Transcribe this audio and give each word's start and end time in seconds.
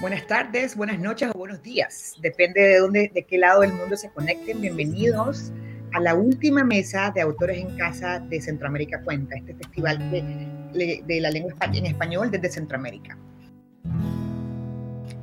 Buenas 0.00 0.28
tardes, 0.28 0.76
buenas 0.76 1.00
noches 1.00 1.28
o 1.34 1.36
buenos 1.36 1.60
días. 1.60 2.14
Depende 2.22 2.60
de 2.60 2.78
dónde, 2.78 3.10
de 3.12 3.24
qué 3.24 3.36
lado 3.36 3.62
del 3.62 3.72
mundo 3.72 3.96
se 3.96 4.08
conecten. 4.10 4.60
Bienvenidos 4.60 5.50
a 5.92 5.98
la 5.98 6.14
última 6.14 6.62
mesa 6.62 7.10
de 7.12 7.20
autores 7.20 7.58
en 7.58 7.76
casa 7.76 8.20
de 8.20 8.40
Centroamérica 8.40 9.02
Cuenta, 9.02 9.34
este 9.34 9.56
festival 9.56 9.98
de, 10.12 11.20
la 11.20 11.30
lengua 11.32 11.52
en 11.72 11.86
español 11.86 12.30
desde 12.30 12.48
Centroamérica. 12.48 13.18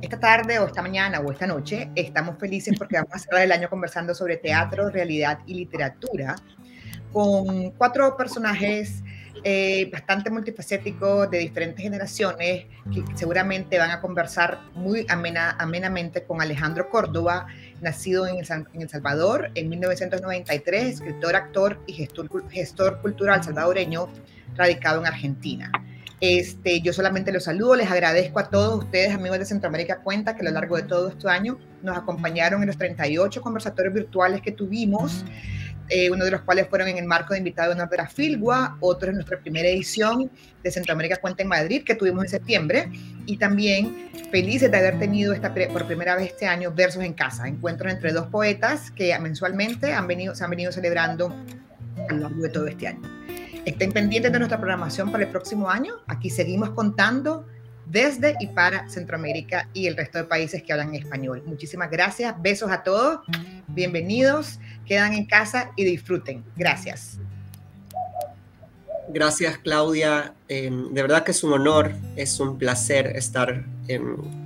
Esta 0.02 0.20
tarde 0.20 0.58
o 0.58 0.66
esta 0.66 0.82
mañana 0.82 1.20
o 1.20 1.32
esta 1.32 1.46
noche 1.46 1.88
estamos 1.94 2.38
felices 2.38 2.78
porque 2.78 2.96
vamos 2.96 3.14
a 3.14 3.18
cerrar 3.18 3.44
el 3.44 3.52
año 3.52 3.70
conversando 3.70 4.14
sobre 4.14 4.36
teatro, 4.36 4.90
realidad 4.90 5.38
y 5.46 5.54
literatura 5.54 6.36
con 7.14 7.70
cuatro 7.70 8.14
personajes 8.14 9.02
eh, 9.48 9.88
bastante 9.92 10.28
multifacético 10.28 11.28
de 11.28 11.38
diferentes 11.38 11.80
generaciones 11.80 12.66
que 12.92 13.04
seguramente 13.14 13.78
van 13.78 13.92
a 13.92 14.00
conversar 14.00 14.58
muy 14.74 15.06
amena, 15.08 15.52
amenamente 15.60 16.24
con 16.24 16.42
Alejandro 16.42 16.90
Córdoba, 16.90 17.46
nacido 17.80 18.26
en 18.26 18.38
el, 18.38 18.88
Salvador 18.88 19.52
en 19.54 19.68
1993, 19.68 20.94
escritor, 20.94 21.36
actor 21.36 21.80
y 21.86 21.92
gestor, 21.92 22.50
gestor 22.50 23.00
cultural 23.00 23.44
salvadoreño, 23.44 24.08
radicado 24.56 24.98
en 24.98 25.06
Argentina. 25.06 25.70
Este, 26.20 26.80
yo 26.80 26.92
solamente 26.92 27.30
los 27.30 27.44
saludo, 27.44 27.76
les 27.76 27.88
agradezco 27.88 28.40
a 28.40 28.50
todos 28.50 28.82
ustedes, 28.82 29.14
amigos 29.14 29.38
de 29.38 29.44
Centroamérica 29.44 30.00
Cuenta, 30.00 30.34
que 30.34 30.40
a 30.40 30.46
lo 30.46 30.50
largo 30.50 30.74
de 30.74 30.82
todo 30.82 31.10
este 31.10 31.28
año 31.28 31.56
nos 31.84 31.96
acompañaron 31.96 32.62
en 32.62 32.66
los 32.66 32.78
38 32.78 33.40
conversatorios 33.42 33.94
virtuales 33.94 34.40
que 34.40 34.50
tuvimos. 34.50 35.24
Eh, 35.88 36.10
uno 36.10 36.24
de 36.24 36.32
los 36.32 36.40
cuales 36.42 36.66
fueron 36.68 36.88
en 36.88 36.98
el 36.98 37.04
marco 37.04 37.32
de 37.32 37.38
invitado 37.38 37.68
de 37.68 37.74
honor 37.76 37.88
de 37.88 37.96
la 37.96 38.08
Filgua, 38.08 38.76
otro 38.80 39.10
en 39.10 39.16
nuestra 39.16 39.38
primera 39.38 39.68
edición 39.68 40.30
de 40.62 40.70
Centroamérica 40.70 41.16
Cuenta 41.18 41.42
en 41.42 41.48
Madrid, 41.48 41.84
que 41.84 41.94
tuvimos 41.94 42.24
en 42.24 42.30
septiembre, 42.30 42.90
y 43.24 43.36
también 43.36 44.10
felices 44.30 44.70
de 44.70 44.76
haber 44.76 44.98
tenido 44.98 45.32
esta 45.32 45.54
por 45.54 45.86
primera 45.86 46.16
vez 46.16 46.32
este 46.32 46.46
año 46.46 46.72
Versos 46.72 47.04
en 47.04 47.12
Casa, 47.12 47.46
encuentros 47.46 47.92
entre 47.92 48.12
dos 48.12 48.26
poetas 48.26 48.90
que 48.90 49.16
mensualmente 49.18 49.92
han 49.92 50.06
venido, 50.06 50.34
se 50.34 50.44
han 50.44 50.50
venido 50.50 50.72
celebrando 50.72 51.34
a 52.08 52.12
lo 52.12 52.20
largo 52.20 52.42
de 52.42 52.48
todo 52.48 52.66
este 52.66 52.88
año. 52.88 53.02
Estén 53.64 53.92
pendientes 53.92 54.32
de 54.32 54.38
nuestra 54.38 54.58
programación 54.58 55.10
para 55.10 55.24
el 55.24 55.30
próximo 55.30 55.68
año. 55.68 55.94
Aquí 56.06 56.30
seguimos 56.30 56.70
contando 56.70 57.46
desde 57.86 58.34
y 58.40 58.48
para 58.48 58.88
Centroamérica 58.88 59.68
y 59.72 59.86
el 59.86 59.96
resto 59.96 60.18
de 60.18 60.24
países 60.24 60.62
que 60.62 60.72
hablan 60.72 60.94
español. 60.94 61.42
Muchísimas 61.46 61.90
gracias, 61.90 62.34
besos 62.42 62.70
a 62.70 62.82
todos, 62.82 63.20
bienvenidos, 63.68 64.58
quedan 64.86 65.12
en 65.12 65.26
casa 65.26 65.72
y 65.76 65.84
disfruten. 65.84 66.44
Gracias. 66.56 67.18
Gracias 69.08 69.58
Claudia, 69.58 70.34
em, 70.48 70.92
de 70.92 71.02
verdad 71.02 71.22
que 71.22 71.30
es 71.30 71.44
un 71.44 71.52
honor, 71.52 71.92
es 72.16 72.40
un 72.40 72.58
placer 72.58 73.06
estar, 73.14 73.64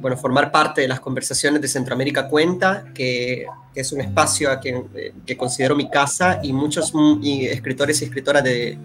bueno, 0.01 0.19
formar 0.19 0.53
parte 0.53 0.83
de 0.83 0.89
las 0.89 1.01
conversaciones 1.01 1.63
de 1.63 1.69
Centroamérica 1.69 2.29
Cuenta, 2.29 2.85
que, 2.95 3.47
es 3.73 3.93
un 3.93 4.01
espacio 4.01 4.51
a 4.51 4.59
quien, 4.59 4.89
eh, 4.97 5.13
que 5.25 5.37
considero 5.37 5.77
mi 5.77 5.89
casa 5.89 6.41
y 6.43 6.53
muchos 6.53 6.93
y 7.23 7.47
escritores 7.47 8.03
y 8.03 8.05
escritoras 8.05 8.43
de, 8.43 8.77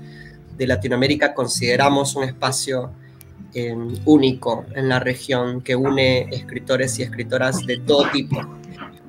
de 0.55 0.67
Latinoamérica 0.67 1.33
consideramos 1.33 2.15
un 2.15 2.23
espacio 2.23 2.91
Em, 3.57 3.95
único 4.03 4.65
en 4.75 4.89
la 4.89 4.99
región 4.99 5.61
que 5.61 5.77
une 5.77 6.23
escritores 6.23 6.99
y 6.99 7.03
escritoras 7.03 7.65
de 7.65 7.77
todo 7.77 8.11
tipo. 8.11 8.41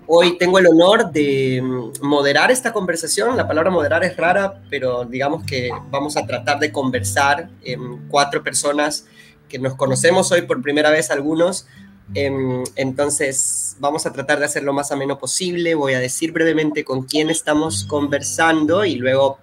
Hoy 0.09 0.39
tengo 0.39 0.59
el 0.61 0.69
honor 0.69 1.11
de 1.11 1.57
em, 1.57 1.93
moderar 2.01 2.53
esta 2.53 2.73
conversación. 2.73 3.37
La 3.37 3.49
palabra 3.49 3.71
moderar 3.71 4.05
es 4.05 4.17
rara, 4.17 4.63
pero 4.71 5.05
digamos 5.05 5.45
que 5.45 5.71
vamos 5.91 6.17
a 6.17 6.25
tratar 6.25 6.61
de 6.61 6.71
conversar 6.71 7.51
en 7.63 8.07
cuatro 8.09 8.43
personas 8.43 9.07
que 9.49 9.59
nos 9.59 9.75
conocemos 9.75 10.31
hoy 10.31 10.43
por 10.43 10.63
primera 10.63 10.91
vez 10.91 11.11
algunos. 11.11 11.67
Em, 12.15 12.63
entonces 12.77 13.77
vamos 13.81 14.07
a 14.07 14.13
tratar 14.13 14.39
de 14.39 14.45
hacer 14.45 14.63
lo 14.63 14.73
más 14.73 14.93
ameno 14.93 15.19
posible. 15.19 15.75
Voy 15.75 15.95
a 15.95 15.99
decir 15.99 16.31
brevemente 16.31 16.85
con 16.85 17.03
quién 17.03 17.29
estamos 17.29 17.85
conversando 17.85 18.85
y 18.85 18.95
luego 18.95 19.39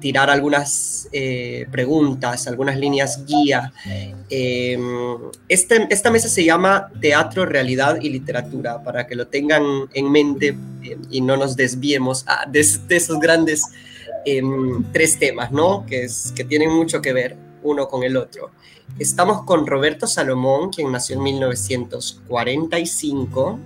tirar 0.00 0.30
algunas 0.30 1.08
eh, 1.12 1.66
preguntas, 1.70 2.46
algunas 2.46 2.78
líneas 2.78 3.24
guía. 3.26 3.72
Este, 5.48 5.86
esta 5.90 6.10
mesa 6.10 6.28
se 6.28 6.44
llama 6.44 6.90
Teatro, 7.00 7.46
Realidad 7.46 7.98
y 8.00 8.10
Literatura, 8.10 8.82
para 8.82 9.06
que 9.06 9.14
lo 9.14 9.28
tengan 9.28 9.62
en 9.94 10.10
mente 10.10 10.48
em, 10.48 11.02
y 11.10 11.20
no 11.20 11.36
nos 11.36 11.56
desviemos 11.56 12.24
de, 12.50 12.60
esos 12.60 13.18
grandes 13.18 13.62
em, 14.24 14.84
tres 14.92 15.18
temas, 15.18 15.52
¿no? 15.52 15.84
Que, 15.86 16.06
que 16.34 16.44
tienen 16.44 16.72
mucho 16.72 17.00
que 17.00 17.12
ver 17.12 17.36
uno 17.62 17.88
con 17.88 18.04
el 18.04 18.16
otro. 18.16 18.50
Estamos 18.98 19.44
con 19.44 19.66
Roberto 19.66 20.08
Salomón, 20.08 20.70
quien 20.70 20.90
nació 20.90 21.16
en 21.16 21.22
1945, 21.22 23.58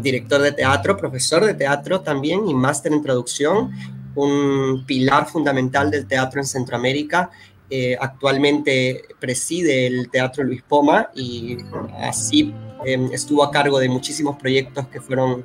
director 0.00 0.40
de 0.40 0.52
teatro, 0.52 0.96
profesor 0.96 1.44
de 1.44 1.54
teatro 1.54 2.00
también 2.00 2.48
y 2.48 2.54
máster 2.54 2.92
en 2.92 3.02
traducción 3.02 3.72
un 4.18 4.84
pilar 4.86 5.26
fundamental 5.28 5.90
del 5.90 6.06
teatro 6.06 6.40
en 6.40 6.46
Centroamérica. 6.46 7.30
Eh, 7.70 7.96
actualmente 8.00 9.02
preside 9.20 9.86
el 9.86 10.08
Teatro 10.10 10.42
Luis 10.42 10.62
Poma 10.62 11.10
y 11.14 11.58
así 12.00 12.54
em, 12.86 13.12
estuvo 13.12 13.44
a 13.44 13.50
cargo 13.50 13.78
de 13.78 13.90
muchísimos 13.90 14.38
proyectos 14.38 14.88
que 14.88 15.00
fueron 15.02 15.44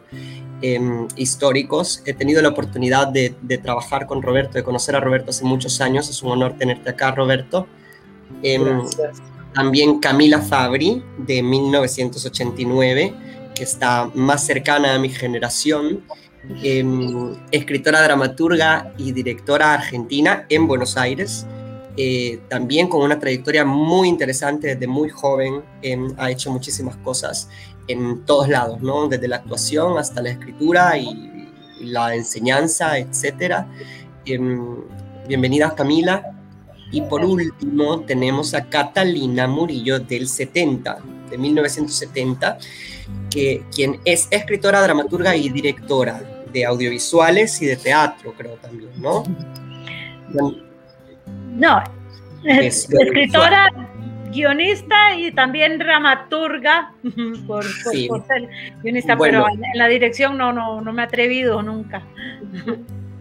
em, 0.61 1.07
históricos. 1.17 2.01
He 2.05 2.13
tenido 2.13 2.41
la 2.41 2.49
oportunidad 2.49 3.09
de, 3.09 3.35
trabajar 3.61 4.07
con 4.07 4.21
Roberto, 4.21 4.53
de 4.53 4.63
conocer 4.63 4.95
a 4.95 5.01
Roberto 5.01 5.31
hace 5.31 5.43
muchos 5.43 5.81
años. 5.81 6.09
Es 6.09 6.23
un 6.23 6.31
honor 6.31 6.55
tenerte 6.57 6.89
acá, 6.89 7.11
Roberto. 7.11 7.67
Em, 8.41 8.81
también 9.53 9.99
Camila 9.99 10.41
Fabri, 10.41 11.03
de 11.17 11.43
1989, 11.43 13.13
que 13.53 13.63
está 13.63 14.09
más 14.15 14.45
cercana 14.45 14.95
a 14.95 14.99
mi 14.99 15.09
generación 15.09 16.03
Em, 16.61 17.37
escritora, 17.51 18.01
dramaturga 18.01 18.93
y 18.97 19.13
directora 19.13 19.73
argentina 19.73 20.45
en 20.49 20.67
Buenos 20.67 20.97
Aires. 20.97 21.45
Eh, 21.95 22.41
también 22.49 22.87
con 22.89 23.01
una 23.01 23.17
trayectoria 23.17 23.63
muy 23.63 24.09
interesante 24.09 24.67
desde 24.67 24.87
muy 24.87 25.09
joven, 25.09 25.61
em, 25.81 26.13
ha 26.17 26.31
hecho 26.31 26.51
muchísimas 26.51 26.97
cosas 26.97 27.47
en 27.87 28.25
todos 28.25 28.49
lados, 28.49 28.81
¿no? 28.81 29.07
desde 29.07 29.27
la 29.27 29.37
actuación 29.37 29.97
hasta 29.97 30.21
la 30.21 30.31
escritura 30.31 30.97
y, 30.97 31.31
la 31.81 32.15
enseñanza, 32.15 32.97
etc. 32.97 33.65
Em, 34.25 34.83
bienvenida 35.27 35.75
Camila. 35.75 36.23
Y 36.91 37.01
por 37.01 37.25
último 37.25 38.01
tenemos 38.01 38.53
a 38.53 38.69
Catalina 38.69 39.47
Murillo 39.47 39.99
del 39.99 40.27
70, 40.29 40.99
de 41.29 41.37
1970, 41.37 42.57
que, 43.29 43.65
quien 43.75 43.99
es 44.05 44.27
escritora, 44.31 44.81
dramaturga 44.81 45.35
y 45.35 45.49
directora 45.49 46.32
de 46.53 46.65
audiovisuales 46.65 47.61
y 47.61 47.65
de 47.65 47.75
teatro, 47.75 48.33
creo 48.37 48.55
también, 48.55 48.91
¿no? 48.97 49.23
No, 51.51 51.83
es 52.45 52.87
escritora, 52.89 53.69
guionista 54.31 55.15
y 55.15 55.31
también 55.31 55.77
dramaturga, 55.77 56.93
por, 57.47 57.63
ser 57.63 58.49
guionista, 58.81 59.17
pero 59.17 59.45
en 59.49 59.61
la 59.75 59.87
dirección 59.87 60.37
no, 60.37 60.53
no, 60.53 60.81
no 60.81 60.93
me 60.93 61.01
he 61.01 61.05
atrevido 61.05 61.61
nunca. 61.61 62.03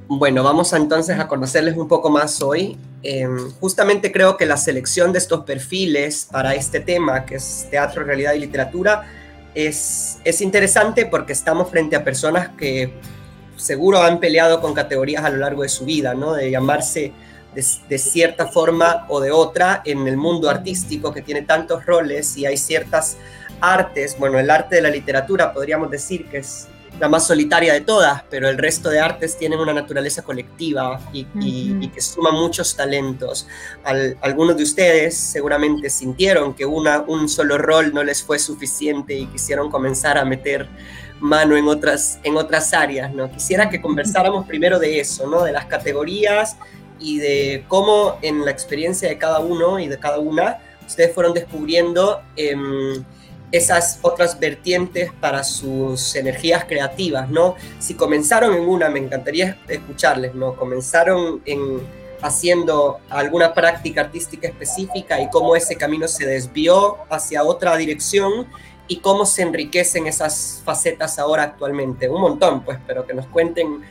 Bueno, 0.08 0.42
vamos 0.42 0.72
entonces 0.74 1.18
a 1.18 1.26
conocerles 1.26 1.76
un 1.76 1.88
poco 1.88 2.10
más 2.10 2.42
hoy. 2.42 2.76
Em, 3.02 3.50
justamente 3.60 4.12
creo 4.12 4.36
que 4.36 4.44
la 4.44 4.56
selección 4.58 5.12
de 5.12 5.18
estos 5.18 5.44
perfiles 5.44 6.28
para 6.30 6.54
este 6.54 6.80
tema, 6.80 7.24
que 7.24 7.36
es 7.36 7.66
teatro, 7.70 8.04
realidad 8.04 8.34
y 8.34 8.40
literatura, 8.40 9.06
es, 9.54 10.20
es 10.24 10.40
interesante 10.40 11.06
porque 11.06 11.32
estamos 11.32 11.70
frente 11.70 11.96
a 11.96 12.04
personas 12.04 12.50
que 12.50 12.92
seguro 13.62 14.02
han 14.02 14.18
peleado 14.18 14.60
con 14.60 14.74
categorías 14.74 15.24
a 15.24 15.30
lo 15.30 15.38
largo 15.38 15.62
de 15.62 15.68
su 15.68 15.84
vida, 15.84 16.14
¿no? 16.14 16.34
De 16.34 16.50
llamarse 16.50 17.12
de, 17.54 17.98
cierta 17.98 18.46
forma 18.46 19.04
o 19.08 19.20
de 19.20 19.30
otra 19.30 19.82
en 19.84 20.08
el 20.08 20.16
mundo 20.16 20.48
artístico 20.48 21.12
que 21.12 21.22
tiene 21.22 21.42
tantos 21.42 21.84
roles 21.84 22.36
y 22.36 22.46
hay 22.46 22.56
ciertas 22.56 23.16
artes, 23.60 24.18
bueno, 24.18 24.38
el 24.38 24.50
arte 24.50 24.76
de 24.76 24.82
la 24.82 24.90
literatura 24.90 25.52
podríamos 25.52 25.90
decir 25.90 26.26
que 26.28 26.38
es 26.38 26.68
la 26.98 27.08
más 27.08 27.26
solitaria 27.26 27.72
de 27.72 27.80
todas, 27.82 28.22
pero 28.28 28.48
el 28.48 28.58
resto 28.58 28.90
de 28.90 29.00
artes 29.00 29.36
tienen 29.38 29.58
una 29.58 29.72
naturaleza 29.72 30.22
colectiva 30.22 31.00
y, 31.12 31.24
que 31.88 32.00
suma 32.00 32.32
muchos 32.32 32.76
talentos. 32.76 33.46
algunos 34.20 34.56
de 34.56 34.62
ustedes 34.62 35.16
seguramente 35.16 35.88
sintieron 35.90 36.54
que 36.54 36.66
una, 36.66 37.00
un 37.00 37.28
solo 37.28 37.58
rol 37.58 37.94
no 37.94 38.02
les 38.02 38.22
fue 38.22 38.38
suficiente 38.38 39.14
y 39.14 39.26
quisieron 39.26 39.70
comenzar 39.70 40.18
a 40.18 40.24
meter 40.24 40.68
mano 41.22 41.56
en 41.56 41.68
otras, 41.68 42.18
en 42.24 42.36
otras 42.36 42.74
áreas, 42.74 43.14
¿no? 43.14 43.30
Quisiera 43.30 43.70
que 43.70 43.80
conversáramos 43.80 44.46
primero 44.46 44.78
de 44.78 45.00
eso, 45.00 45.26
¿no? 45.26 45.44
De 45.44 45.52
las 45.52 45.66
categorías 45.66 46.56
y 46.98 47.18
de 47.18 47.64
cómo 47.68 48.18
en 48.22 48.44
la 48.44 48.50
experiencia 48.50 49.08
de 49.08 49.16
cada 49.18 49.38
uno 49.38 49.78
y 49.78 49.88
de 49.88 49.98
cada 49.98 50.18
una 50.18 50.58
ustedes 50.86 51.14
fueron 51.14 51.32
descubriendo 51.32 52.20
em, 52.36 53.04
esas 53.52 54.00
otras 54.02 54.38
vertientes 54.40 55.12
para 55.20 55.44
sus 55.44 56.16
energías 56.16 56.64
creativas, 56.64 57.30
¿no? 57.30 57.54
Si 57.78 57.94
comenzaron 57.94 58.54
en 58.54 58.62
una, 58.62 58.90
me 58.90 58.98
encantaría 58.98 59.58
escucharles, 59.68 60.34
¿no? 60.34 60.56
Comenzaron 60.56 61.40
en 61.44 61.80
haciendo 62.22 63.00
alguna 63.10 63.52
práctica 63.52 64.02
artística 64.02 64.46
específica 64.48 65.20
y 65.20 65.28
cómo 65.28 65.56
ese 65.56 65.76
camino 65.76 66.06
se 66.06 66.24
desvió 66.24 66.98
hacia 67.10 67.42
otra 67.42 67.76
dirección 67.76 68.46
y 68.88 68.96
cómo 68.98 69.24
se 69.26 69.42
enriquecen 69.42 70.06
esas 70.06 70.62
facetas 70.64 71.18
ahora 71.18 71.44
actualmente. 71.44 72.08
Un 72.08 72.20
montón, 72.20 72.64
pues, 72.64 72.78
pero 72.86 73.06
que 73.06 73.14
nos 73.14 73.26
cuenten. 73.26 73.82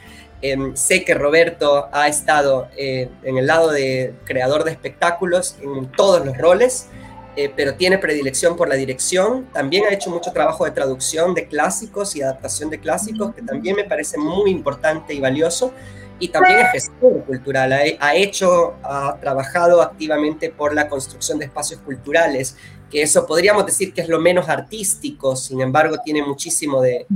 Em, 0.43 0.75
sé 0.75 1.05
que 1.05 1.13
Roberto 1.13 1.87
ha 1.91 2.07
estado 2.07 2.67
eh, 2.75 3.09
en 3.23 3.37
el 3.37 3.45
lado 3.45 3.69
de 3.69 4.15
creador 4.25 4.63
de 4.63 4.71
espectáculos 4.71 5.55
en 5.61 5.91
todos 5.91 6.25
los 6.25 6.35
roles, 6.37 6.87
eh, 7.35 7.51
pero 7.55 7.75
tiene 7.75 7.99
predilección 7.99 8.57
por 8.57 8.67
la 8.67 8.75
dirección. 8.75 9.45
También 9.53 9.85
ha 9.85 9.93
hecho 9.93 10.09
mucho 10.09 10.31
trabajo 10.31 10.65
de 10.65 10.71
traducción 10.71 11.35
de 11.35 11.47
clásicos 11.47 12.15
y 12.15 12.23
adaptación 12.23 12.69
de 12.71 12.79
clásicos, 12.79 13.35
que 13.35 13.43
también 13.43 13.75
me 13.75 13.83
parece 13.83 14.17
muy 14.17 14.49
importante 14.49 15.13
y 15.13 15.19
valioso 15.19 15.73
y 16.21 16.27
también 16.29 16.59
es 16.59 16.71
gestor 16.71 17.23
cultural. 17.25 17.73
Ha, 17.99 18.15
hecho, 18.15 18.75
ha 18.83 19.17
trabajado 19.19 19.81
activamente 19.81 20.51
por 20.51 20.73
la 20.73 20.87
construcción 20.87 21.39
de 21.39 21.45
espacios 21.45 21.79
culturales, 21.81 22.55
que 22.91 23.01
eso 23.01 23.25
podríamos 23.25 23.65
decir 23.65 23.93
que 23.93 24.01
es 24.01 24.09
lo 24.09 24.19
menos 24.19 24.49
artístico, 24.49 25.35
sin 25.35 25.61
embargo 25.61 25.97
tiene 26.03 26.23
muchísimo 26.23 26.81
de, 26.81 27.07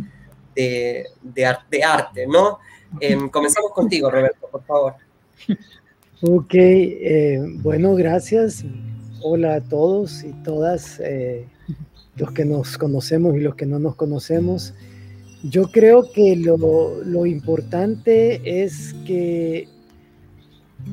de, 0.56 1.84
arte, 1.84 2.26
¿no? 2.26 2.60
Em, 3.00 3.30
comenzamos 3.30 3.72
contigo, 3.72 4.10
Roberto, 4.10 4.48
por 4.50 4.64
favor. 4.64 4.94
Ok, 6.22 6.54
eh, 6.54 7.40
bueno, 7.62 7.94
gracias. 7.94 8.64
Hola 9.22 9.56
a 9.56 9.62
todos 9.62 10.24
y 10.24 10.32
todas, 10.44 11.00
eh, 11.02 11.46
los 12.16 12.32
que 12.32 12.46
nos 12.46 12.78
conocemos 12.78 13.36
y 13.36 13.42
los 13.42 13.56
que 13.56 13.66
no 13.66 13.80
nos 13.80 13.96
conocemos. 13.96 14.74
Yo 15.44 15.70
creo 15.72 16.12
que 16.12 16.36
lo, 16.36 17.26
importante 17.26 18.64
es 18.64 18.96
que 19.06 19.68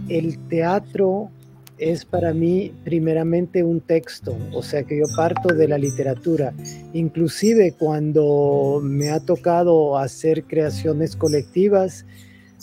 el 0.08 0.38
teatro 0.48 1.30
es 1.78 2.04
para 2.04 2.32
mí 2.32 2.72
primeramente 2.84 3.62
un 3.62 3.80
texto, 3.80 4.36
o 4.52 4.62
sea 4.62 4.84
que 4.84 4.98
yo 4.98 5.04
parto 5.16 5.54
de 5.54 5.68
la 5.68 5.78
literatura. 5.78 6.52
Inclusive 6.92 7.74
cuando 7.78 8.80
me 8.82 9.10
ha 9.10 9.20
tocado 9.20 9.98
hacer 9.98 10.44
creaciones 10.44 11.16
colectivas, 11.16 12.04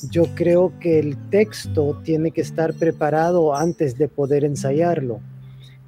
yo 0.09 0.23
creo 0.35 0.73
que 0.79 0.99
el 0.99 1.17
texto 1.29 1.99
tiene 2.03 2.31
que 2.31 2.41
estar 2.41 2.73
preparado 2.73 3.55
antes 3.55 3.97
de 3.97 4.07
poder 4.07 4.45
ensayarlo. 4.45 5.19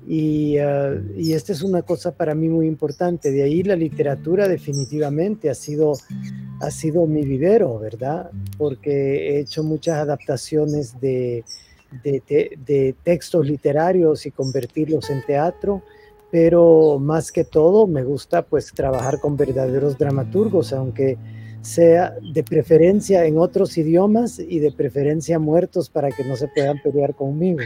Y, 0.07 0.57
uh, 0.59 1.00
y, 1.15 1.33
esta 1.33 1.53
es 1.53 1.62
una 1.62 1.83
cosa 1.83 2.12
para 2.12 2.33
mí 2.33 2.50
muy 2.50 2.67
importante. 2.67 3.31
De 3.31 3.44
ahí 3.44 3.62
la 3.63 3.75
literatura 3.75 4.47
definitivamente 4.47 5.50
ha 5.50 5.53
sido, 5.53 5.94
ha 6.59 6.71
sido 6.71 7.06
mi 7.06 7.24
vivero, 7.24 7.79
¿verdad? 7.79 8.31
Porque 8.57 9.29
he 9.29 9.39
hecho 9.39 9.63
muchas 9.63 9.97
adaptaciones 10.00 11.00
de, 11.00 11.45
de, 12.03 12.57
de, 12.65 12.95
textos 13.03 13.45
literarios 13.45 14.25
y 14.25 14.31
convertirlos 14.31 15.09
en 15.09 15.25
teatro, 15.25 15.81
pero 16.31 16.97
más 16.99 17.31
que 17.31 17.43
todo 17.43 17.88
me 17.88 18.03
gusta 18.03 18.43
pues 18.43 18.71
trabajar 18.73 19.19
con 19.19 19.38
verdaderos 19.38 19.97
dramaturgos, 19.97 20.73
aunque 20.73 21.17
sea 21.61 22.15
de 22.21 22.43
preferencia 22.43 23.25
en 23.25 23.38
otros 23.38 23.77
idiomas 23.77 24.39
y 24.39 24.59
de 24.59 24.71
preferencia 24.71 25.39
muertos 25.39 25.89
para 25.89 26.09
que 26.09 26.23
no 26.23 26.35
se 26.35 26.47
puedan 26.47 26.81
pelear 26.81 27.15
conmigo. 27.15 27.59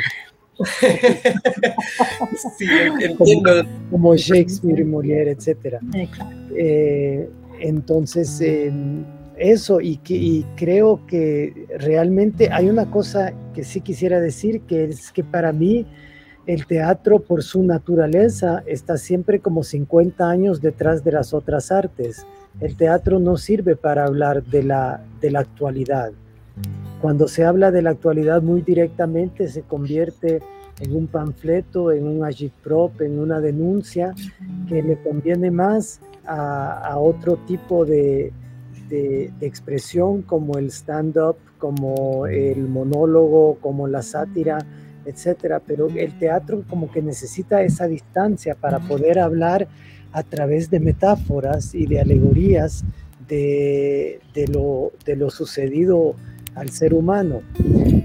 sí, 2.58 2.66
entiendo. 3.02 3.64
Como, 3.92 4.16
Shakespeare, 4.16 4.86
Molière, 4.86 5.32
etc. 5.32 5.80
Eh, 6.56 7.30
entonces, 7.60 8.40
em, 8.42 9.04
eso, 9.38 9.82
y, 9.82 10.00
y 10.08 10.46
creo 10.56 11.02
que 11.08 11.68
realmente 11.78 12.50
hay 12.52 12.70
una 12.70 12.90
cosa 12.90 13.34
que 13.54 13.64
sí 13.64 13.82
quisiera 13.82 14.20
decir, 14.20 14.62
que 14.62 14.86
es 14.86 15.12
que 15.12 15.24
para 15.24 15.52
mí 15.52 15.86
el 16.46 16.68
teatro 16.68 17.20
por 17.20 17.44
su 17.44 17.64
naturaleza 17.64 18.64
está 18.68 18.98
siempre 18.98 19.40
como 19.40 19.64
50 19.64 20.30
años 20.30 20.62
detrás 20.62 21.04
de 21.04 21.12
las 21.12 21.34
otras 21.34 21.72
artes. 21.72 22.26
El 22.60 22.78
teatro 22.78 23.20
no 23.20 23.38
sirve 23.38 23.76
para 23.76 24.06
hablar 24.06 24.44
de 24.44 24.64
la, 24.64 25.02
de 25.22 25.32
la 25.32 25.40
actualidad. 25.40 26.12
Cuando 27.02 27.28
se 27.28 27.44
habla 27.44 27.72
de 27.72 27.82
la 27.82 27.90
actualidad 27.90 28.42
muy 28.42 28.62
directamente, 28.62 29.48
se 29.48 29.64
convierte 29.64 30.42
en 30.80 30.96
un 30.96 31.08
panfleto, 31.08 31.92
en 31.92 32.08
un 32.08 32.24
agitprop, 32.24 33.02
en 33.02 33.20
una 33.20 33.40
denuncia 33.40 34.14
que 34.68 34.82
le 34.82 35.02
conviene 35.02 35.52
más 35.52 36.00
a, 36.26 36.98
otro 36.98 37.38
tipo 37.48 37.86
de, 37.86 38.32
de, 38.90 39.32
expresión 39.42 40.22
como 40.22 40.58
el 40.58 40.68
stand-up, 40.68 41.38
como 41.58 42.28
el 42.28 42.68
monólogo, 42.68 43.58
como 43.62 43.88
la 43.88 44.02
sátira, 44.02 44.66
etcétera. 45.06 45.62
Pero 45.66 45.88
el 45.88 46.18
teatro 46.18 46.64
como 46.70 46.92
que 46.92 47.02
necesita 47.02 47.64
esa 47.64 47.88
distancia 47.88 48.56
para 48.56 48.80
poder 48.80 49.20
hablar 49.20 49.68
a 50.12 50.24
través 50.24 50.70
de 50.70 50.80
metáforas 50.80 51.76
y 51.76 51.86
de 51.86 52.00
alegorías 52.00 52.84
de, 53.28 54.20
de 54.34 54.48
lo, 54.48 54.92
de 55.06 55.16
lo 55.16 55.30
sucedido 55.30 56.16
al 56.56 56.70
ser 56.70 56.94
humano, 56.94 57.42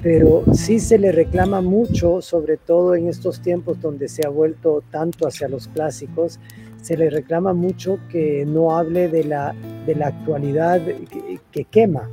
pero 0.03 0.43
sí 0.53 0.81
se 0.81 0.99
le 0.99 1.13
reclama 1.13 1.61
mucho, 1.61 2.21
sobre 2.21 2.57
todo 2.57 2.97
en 2.97 3.09
estos 3.09 3.41
tiempos 3.41 3.81
donde 3.81 4.09
se 4.09 4.27
ha 4.27 4.29
vuelto 4.29 4.83
tanto 4.91 5.27
hacia 5.27 5.49
los 5.49 5.69
clásicos, 5.69 6.41
se 6.83 6.97
le 6.97 7.11
reclama 7.11 7.53
mucho 7.53 7.99
que 8.11 8.45
no 8.47 8.77
hable 8.77 9.09
de 9.09 9.25
la, 9.25 9.55
de 9.87 9.95
la 9.95 10.09
actualidad 10.09 10.81
que, 11.53 11.65
quema. 11.65 12.09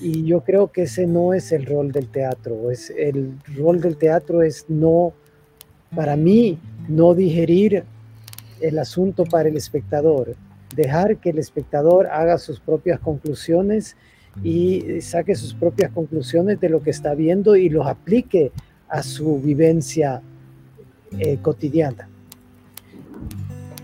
Y 0.00 0.24
yo 0.24 0.42
creo 0.42 0.70
que 0.70 0.82
ese 0.82 1.06
no 1.06 1.34
es 1.34 1.52
el 1.52 1.66
rol 1.66 1.92
del 1.92 2.08
teatro. 2.08 2.70
Es, 2.70 2.90
el 2.90 3.34
rol 3.56 3.80
del 3.80 3.96
teatro 3.96 4.42
es 4.42 4.66
no, 4.68 5.12
para 5.94 6.16
mí, 6.16 6.58
no 6.88 7.14
digerir 7.14 7.84
el 8.60 8.78
asunto 8.78 9.24
para 9.24 9.48
el 9.48 9.56
espectador, 9.56 10.34
dejar 10.74 11.18
que 11.18 11.30
el 11.30 11.38
espectador 11.38 12.06
haga 12.06 12.38
sus 12.38 12.60
propias 12.60 13.00
conclusiones 13.00 13.96
y 14.42 15.00
saque 15.00 15.34
sus 15.34 15.54
propias 15.54 15.90
conclusiones 15.90 16.60
de 16.60 16.68
lo 16.68 16.82
que 16.82 16.90
está 16.90 17.14
viendo 17.14 17.56
y 17.56 17.68
los 17.68 17.86
aplique 17.86 18.52
a 18.88 19.02
su 19.02 19.40
vivencia 19.40 20.22
eh, 21.18 21.38
cotidiana. 21.42 22.08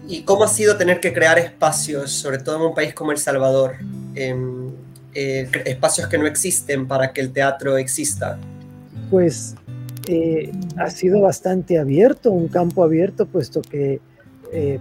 ¿Y 0.06 0.22
cómo 0.22 0.44
ha 0.44 0.48
sido 0.48 0.76
tener 0.76 1.00
que 1.00 1.12
crear 1.12 1.38
espacios, 1.38 2.10
sobre 2.10 2.38
todo 2.38 2.56
en 2.56 2.62
un 2.62 2.74
país 2.74 2.92
como 2.92 3.12
El 3.12 3.18
Salvador, 3.18 3.76
em, 4.14 4.70
eh, 5.14 5.48
espacios 5.64 6.08
que 6.08 6.19
no 6.19 6.26
existen 6.26 6.86
para 6.86 7.12
que 7.12 7.20
el 7.20 7.32
teatro 7.32 7.79
exista? 7.79 8.38
Pues 9.10 9.55
eh, 10.06 10.52
ha 10.76 10.90
sido 10.90 11.22
bastante 11.22 11.79
abierto, 11.79 12.31
un 12.31 12.48
campo 12.48 12.84
abierto, 12.84 13.26
puesto 13.26 13.62
que 13.62 14.00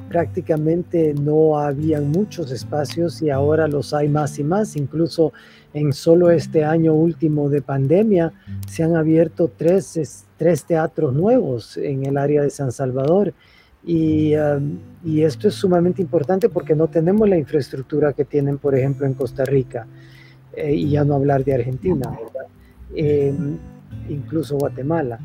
prácticamente 0.08 1.16
no 1.16 1.58
habían 1.58 2.12
muchos 2.12 2.52
espacios 2.52 3.24
y 3.24 3.32
ahora 3.32 3.68
los 3.68 3.92
hay 3.92 4.08
más 4.08 4.38
y 4.38 4.44
más. 4.44 4.76
Incluso 4.76 5.34
en 5.74 5.94
solo 5.94 6.30
este 6.30 6.64
año 6.64 6.94
último 6.94 7.50
de 7.50 7.62
pandemia 7.62 8.32
se 8.68 8.84
han 8.84 8.96
abierto 8.96 9.52
tres, 9.56 10.26
tres 10.38 10.66
teatros 10.66 11.14
nuevos 11.14 11.78
en 11.78 12.06
el 12.06 12.18
área 12.18 12.44
de 12.44 12.52
San 12.52 12.72
Salvador. 12.72 13.34
Y, 13.84 14.34
y, 15.04 15.24
esto 15.24 15.48
es 15.48 15.56
sumamente 15.56 16.02
importante 16.02 16.50
porque 16.50 16.76
no 16.76 16.88
tenemos 16.88 17.28
la 17.28 17.38
infraestructura 17.38 18.14
que 18.14 18.26
tienen, 18.26 18.58
por 18.58 18.76
ejemplo, 18.76 19.06
en 19.06 19.14
Costa 19.14 19.46
Rica, 19.46 19.88
eh, 20.56 20.74
y 20.74 20.92
ya 20.92 21.04
no 21.04 21.16
hablar 21.16 21.44
de 21.44 21.54
Argentina, 21.56 22.18
em, 22.96 23.58
incluso 24.10 24.58
Guatemala. 24.58 25.20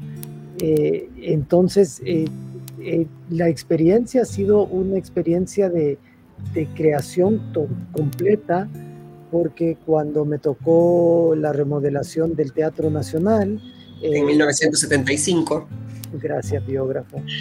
Eh, 0.60 1.08
entonces, 1.22 2.00
eh, 2.04 2.26
la 3.30 3.48
experiencia 3.48 4.22
ha 4.22 4.24
sido 4.24 4.64
una 4.64 4.96
experiencia 4.96 5.68
de, 5.68 5.98
de 6.54 6.66
creación 6.74 7.40
completa 7.92 8.68
porque 9.30 9.76
cuando 9.84 10.24
me 10.24 10.38
tocó 10.38 11.34
la 11.36 11.52
remodelación 11.52 12.34
del 12.34 12.52
Teatro 12.52 12.90
Nacional... 12.90 13.60
En 14.00 14.26
1975. 14.26 15.66
Gracias, 16.22 16.64
biógrafo. 16.66 17.22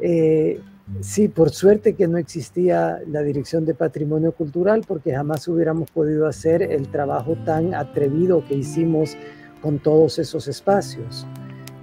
Eh, 0.00 0.60
sí, 1.00 1.26
por 1.26 1.50
suerte 1.50 1.96
que 1.96 2.06
no 2.06 2.18
existía 2.18 3.00
la 3.08 3.20
Dirección 3.22 3.64
de 3.64 3.74
Patrimonio 3.74 4.30
Cultural, 4.30 4.84
porque 4.86 5.12
jamás 5.12 5.48
hubiéramos 5.48 5.90
podido 5.90 6.28
hacer 6.28 6.62
el 6.62 6.86
trabajo 6.86 7.34
tan 7.44 7.74
atrevido 7.74 8.44
que 8.46 8.54
hicimos 8.54 9.16
con 9.60 9.80
todos 9.80 10.20
esos 10.20 10.46
espacios. 10.46 11.26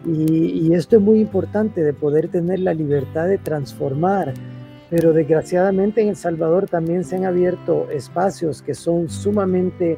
y 0.06 0.74
esto 0.74 0.96
es 0.96 1.02
muy 1.02 1.20
importante, 1.20 1.84
de 1.84 1.92
poder 1.92 2.30
tener 2.30 2.60
la 2.60 2.74
libertad 2.74 3.28
de 3.28 3.38
transformar 3.38 4.34
pero 4.90 5.14
desgraciadamente 5.14 6.02
en 6.02 6.10
El 6.10 6.16
Salvador 6.16 6.70
también 6.70 7.04
se 7.04 7.16
han 7.16 7.26
abierto 7.26 7.90
espacios 7.90 8.62
que 8.62 8.74
son 8.74 9.10
sumamente 9.10 9.98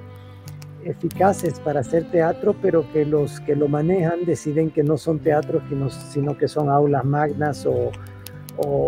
eficaces 0.89 1.59
para 1.59 1.81
hacer 1.81 2.09
teatro, 2.11 2.55
pero 2.61 2.91
que 2.91 3.05
los 3.05 3.39
que 3.41 3.55
lo 3.55 3.67
manejan 3.67 4.25
deciden 4.25 4.69
que 4.69 4.83
no 4.83 4.97
son 4.97 5.19
teatros, 5.19 5.63
sino 6.11 6.37
que 6.37 6.47
son 6.47 6.69
aulas 6.69 7.05
magnas 7.05 7.65
o, 7.65 7.91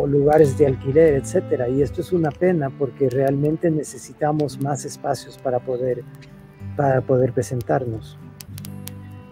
lugares 0.08 0.58
de 0.58 0.65
alquiler, 0.65 1.13
etcétera. 1.13 1.70
Y 1.70 1.84
esto 1.84 2.01
es 2.01 2.12
una 2.12 2.32
pena 2.32 2.72
porque 2.72 3.08
realmente 3.08 3.70
necesitamos 3.70 4.60
más 4.60 4.84
espacios 4.84 5.38
para 5.38 5.60
poder, 5.60 6.03
para 6.75 7.01
poder 7.01 7.34
presentarnos. 7.34 8.18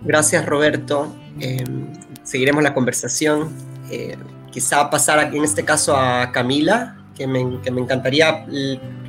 Gracias 0.04 0.46
Roberto. 0.46 1.08
Em, 1.40 1.92
seguiremos 2.22 2.62
la 2.62 2.76
conversación. 2.76 3.50
Eh, 3.90 4.16
quizá 4.52 4.88
pasar 4.92 5.34
en 5.34 5.44
este 5.44 5.66
caso 5.66 5.98
a 5.98 6.32
Camila, 6.32 6.97
que 7.18 7.26
me, 7.26 7.42
encantaría 7.42 8.46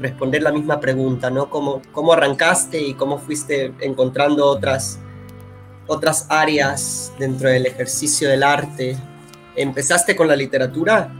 responder 0.00 0.42
la 0.42 0.50
misma 0.50 0.80
pregunta, 0.80 1.28
¿no? 1.28 1.50
¿Cómo, 1.50 1.82
¿Cómo 1.92 2.14
arrancaste 2.14 2.80
y 2.80 2.94
cómo 2.94 3.18
fuiste 3.18 3.72
encontrando 3.80 4.46
otras, 4.46 4.98
otras 5.86 6.26
áreas 6.30 7.12
dentro 7.18 7.50
del 7.50 7.66
ejercicio 7.66 8.30
del 8.30 8.42
arte? 8.42 8.96
¿Empezaste 9.56 10.16
con 10.16 10.26
la 10.26 10.36
literatura? 10.36 11.12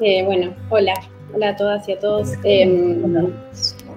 Eh, 0.00 0.22
bueno, 0.24 0.54
hola, 0.68 0.94
hola 1.34 1.48
a 1.50 1.56
todas 1.56 1.88
y 1.88 1.92
a 1.92 1.98
todos. 1.98 2.32
Em, 2.44 3.32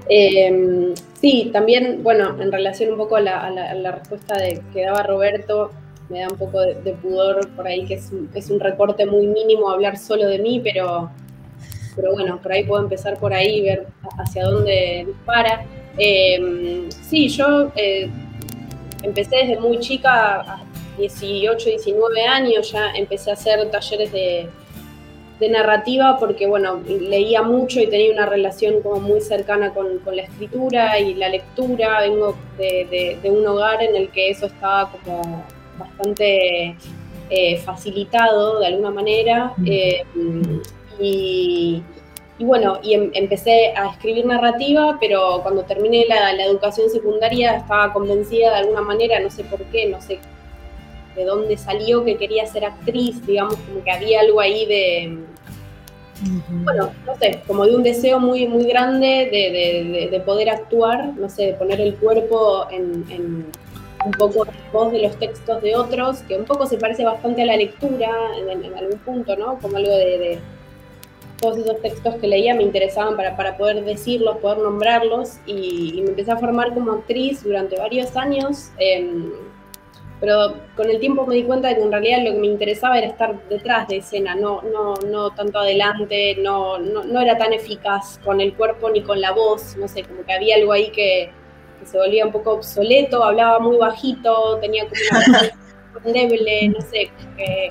em, 0.10 0.94
sí, 1.22 1.52
también, 1.54 2.02
bueno, 2.02 2.36
en 2.42 2.52
relación 2.52 2.92
un 2.92 2.98
poco 2.98 3.18
a 3.18 3.22
la, 3.22 3.92
respuesta 3.92 4.38
de, 4.38 4.62
que 4.74 4.86
daba 4.86 5.04
Roberto, 5.04 5.72
me 6.10 6.22
da 6.22 6.30
un 6.30 6.38
poco 6.38 6.62
de, 6.62 6.94
pudor 7.02 7.48
por 7.56 7.68
ahí, 7.68 7.86
que 7.86 7.96
es 7.96 8.12
un, 8.12 8.30
es 8.34 8.50
un, 8.50 8.60
recorte 8.60 9.06
muy 9.06 9.28
mínimo 9.28 9.70
hablar 9.70 9.98
solo 9.98 10.28
de 10.28 10.40
mí, 10.40 10.60
pero 10.64 11.12
pero 11.96 12.14
bueno, 12.14 12.40
por 12.42 12.52
ahí 12.52 12.64
puedo 12.64 12.84
empezar 12.84 13.18
por 13.18 13.34
ahí, 13.34 13.62
ver 13.62 13.88
hacia 14.18 14.46
dónde 14.46 15.06
dispara. 15.08 15.66
Eh, 15.98 16.88
sí, 16.90 17.30
yo 17.30 17.72
eh, 17.76 18.10
empecé 19.04 19.38
desde 19.38 19.60
muy 19.60 19.80
chica, 19.80 20.42
a 20.42 20.64
18, 20.98 21.70
19 21.70 22.26
años, 22.26 22.72
ya 22.72 22.92
empecé 22.96 23.32
a 23.32 23.34
hacer 23.34 23.70
talleres 23.72 24.12
de, 24.12 24.50
narrativa 25.50 26.18
porque, 26.22 26.48
bueno, 26.48 26.82
leía 26.88 27.42
mucho 27.42 27.82
y 27.82 27.88
tenía 27.88 28.14
una 28.14 28.26
relación 28.26 28.82
como 28.82 29.02
muy 29.02 29.20
cercana 29.20 29.74
con, 29.74 30.00
la 30.06 30.22
escritura 30.22 30.98
y 31.02 31.16
la 31.16 31.28
lectura. 31.28 32.00
Vengo 32.00 32.38
de, 32.58 33.20
un 33.26 33.46
hogar 33.46 33.84
en 33.84 33.94
el 33.94 34.08
que 34.08 34.30
eso 34.30 34.46
estaba 34.46 34.90
como 34.90 35.44
bastante 35.78 36.78
eh, 37.30 37.58
facilitado 37.58 38.62
de 38.62 38.68
alguna 38.68 38.92
manera. 38.92 39.54
Y, 41.00 41.84
bueno, 42.40 42.80
y 42.84 42.94
em, 42.94 43.12
empecé 43.14 43.74
a 43.76 43.92
escribir 43.92 44.26
narrativa, 44.26 44.98
pero 45.00 45.42
cuando 45.44 45.64
terminé 45.64 46.06
la, 46.08 46.32
educación 46.46 46.90
secundaria 46.90 47.58
estaba 47.58 47.94
convencida 47.94 48.52
de 48.52 48.58
alguna 48.58 48.82
manera, 48.82 49.20
no 49.20 49.30
sé 49.30 49.44
por 49.44 49.62
qué, 49.66 49.88
no 49.88 50.02
sé 50.02 50.20
de 51.16 51.26
dónde 51.26 51.58
salió 51.58 52.04
que 52.04 52.18
quería 52.18 52.46
ser 52.48 52.66
actriz, 52.66 53.24
digamos, 53.26 53.56
como 53.56 53.84
que 53.84 53.92
había 53.92 54.22
algo 54.22 54.40
ahí 54.42 54.66
de, 54.66 55.18
bueno, 56.64 56.92
no 57.06 57.16
sé, 57.18 57.42
como 57.48 57.66
de 57.66 57.76
un 57.76 57.84
deseo 57.84 58.20
muy, 58.20 58.48
muy 58.48 58.66
grande 58.66 59.30
de, 60.12 60.20
poder 60.22 60.50
actuar, 60.50 61.14
no 61.18 61.30
sé, 61.30 61.48
de 61.48 61.54
poner 61.54 61.82
el 61.82 61.96
cuerpo 61.96 62.68
en, 62.72 63.46
un 64.06 64.12
poco 64.12 64.46
voz 64.72 64.92
de 64.92 65.02
los 65.02 65.18
textos 65.18 65.62
de 65.62 65.76
otros, 65.76 66.20
que 66.24 66.38
un 66.38 66.46
poco 66.46 66.66
se 66.66 66.78
parece 66.78 67.04
bastante 67.04 67.42
a 67.42 67.46
la 67.46 67.58
lectura 67.58 68.10
en, 68.38 68.76
algún 68.76 69.00
punto, 69.00 69.36
¿no? 69.36 69.58
Como 69.60 69.78
algo 69.78 69.92
de 69.92 70.40
todos 71.44 71.58
esos 71.58 71.82
textos 71.82 72.16
que 72.16 72.28
leía 72.28 72.56
me 72.56 72.64
interesaban 72.64 73.18
para, 73.18 73.36
para 73.36 73.58
poder 73.58 73.84
decirlos, 73.84 74.38
poder 74.38 74.60
nombrarlos 74.60 75.40
y, 75.46 76.00
me 76.02 76.12
empecé 76.12 76.32
a 76.32 76.38
formar 76.38 76.74
como 76.74 76.94
actriz 76.94 77.44
durante 77.44 77.78
varios 77.78 78.16
años. 78.16 78.72
Em, 78.78 79.34
pero 80.22 80.54
con 80.78 80.90
el 80.90 81.02
tiempo 81.02 81.26
me 81.26 81.36
di 81.36 81.44
cuenta 81.44 81.68
de 81.68 81.76
que 81.76 81.82
en 81.82 81.92
realidad 81.92 82.20
lo 82.24 82.32
que 82.32 82.40
me 82.40 82.48
interesaba 82.48 82.98
era 82.98 83.08
estar 83.08 83.50
detrás 83.50 83.90
de 83.90 83.98
escena, 83.98 84.36
no, 84.36 84.62
no, 84.62 84.94
no 85.06 85.32
tanto 85.32 85.60
adelante, 85.60 86.38
no, 86.42 86.78
no, 86.78 87.04
no 87.04 87.20
era 87.20 87.38
tan 87.38 87.52
eficaz 87.52 88.22
con 88.24 88.40
el 88.40 88.54
cuerpo 88.54 88.90
ni 88.90 89.02
con 89.02 89.20
la 89.20 89.34
voz, 89.34 89.76
no 89.76 89.90
sé, 89.90 90.04
como 90.04 90.24
que 90.24 90.32
había 90.32 90.56
algo 90.56 90.72
ahí 90.72 90.92
que, 90.92 91.30
que 91.78 91.86
se 91.86 91.98
volvía 91.98 92.26
un 92.26 92.32
poco 92.32 92.54
obsoleto, 92.54 93.22
hablaba 93.22 93.60
muy 93.60 93.76
bajito, 93.76 94.60
tenía 94.62 94.86
como 94.86 95.02
una 95.26 95.42
endeble, 96.06 96.70
no 96.70 96.80
sé, 96.80 97.12
que 97.36 97.68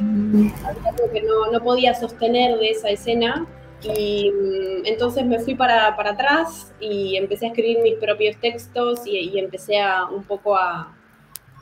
algo 0.67 1.11
que 1.11 1.23
no, 1.23 1.51
no 1.51 1.59
podía 1.65 1.95
sostener 1.95 2.59
de 2.59 2.69
esa 2.69 2.91
escena 2.91 3.47
y 3.85 4.31
mm, 4.31 4.87
entonces 4.87 5.25
me 5.25 5.39
fui 5.41 5.55
para, 5.55 5.89
atrás 5.89 6.73
y 6.81 7.17
empecé 7.17 7.47
a 7.47 7.49
escribir 7.49 7.79
mis 7.83 7.95
propios 7.95 8.37
textos 8.41 9.07
y, 9.07 9.39
empecé 9.39 9.81
a 9.81 10.05
un 10.07 10.23
poco 10.25 10.57
a, 10.57 10.95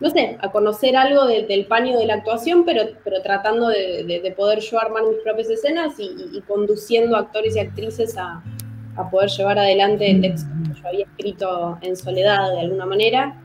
no 0.00 0.10
sé, 0.10 0.38
a 0.40 0.50
conocer 0.50 0.96
algo 0.96 1.26
del 1.26 1.66
paño 1.66 1.98
de 1.98 2.06
la 2.06 2.14
actuación, 2.14 2.64
pero, 2.64 2.84
pero 3.04 3.22
tratando 3.22 3.68
de, 3.68 4.34
poder 4.36 4.60
yo 4.60 4.80
armar 4.80 5.04
mis 5.04 5.18
propias 5.22 5.50
escenas 5.50 5.94
y, 5.98 6.42
conduciendo 6.46 7.16
actores 7.16 7.56
y 7.56 7.60
actrices 7.60 8.16
a, 8.16 8.42
a, 8.96 9.10
poder 9.10 9.30
llevar 9.30 9.58
adelante 9.58 10.10
el 10.10 10.20
texto 10.20 10.48
que 10.66 10.80
yo 10.80 10.88
había 10.88 11.04
escrito 11.04 11.78
en 11.82 11.96
soledad 11.96 12.52
de 12.52 12.60
alguna 12.60 12.86
manera. 12.86 13.36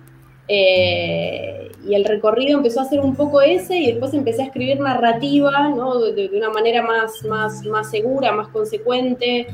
Eh, 0.47 1.71
y 1.87 1.95
el 1.95 2.05
recorrido 2.05 2.57
empezó 2.57 2.81
a 2.81 2.85
ser 2.85 2.99
un 2.99 3.15
poco 3.15 3.41
ese 3.41 3.77
y 3.77 3.87
después 3.87 4.13
empecé 4.13 4.43
a 4.43 4.45
escribir 4.45 4.79
narrativa 4.79 5.69
¿no? 5.69 5.99
de, 5.99 6.29
una 6.33 6.49
manera 6.49 6.81
más, 6.81 7.23
más, 7.25 7.63
más 7.65 7.89
segura, 7.89 8.31
más 8.31 8.47
consecuente. 8.49 9.47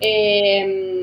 Eh, 0.00 1.00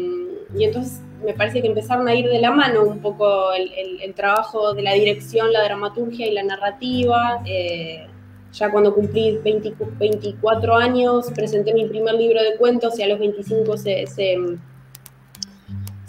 y 0.55 0.63
entonces 0.63 1.01
me 1.23 1.33
parece 1.33 1.61
que 1.61 1.67
empezaron 1.67 2.07
a 2.07 2.15
ir 2.15 2.27
de 2.27 2.39
la 2.39 2.51
mano 2.51 2.83
un 2.83 2.99
poco 2.99 3.51
el, 3.53 4.13
trabajo 4.13 4.73
de 4.73 4.81
la 4.81 4.93
dirección, 4.93 5.51
la 5.51 5.63
dramaturgia 5.63 6.27
y 6.27 6.31
la 6.31 6.43
narrativa. 6.43 7.41
Eh, 7.45 8.07
ya 8.53 8.71
cuando 8.71 8.93
cumplí 8.93 9.39
24 9.43 10.75
años 10.75 11.27
presenté 11.35 11.73
mi 11.73 11.85
primer 11.85 12.15
libro 12.15 12.41
de 12.41 12.55
cuentos 12.55 12.97
y 12.97 13.03
a 13.03 13.07
los 13.07 13.19
25 13.19 13.77
se, 13.77 14.07
se 14.07 14.37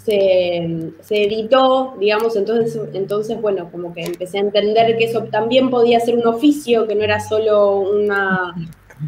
se, 0.09 1.23
editó, 1.25 1.95
digamos, 1.99 2.35
entonces, 2.37 2.81
entonces, 2.95 3.41
bueno, 3.41 3.71
como 3.71 3.93
que 3.93 4.03
empecé 4.03 4.39
a 4.39 4.43
entender 4.43 4.97
que 4.97 5.05
eso 5.05 5.25
también 5.25 5.69
podía 5.69 6.01
ser 6.01 6.17
un 6.17 6.27
oficio, 6.27 6.87
que 6.87 6.95
no 6.95 7.05
era 7.05 7.21
solo 7.21 7.81
una, 7.81 8.55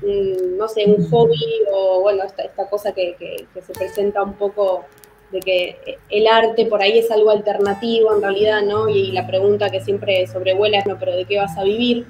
no 0.02 0.69
sé, 0.69 0.85
un 0.87 1.09
hobby 1.09 1.40
o, 1.73 2.02
bueno, 2.02 2.25
esta, 2.25 2.42
esta 2.42 2.69
cosa 2.69 2.92
que, 2.92 3.16
se 3.54 3.73
presenta 3.73 4.23
un 4.23 4.35
poco 4.35 4.85
de 5.33 5.40
que 5.40 5.76
el 6.11 6.26
arte 6.26 6.66
por 6.66 6.83
ahí 6.83 6.99
es 6.99 7.11
algo 7.11 7.30
alternativo 7.30 8.14
en 8.14 8.23
realidad, 8.23 8.62
¿no? 8.62 8.88
Y, 8.88 9.12
la 9.12 9.26
pregunta 9.26 9.71
que 9.71 9.80
siempre 9.80 10.26
sobrevuela 10.26 10.78
es, 10.78 10.87
no, 10.87 10.99
pero 10.99 11.16
¿de 11.16 11.25
qué 11.25 11.38
vas 11.38 11.57
a 11.57 11.64
vivir? 11.64 12.07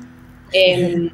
Eh, 0.53 1.11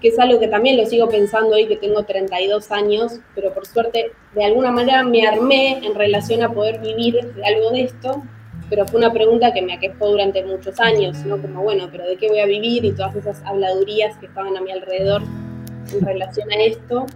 que 0.00 0.08
es 0.08 0.18
algo 0.18 0.38
que 0.38 0.48
también 0.48 0.76
lo 0.76 0.86
sigo 0.86 1.08
pensando 1.08 1.56
hoy 1.56 1.66
que 1.66 1.76
tengo 1.76 2.04
32 2.04 2.70
años, 2.70 3.20
pero 3.34 3.52
por 3.52 3.66
suerte 3.66 4.12
de 4.34 4.44
alguna 4.44 4.70
manera 4.70 5.02
me 5.02 5.26
armé 5.26 5.84
en 5.84 5.94
relación 5.94 6.42
a 6.42 6.52
poder 6.52 6.80
vivir 6.80 7.18
algo 7.44 7.70
de 7.70 7.82
esto, 7.82 8.22
pero 8.68 8.86
fue 8.86 8.98
una 8.98 9.12
pregunta 9.12 9.52
que 9.52 9.62
me 9.62 9.74
aquejó 9.74 10.08
durante 10.08 10.44
muchos 10.44 10.78
años, 10.80 11.24
¿no? 11.24 11.40
Como, 11.40 11.62
bueno, 11.62 11.88
pero 11.90 12.04
¿de 12.06 12.16
qué 12.16 12.28
voy 12.28 12.40
a 12.40 12.46
vivir? 12.46 12.84
Y 12.84 12.92
todas 12.92 13.14
esas 13.14 13.42
habladurías 13.44 14.16
que 14.18 14.26
estaban 14.26 14.56
a 14.56 14.60
mi 14.60 14.72
alrededor 14.72 15.22
en 15.92 16.04
relación 16.04 16.50
a 16.50 16.56
esto. 16.56 17.06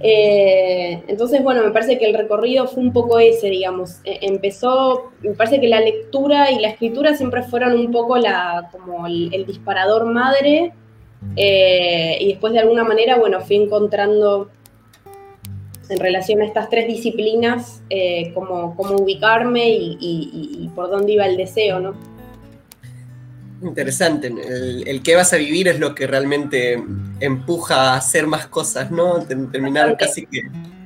Eh, 0.00 1.04
entonces, 1.06 1.42
bueno, 1.42 1.62
me 1.62 1.70
parece 1.70 1.98
que 1.98 2.06
el 2.06 2.14
recorrido 2.14 2.66
fue 2.66 2.82
un 2.82 2.92
poco 2.92 3.20
ese, 3.20 3.48
digamos. 3.48 4.00
E, 4.04 4.18
empezó, 4.22 5.12
me 5.22 5.34
parece 5.34 5.60
que 5.60 5.68
la 5.68 5.80
lectura 5.80 6.50
y 6.50 6.58
la 6.58 6.68
escritura 6.68 7.14
siempre 7.14 7.44
fueron 7.44 7.78
un 7.78 7.92
poco 7.92 8.18
la, 8.18 8.68
como 8.72 9.06
el 9.06 9.46
disparador 9.46 10.04
madre, 10.06 10.74
eh, 11.34 12.18
y 12.20 12.28
después 12.28 12.52
de 12.52 12.60
alguna 12.60 12.84
manera, 12.84 13.18
bueno, 13.18 13.40
fui 13.40 13.56
encontrando 13.56 14.50
en 15.88 15.98
relación 15.98 16.42
a 16.42 16.46
estas 16.46 16.68
tres 16.68 16.86
disciplinas 16.86 17.82
eh, 17.90 18.32
cómo, 18.34 18.74
ubicarme 19.00 19.68
y, 19.68 20.70
por 20.74 20.90
dónde 20.90 21.12
iba 21.12 21.26
el 21.26 21.36
deseo, 21.36 21.80
¿no? 21.80 21.94
Interesante, 23.62 24.26
el, 24.26 24.86
el, 24.86 25.02
que 25.02 25.16
vas 25.16 25.32
a 25.32 25.36
vivir 25.36 25.68
es 25.68 25.80
lo 25.80 25.94
que 25.94 26.06
realmente 26.06 26.82
empuja 27.20 27.92
a 27.92 27.96
hacer 27.96 28.26
más 28.26 28.46
cosas, 28.46 28.90
¿no? 28.90 29.20
Terminar 29.22 29.96
casi 29.96 30.26
que... 30.26 30.42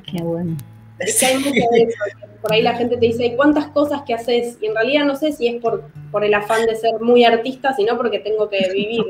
Qué 0.07 0.23
bueno 0.23 0.57
por 2.43 2.53
ahí 2.53 2.63
la 2.63 2.75
gente 2.75 2.97
te 2.97 3.07
dice, 3.07 3.35
¿cuántas 3.37 3.69
cosas 3.69 4.03
que 4.07 4.15
haces? 4.15 4.57
Y 4.61 4.67
en 4.67 4.75
realidad 4.75 5.05
no 5.05 5.17
sé 5.17 5.33
si 5.33 5.49
es 5.49 5.61
por, 5.61 5.85
por 6.11 6.25
el 6.25 6.33
afán 6.35 6.67
de 6.67 6.77
ser 6.77 7.01
muy 7.01 7.25
artista, 7.25 7.75
sino 7.75 7.97
porque 7.97 8.19
tengo 8.19 8.49
que 8.49 8.71
vivir. 8.73 9.03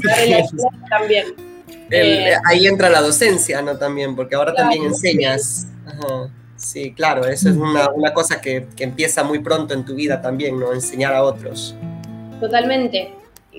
también. 0.90 1.26
Eh, 1.90 2.34
ahí 2.46 2.66
entra 2.66 2.88
la 2.88 3.00
docencia, 3.00 3.62
¿no? 3.62 3.76
También, 3.76 4.16
porque 4.16 4.34
ahora 4.34 4.54
también 4.54 4.84
enseñas. 4.84 5.68
Sí, 6.56 6.92
claro, 6.92 7.26
eso 7.26 7.50
es 7.50 7.56
una, 7.56 8.14
cosa 8.14 8.40
que, 8.40 8.66
empieza 8.78 9.22
muy 9.22 9.40
pronto 9.40 9.74
en 9.74 9.84
tu 9.84 9.94
vida 9.94 10.20
también, 10.20 10.58
¿no? 10.58 10.72
Enseñar 10.72 11.14
a 11.14 11.22
otros. 11.22 11.74
Totalmente. 12.40 13.12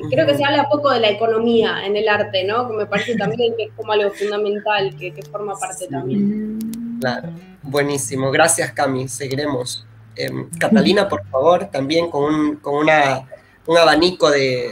Creo 0.09 0.25
que 0.25 0.35
se 0.35 0.43
habla 0.43 0.67
poco 0.69 0.91
de 0.91 0.99
la 0.99 1.09
economía 1.09 1.85
en 1.85 1.95
el 1.95 2.09
arte, 2.09 2.43
¿no? 2.43 2.67
Que 2.67 2.75
me 2.75 2.85
parece 2.85 3.15
también 3.15 3.55
que 3.55 3.63
es 3.65 3.71
como 3.75 3.93
algo 3.93 4.11
fundamental, 4.11 4.95
que, 4.97 5.13
que 5.13 5.21
forma 5.23 5.55
parte 5.57 5.87
también. 5.87 6.84
Claro. 7.05 7.29
Buenísimo, 7.61 8.31
gracias 8.31 8.71
Cami, 8.71 9.07
seguiremos. 9.07 9.85
Em, 10.15 10.49
Catalina, 10.57 11.07
por 11.07 11.23
favor, 11.27 11.65
también 11.65 12.09
con, 12.09 12.33
un, 12.33 12.55
con 12.55 12.73
una, 12.77 13.21
un 13.67 13.77
abanico 13.77 14.31
de 14.31 14.71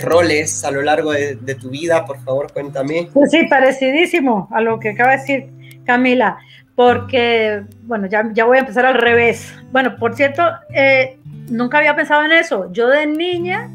roles 0.00 0.64
a 0.64 0.70
lo 0.70 0.80
largo 0.80 1.10
de, 1.10 1.56
tu 1.60 1.70
vida, 1.70 2.04
por 2.06 2.20
favor, 2.20 2.52
cuéntame. 2.52 3.08
Pues 3.12 3.32
sí, 3.32 3.48
parecidísimo 3.48 4.48
a 4.52 4.60
lo 4.60 4.78
que 4.78 4.90
acaba 4.90 5.10
de 5.10 5.16
decir 5.18 5.50
Camila, 5.84 6.38
porque, 6.76 7.64
bueno, 7.82 8.06
ya, 8.06 8.30
ya 8.32 8.44
voy 8.44 8.58
a 8.58 8.60
empezar 8.60 8.86
al 8.86 8.94
revés. 8.94 9.52
Bueno, 9.72 9.96
por 9.98 10.14
cierto, 10.14 10.44
eh, 10.72 11.18
nunca 11.50 11.78
había 11.78 11.96
pensado 11.96 12.24
en 12.24 12.30
eso. 12.30 12.70
Yo 12.70 12.86
de 12.86 13.08
niña 13.08 13.68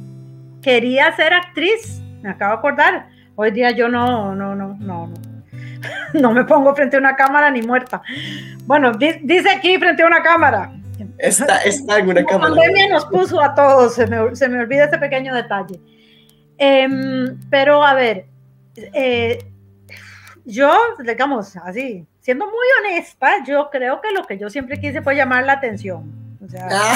quería 0.61 1.13
ser 1.17 1.33
actriz, 1.33 2.01
me 2.21 2.29
acabo 2.29 2.53
de 2.53 2.57
acordar. 2.59 3.09
Hoy 3.35 3.51
día 3.51 3.71
yo 3.71 3.89
no, 3.89 4.33
no, 4.33 4.55
no, 4.55 4.77
no, 4.79 5.11
no. 6.13 6.31
Me 6.31 6.43
pongo 6.45 6.75
frente 6.75 6.95
a 6.95 6.99
una 6.99 7.15
cámara 7.15 7.49
ni 7.51 7.61
muerta. 7.61 8.01
Bueno, 8.65 8.91
dice 8.93 9.49
aquí 9.49 9.77
frente 9.77 10.03
a 10.03 10.07
una 10.07 10.21
cámara. 10.21 10.71
Está, 11.17 11.57
está 11.59 11.99
en 11.99 12.05
una 12.09 12.21
La 12.21 12.25
cámara. 12.25 12.53
pandemia 12.53 12.87
nos 12.89 13.05
puso 13.05 13.41
a 13.41 13.53
todos, 13.53 13.95
se 13.95 14.07
me, 14.07 14.35
se 14.35 14.47
me 14.47 14.59
olvida 14.59 14.85
ese 14.85 14.97
pequeño 14.97 15.33
detalle. 15.33 15.79
Em, 16.57 17.37
pero 17.49 17.83
a 17.83 17.93
ver, 17.93 18.25
eh, 18.75 19.43
yo, 20.45 20.73
digamos 21.03 21.55
así, 21.57 22.05
siendo 22.21 22.45
muy 22.45 22.65
honesta, 22.79 23.43
yo 23.45 23.69
creo 23.71 23.99
que 24.01 24.11
lo 24.13 24.25
que 24.25 24.37
yo 24.37 24.49
siempre 24.49 24.79
quise 24.79 25.01
fue 25.01 25.15
llamar 25.15 25.45
la 25.45 25.53
atención. 25.53 26.11
O 26.45 26.47
sea, 26.47 26.67
Ah. 26.71 26.95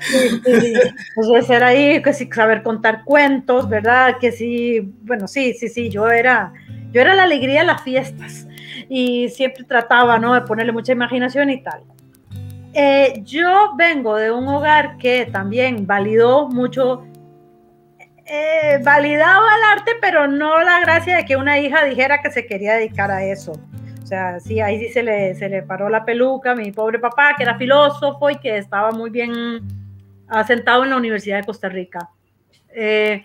sí, 0.00 0.60
sí. 0.60 0.74
Pues 1.14 1.46
ser 1.46 1.62
ahí, 1.62 2.02
que 2.02 2.12
sí, 2.12 2.28
saber 2.32 2.62
contar 2.62 3.04
cuentos, 3.04 3.68
¿verdad? 3.68 4.16
Que 4.20 4.32
sí, 4.32 4.80
bueno, 5.02 5.28
sí, 5.28 5.54
sí, 5.54 5.68
sí, 5.68 5.90
yo 5.90 6.08
era, 6.08 6.52
yo 6.96 7.02
era 7.02 7.14
la 7.14 7.24
alegría 7.24 7.60
de 7.60 7.66
las 7.66 7.82
fiestas 7.82 8.48
y 8.88 9.28
siempre 9.28 9.64
trataba, 9.64 10.18
¿no? 10.18 10.32
De 10.32 10.40
ponerle 10.40 10.72
mucha 10.72 10.92
imaginación 10.92 11.50
y 11.50 11.62
tal. 11.62 11.82
Eh, 12.72 13.20
yo 13.22 13.74
vengo 13.76 14.16
de 14.16 14.30
un 14.30 14.48
hogar 14.48 14.96
que 14.96 15.26
también 15.26 15.86
validó 15.86 16.48
mucho, 16.48 17.06
eh, 18.24 18.80
validaba 18.82 19.44
el 19.58 19.78
arte, 19.78 19.92
pero 20.00 20.26
no 20.26 20.62
la 20.62 20.80
gracia 20.80 21.18
de 21.18 21.26
que 21.26 21.36
una 21.36 21.58
hija 21.58 21.84
dijera 21.84 22.22
que 22.22 22.30
se 22.30 22.46
quería 22.46 22.76
dedicar 22.76 23.10
a 23.10 23.22
eso. 23.22 23.52
O 24.02 24.06
sea, 24.06 24.40
sí, 24.40 24.60
ahí 24.60 24.80
sí 24.80 24.88
se 24.88 25.02
le, 25.02 25.34
se 25.34 25.50
le 25.50 25.64
paró 25.64 25.90
la 25.90 26.02
peluca 26.02 26.52
a 26.52 26.54
mi 26.54 26.72
pobre 26.72 26.98
papá, 26.98 27.34
que 27.36 27.42
era 27.42 27.58
filósofo 27.58 28.30
y 28.30 28.36
que 28.36 28.56
estaba 28.56 28.90
muy 28.90 29.10
bien 29.10 29.60
asentado 30.28 30.84
en 30.84 30.90
la 30.90 30.96
Universidad 30.96 31.40
de 31.40 31.44
Costa 31.44 31.68
Rica. 31.68 32.08
Eh, 32.74 33.22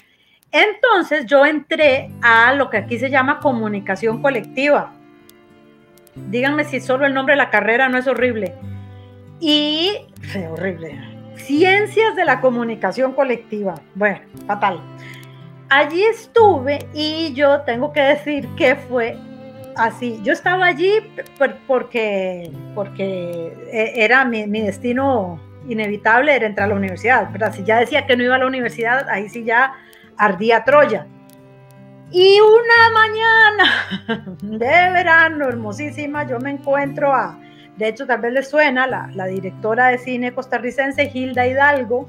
entonces 0.52 1.26
yo 1.26 1.46
entré 1.46 2.12
a 2.22 2.54
lo 2.54 2.70
que 2.70 2.78
aquí 2.78 3.00
se 3.00 3.10
llama 3.10 3.40
comunicación 3.40 4.22
colectiva. 4.22 4.94
Díganme 6.16 6.66
si 6.66 6.80
solo 6.82 7.06
el 7.06 7.14
nombre 7.14 7.34
de 7.34 7.38
la 7.38 7.50
carrera 7.50 7.88
no 7.90 7.98
es 7.98 8.08
horrible. 8.08 8.54
Y, 9.40 9.92
fue 10.32 10.48
horrible, 10.48 11.00
ciencias 11.36 12.16
de 12.16 12.26
la 12.26 12.42
comunicación 12.42 13.14
colectiva. 13.14 13.76
Bueno, 13.96 14.20
fatal. 14.46 14.80
Allí 15.70 16.04
estuve 16.04 16.80
y 16.94 17.34
yo 17.34 17.62
tengo 17.62 17.94
que 17.94 18.02
decir 18.02 18.48
que 18.58 18.76
fue 18.76 19.18
así. 19.78 20.20
Yo 20.22 20.34
estaba 20.34 20.66
allí 20.66 20.92
por- 21.38 21.56
porque, 21.66 22.52
porque 22.76 23.54
eh, 23.72 23.94
era 23.96 24.26
mi, 24.26 24.46
mi 24.48 24.62
destino 24.62 25.40
inevitable, 25.70 26.36
era 26.36 26.46
entrar 26.46 26.66
a 26.66 26.70
la 26.70 26.76
universidad. 26.76 27.32
¿verdad? 27.32 27.54
Si 27.54 27.64
ya 27.64 27.80
decía 27.80 28.06
que 28.06 28.18
no 28.18 28.24
iba 28.24 28.36
a 28.36 28.40
la 28.40 28.48
universidad, 28.48 29.08
ahí 29.10 29.30
sí 29.30 29.46
ya 29.46 29.74
ardía 30.22 30.64
Troya. 30.64 31.08
Y 32.12 32.38
una 32.42 32.90
mañana 32.94 34.36
de 34.42 34.94
verano 34.94 35.48
hermosísima, 35.48 36.28
yo 36.28 36.40
me 36.40 36.52
encuentro 36.52 37.12
a, 37.12 37.40
de 37.78 37.88
hecho 37.88 38.06
tal 38.06 38.22
vez 38.22 38.34
les 38.34 38.50
suena, 38.50 38.86
la, 38.86 39.10
la 39.14 39.26
directora 39.26 39.88
de 39.88 39.98
cine 39.98 40.34
costarricense, 40.34 41.10
Hilda 41.12 41.48
Hidalgo, 41.48 42.08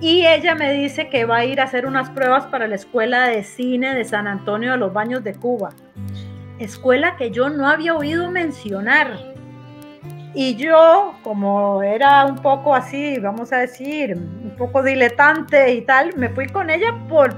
y 0.00 0.26
ella 0.26 0.54
me 0.56 0.72
dice 0.72 1.08
que 1.08 1.24
va 1.24 1.38
a 1.38 1.44
ir 1.44 1.60
a 1.60 1.64
hacer 1.64 1.86
unas 1.86 2.10
pruebas 2.10 2.46
para 2.46 2.66
la 2.66 2.74
Escuela 2.74 3.28
de 3.28 3.44
Cine 3.44 3.94
de 3.94 4.04
San 4.04 4.26
Antonio 4.26 4.72
de 4.72 4.78
los 4.78 4.92
Baños 4.92 5.22
de 5.22 5.34
Cuba. 5.34 5.70
Escuela 6.58 7.16
que 7.16 7.30
yo 7.30 7.50
no 7.50 7.68
había 7.68 7.94
oído 7.94 8.30
mencionar. 8.30 9.35
Y 10.38 10.54
yo, 10.56 11.14
como 11.22 11.82
era 11.82 12.26
un 12.26 12.36
poco 12.36 12.74
así, 12.74 13.18
vamos 13.18 13.54
a 13.54 13.56
decir, 13.56 14.14
un 14.14 14.54
poco 14.58 14.82
diletante 14.82 15.72
y 15.72 15.80
tal, 15.80 16.14
me 16.14 16.28
fui 16.28 16.46
con 16.46 16.68
ella 16.68 16.94
por, 17.08 17.34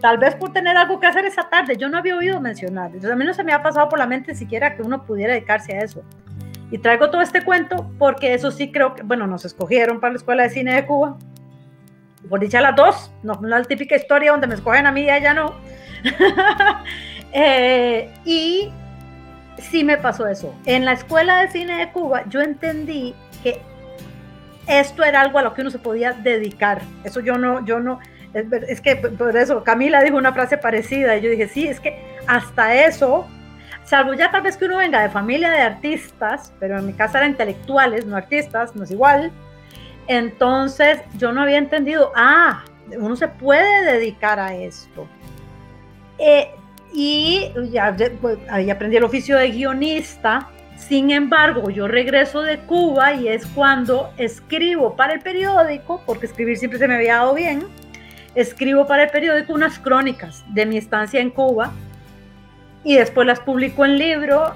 tal 0.00 0.16
vez 0.16 0.34
por 0.36 0.50
tener 0.50 0.74
algo 0.78 0.98
que 0.98 1.06
hacer 1.06 1.26
esa 1.26 1.50
tarde. 1.50 1.76
Yo 1.76 1.90
no 1.90 1.98
había 1.98 2.16
oído 2.16 2.40
mencionar. 2.40 2.86
Entonces 2.86 3.10
a 3.10 3.16
mí 3.16 3.26
no 3.26 3.34
se 3.34 3.44
me 3.44 3.52
ha 3.52 3.62
pasado 3.62 3.90
por 3.90 3.98
la 3.98 4.06
mente 4.06 4.34
siquiera 4.34 4.74
que 4.74 4.80
uno 4.80 5.04
pudiera 5.04 5.34
dedicarse 5.34 5.76
a 5.76 5.82
eso. 5.82 6.02
Y 6.70 6.78
traigo 6.78 7.10
todo 7.10 7.20
este 7.20 7.44
cuento 7.44 7.92
porque 7.98 8.32
eso 8.32 8.50
sí 8.50 8.72
creo 8.72 8.94
que, 8.94 9.02
bueno, 9.02 9.26
nos 9.26 9.44
escogieron 9.44 10.00
para 10.00 10.14
la 10.14 10.16
Escuela 10.16 10.44
de 10.44 10.48
Cine 10.48 10.74
de 10.74 10.86
Cuba. 10.86 11.18
Por 12.30 12.40
dicha 12.40 12.62
las 12.62 12.74
dos, 12.74 13.12
no 13.22 13.38
la 13.42 13.62
típica 13.64 13.94
historia 13.94 14.32
donde 14.32 14.46
me 14.46 14.54
escogen 14.54 14.86
a 14.86 14.90
mí 14.90 15.02
y 15.02 15.10
a 15.10 15.18
ella 15.18 15.34
no. 15.34 15.54
Eh, 17.34 18.12
y 18.26 18.70
sí 19.58 19.84
me 19.84 19.96
pasó 19.96 20.26
eso. 20.26 20.54
En 20.66 20.84
la 20.84 20.92
Escuela 20.92 21.42
de 21.42 21.48
Cine 21.48 21.78
de 21.78 21.92
Cuba 21.92 22.24
yo 22.28 22.40
entendí 22.40 23.14
que 23.42 23.60
esto 24.66 25.02
era 25.02 25.20
algo 25.20 25.38
a 25.38 25.42
lo 25.42 25.54
que 25.54 25.62
uno 25.62 25.70
se 25.70 25.78
podía 25.78 26.12
dedicar. 26.12 26.82
Eso 27.04 27.20
yo 27.20 27.36
no, 27.36 27.64
yo 27.64 27.80
no, 27.80 27.98
es, 28.34 28.80
que 28.80 28.96
por 28.96 29.36
eso 29.36 29.62
Camila 29.64 30.02
dijo 30.02 30.16
una 30.16 30.32
frase 30.32 30.56
parecida 30.56 31.16
y 31.16 31.22
yo 31.22 31.30
dije, 31.30 31.48
sí, 31.48 31.66
es 31.66 31.80
que 31.80 32.02
hasta 32.26 32.74
eso, 32.86 33.26
salvo 33.84 34.14
ya 34.14 34.30
tal 34.30 34.42
vez 34.42 34.56
que 34.56 34.64
uno 34.64 34.76
venga 34.76 35.02
de 35.02 35.10
familia 35.10 35.50
de 35.50 35.60
artistas, 35.60 36.52
pero 36.58 36.78
en 36.78 36.86
mi 36.86 36.92
casa 36.92 37.18
eran 37.18 37.32
intelectuales, 37.32 38.06
no 38.06 38.16
artistas, 38.16 38.74
no 38.74 38.84
es 38.84 38.90
igual. 38.90 39.32
Entonces 40.06 41.00
yo 41.18 41.32
no 41.32 41.42
había 41.42 41.58
entendido, 41.58 42.12
ah, 42.16 42.64
uno 42.98 43.16
se 43.16 43.28
puede 43.28 43.84
dedicar 43.92 44.38
a 44.38 44.54
esto. 44.54 45.06
Eh, 46.18 46.54
y 46.92 47.52
ya 47.70 47.94
pues, 48.20 48.38
ahí 48.50 48.70
aprendí 48.70 48.96
el 48.96 49.04
oficio 49.04 49.36
de 49.36 49.50
guionista. 49.50 50.48
Sin 50.76 51.10
embargo, 51.10 51.70
yo 51.70 51.86
regreso 51.86 52.42
de 52.42 52.58
Cuba 52.58 53.14
y 53.14 53.28
es 53.28 53.46
cuando 53.46 54.12
escribo 54.16 54.96
para 54.96 55.14
el 55.14 55.20
periódico, 55.20 56.02
porque 56.04 56.26
escribir 56.26 56.58
siempre 56.58 56.78
se 56.78 56.88
me 56.88 56.96
había 56.96 57.16
dado 57.16 57.34
bien, 57.34 57.62
escribo 58.34 58.86
para 58.86 59.04
el 59.04 59.10
periódico 59.10 59.52
unas 59.52 59.78
crónicas 59.78 60.44
de 60.48 60.66
mi 60.66 60.76
estancia 60.76 61.20
en 61.20 61.30
Cuba 61.30 61.72
y 62.84 62.96
después 62.96 63.26
las 63.26 63.40
publico 63.40 63.84
en 63.84 63.96
libro 63.96 64.54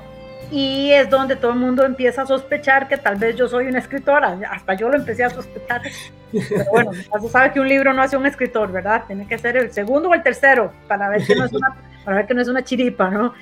y 0.51 0.91
es 0.91 1.11
donde 1.11 1.37
todo 1.37 1.53
el 1.53 1.59
mundo 1.59 1.85
empieza 1.85 2.23
a 2.23 2.27
sospechar 2.27 2.89
que 2.89 2.97
tal 2.97 3.17
vez 3.17 3.37
yo 3.37 3.49
soy 3.49 3.67
una 3.67 3.79
escritora, 3.79 4.39
hasta 4.51 4.75
yo 4.75 4.89
lo 4.89 4.97
empecé 4.97 5.25
a 5.25 5.31
sospechar. 5.31 5.83
Pero 6.33 6.65
bueno, 6.71 6.93
se 7.21 7.29
sabe 7.29 7.53
que 7.53 7.61
un 7.61 7.69
libro 7.69 7.93
no 7.93 8.03
hace 8.03 8.17
un 8.17 8.27
escritor, 8.27 8.71
¿verdad? 8.71 9.05
Tiene 9.07 9.27
que 9.27 9.39
ser 9.39 9.57
el 9.57 9.73
segundo 9.73 10.09
o 10.09 10.15
el 10.15 10.23
tercero 10.23 10.73
para 10.89 11.09
ver 11.09 11.25
que 11.25 11.35
no 11.35 11.45
es 11.45 11.53
una, 11.53 11.77
para 12.07 12.19
ver 12.19 12.27
que 12.29 12.35
no 12.35 12.41
es 12.41 12.49
una 12.49 12.63
chiripa, 12.63 13.11
¿no? 13.11 13.35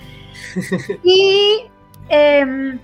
Y 1.05 1.66
eh, 2.09 2.79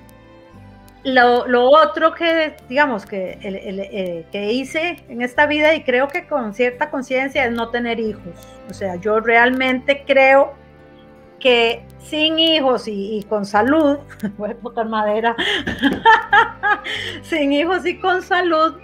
lo, 1.05 1.47
lo, 1.49 1.71
otro 1.71 2.15
que, 2.15 2.55
digamos, 2.69 3.07
que, 3.07 3.39
el, 3.43 3.57
el, 3.57 3.81
el, 3.81 4.25
que 4.31 4.53
hice 4.53 5.03
en 5.09 5.23
esta 5.23 5.47
vida 5.47 5.75
y 5.75 5.83
creo 5.83 6.09
que 6.09 6.27
con 6.27 6.53
cierta 6.53 6.91
conciencia 6.91 7.47
es 7.47 7.53
no 7.53 7.71
tener 7.71 7.99
hijos. 7.99 8.35
O 8.69 8.75
sea, 8.75 8.97
yo 8.97 9.21
realmente 9.21 10.05
creo 10.07 10.53
que 11.39 11.83
sin 11.99 12.39
hijos 12.39 12.87
y, 12.87 13.19
y 13.19 13.23
con 13.23 13.47
salud, 13.47 13.99
voy 14.37 14.51
a 14.51 14.57
botar 14.61 14.87
madera, 14.87 15.35
sin 17.23 17.53
hijos 17.55 17.87
y 17.87 17.99
con 17.99 18.21
salud, 18.21 18.75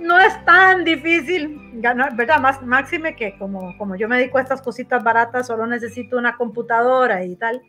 no 0.00 0.18
es 0.18 0.44
tan 0.44 0.84
difícil 0.84 1.60
ganar, 1.74 2.16
¿verdad? 2.16 2.40
Más, 2.40 2.62
máxime 2.62 3.14
que 3.14 3.36
como, 3.38 3.76
como 3.76 3.96
yo 3.96 4.08
me 4.08 4.16
dedico 4.16 4.38
a 4.38 4.42
estas 4.42 4.62
cositas 4.62 5.02
baratas, 5.04 5.46
solo 5.46 5.66
necesito 5.66 6.16
una 6.16 6.36
computadora 6.36 7.24
y 7.24 7.36
tal. 7.36 7.60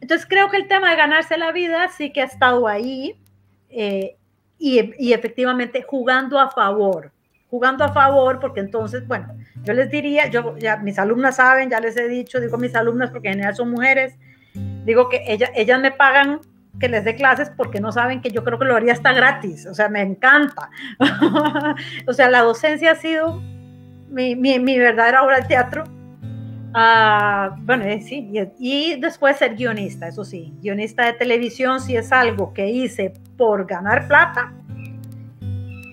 Entonces 0.00 0.26
creo 0.28 0.50
que 0.50 0.56
el 0.56 0.68
tema 0.68 0.90
de 0.90 0.96
ganarse 0.96 1.36
la 1.36 1.52
vida 1.52 1.88
sí 1.88 2.12
que 2.12 2.22
ha 2.22 2.26
estado 2.26 2.68
ahí 2.68 3.20
eh, 3.68 4.16
y, 4.58 4.92
y, 4.98 5.12
efectivamente 5.12 5.82
jugando 5.86 6.38
a 6.38 6.50
favor, 6.50 7.12
jugando 7.48 7.84
a 7.84 7.92
favor, 7.92 8.38
porque 8.40 8.60
entonces, 8.60 9.06
bueno, 9.06 9.34
yo 9.62 9.72
les 9.72 9.90
diría, 9.90 10.28
yo 10.28 10.56
ya 10.58 10.76
mis 10.76 10.98
alumnas 10.98 11.36
saben, 11.36 11.70
ya 11.70 11.80
les 11.80 11.96
he 11.96 12.08
dicho, 12.08 12.40
digo 12.40 12.58
mis 12.58 12.74
alumnas 12.74 13.10
porque 13.10 13.28
en 13.28 13.34
general 13.34 13.56
son 13.56 13.70
mujeres, 13.70 14.14
digo 14.84 15.08
que 15.08 15.22
ellas, 15.26 15.50
ellas 15.54 15.80
me 15.80 15.92
pagan 15.92 16.40
que 16.78 16.88
les 16.88 17.04
dé 17.04 17.14
clases 17.14 17.50
porque 17.56 17.80
no 17.80 17.92
saben 17.92 18.20
que 18.20 18.30
yo 18.30 18.44
creo 18.44 18.58
que 18.58 18.64
lo 18.64 18.76
haría 18.76 18.92
hasta 18.92 19.12
gratis, 19.12 19.66
o 19.66 19.74
sea, 19.74 19.88
me 19.88 20.02
encanta. 20.02 20.70
o 22.06 22.12
sea, 22.12 22.30
la 22.30 22.42
docencia 22.42 22.92
ha 22.92 22.96
sido 22.96 23.40
mi, 24.08 24.36
mi, 24.36 24.58
mi 24.58 24.78
verdadera 24.78 25.22
obra 25.22 25.40
de 25.40 25.46
teatro. 25.46 25.84
Uh, 26.72 27.56
bueno, 27.62 27.84
eh, 27.84 28.00
sí, 28.00 28.30
y, 28.32 28.92
y, 28.94 29.00
después 29.00 29.38
ser 29.38 29.56
guionista, 29.56 30.06
eso 30.06 30.24
sí, 30.24 30.54
guionista 30.60 31.04
de 31.04 31.14
televisión 31.14 31.80
sí 31.80 31.96
es 31.96 32.12
algo 32.12 32.54
que 32.54 32.68
hice 32.68 33.12
por 33.36 33.66
ganar 33.66 34.06
plata 34.06 34.52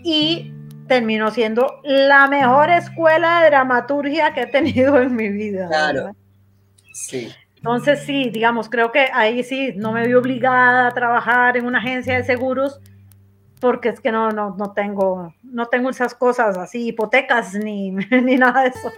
y 0.03 0.53
terminó 0.87 1.31
siendo 1.31 1.81
la 1.83 2.27
mejor 2.27 2.69
escuela 2.69 3.41
de 3.41 3.47
dramaturgia 3.47 4.33
que 4.33 4.41
he 4.41 4.47
tenido 4.47 5.01
en 5.01 5.15
mi 5.15 5.29
vida. 5.29 5.67
Claro. 5.67 5.93
¿verdad? 5.93 6.15
Sí. 6.93 7.29
Entonces, 7.67 8.05
sí, 8.05 8.29
digamos, 8.29 8.69
creo 8.69 8.93
que 8.93 9.09
ahí 9.13 9.43
sí 9.43 9.73
no 9.75 9.91
me 9.91 10.07
vi 10.07 10.13
obligada 10.13 10.87
a 10.87 10.93
trabajar 10.93 11.57
en 11.57 11.65
una 11.65 11.79
agencia 11.79 12.15
de 12.15 12.23
seguros 12.23 12.79
porque 13.59 13.89
es 13.89 13.99
que 13.99 14.09
no, 14.09 14.31
no, 14.31 14.55
no 14.57 14.71
tengo, 14.71 15.33
no 15.43 15.65
tengo 15.65 15.89
esas 15.89 16.13
cosas 16.13 16.57
así, 16.57 16.87
hipotecas 16.87 17.55
ni, 17.55 17.91
ni 18.23 18.37
nada 18.37 18.63
de 18.63 18.69
eso. 18.69 18.89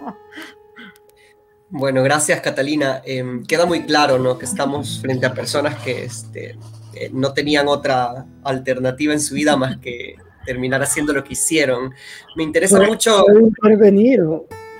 Bueno, 1.69 2.03
gracias 2.03 2.41
Catalina. 2.41 3.01
Em, 3.05 3.43
queda 3.43 3.65
muy 3.65 3.87
claro 3.87 4.19
¿no? 4.19 4.37
que 4.37 4.45
estamos 4.45 4.99
frente 5.01 5.25
a 5.25 5.33
personas 5.33 5.75
que 5.83 6.05
este, 6.05 6.57
eh, 6.93 7.09
no 7.11 7.33
tenían 7.33 7.67
otra 7.67 8.27
alternativa 8.43 9.13
en 9.13 9.19
su 9.19 9.33
vida 9.33 9.57
más 9.57 9.77
que 9.77 10.15
terminar 10.45 10.83
haciendo 10.83 11.11
lo 11.11 11.23
que 11.23 11.33
hicieron. 11.33 11.91
Me 12.35 12.43
interesa 12.43 12.79
mucho... 12.81 13.23
¿Puedo 13.25 13.39
intervenir 13.39 14.21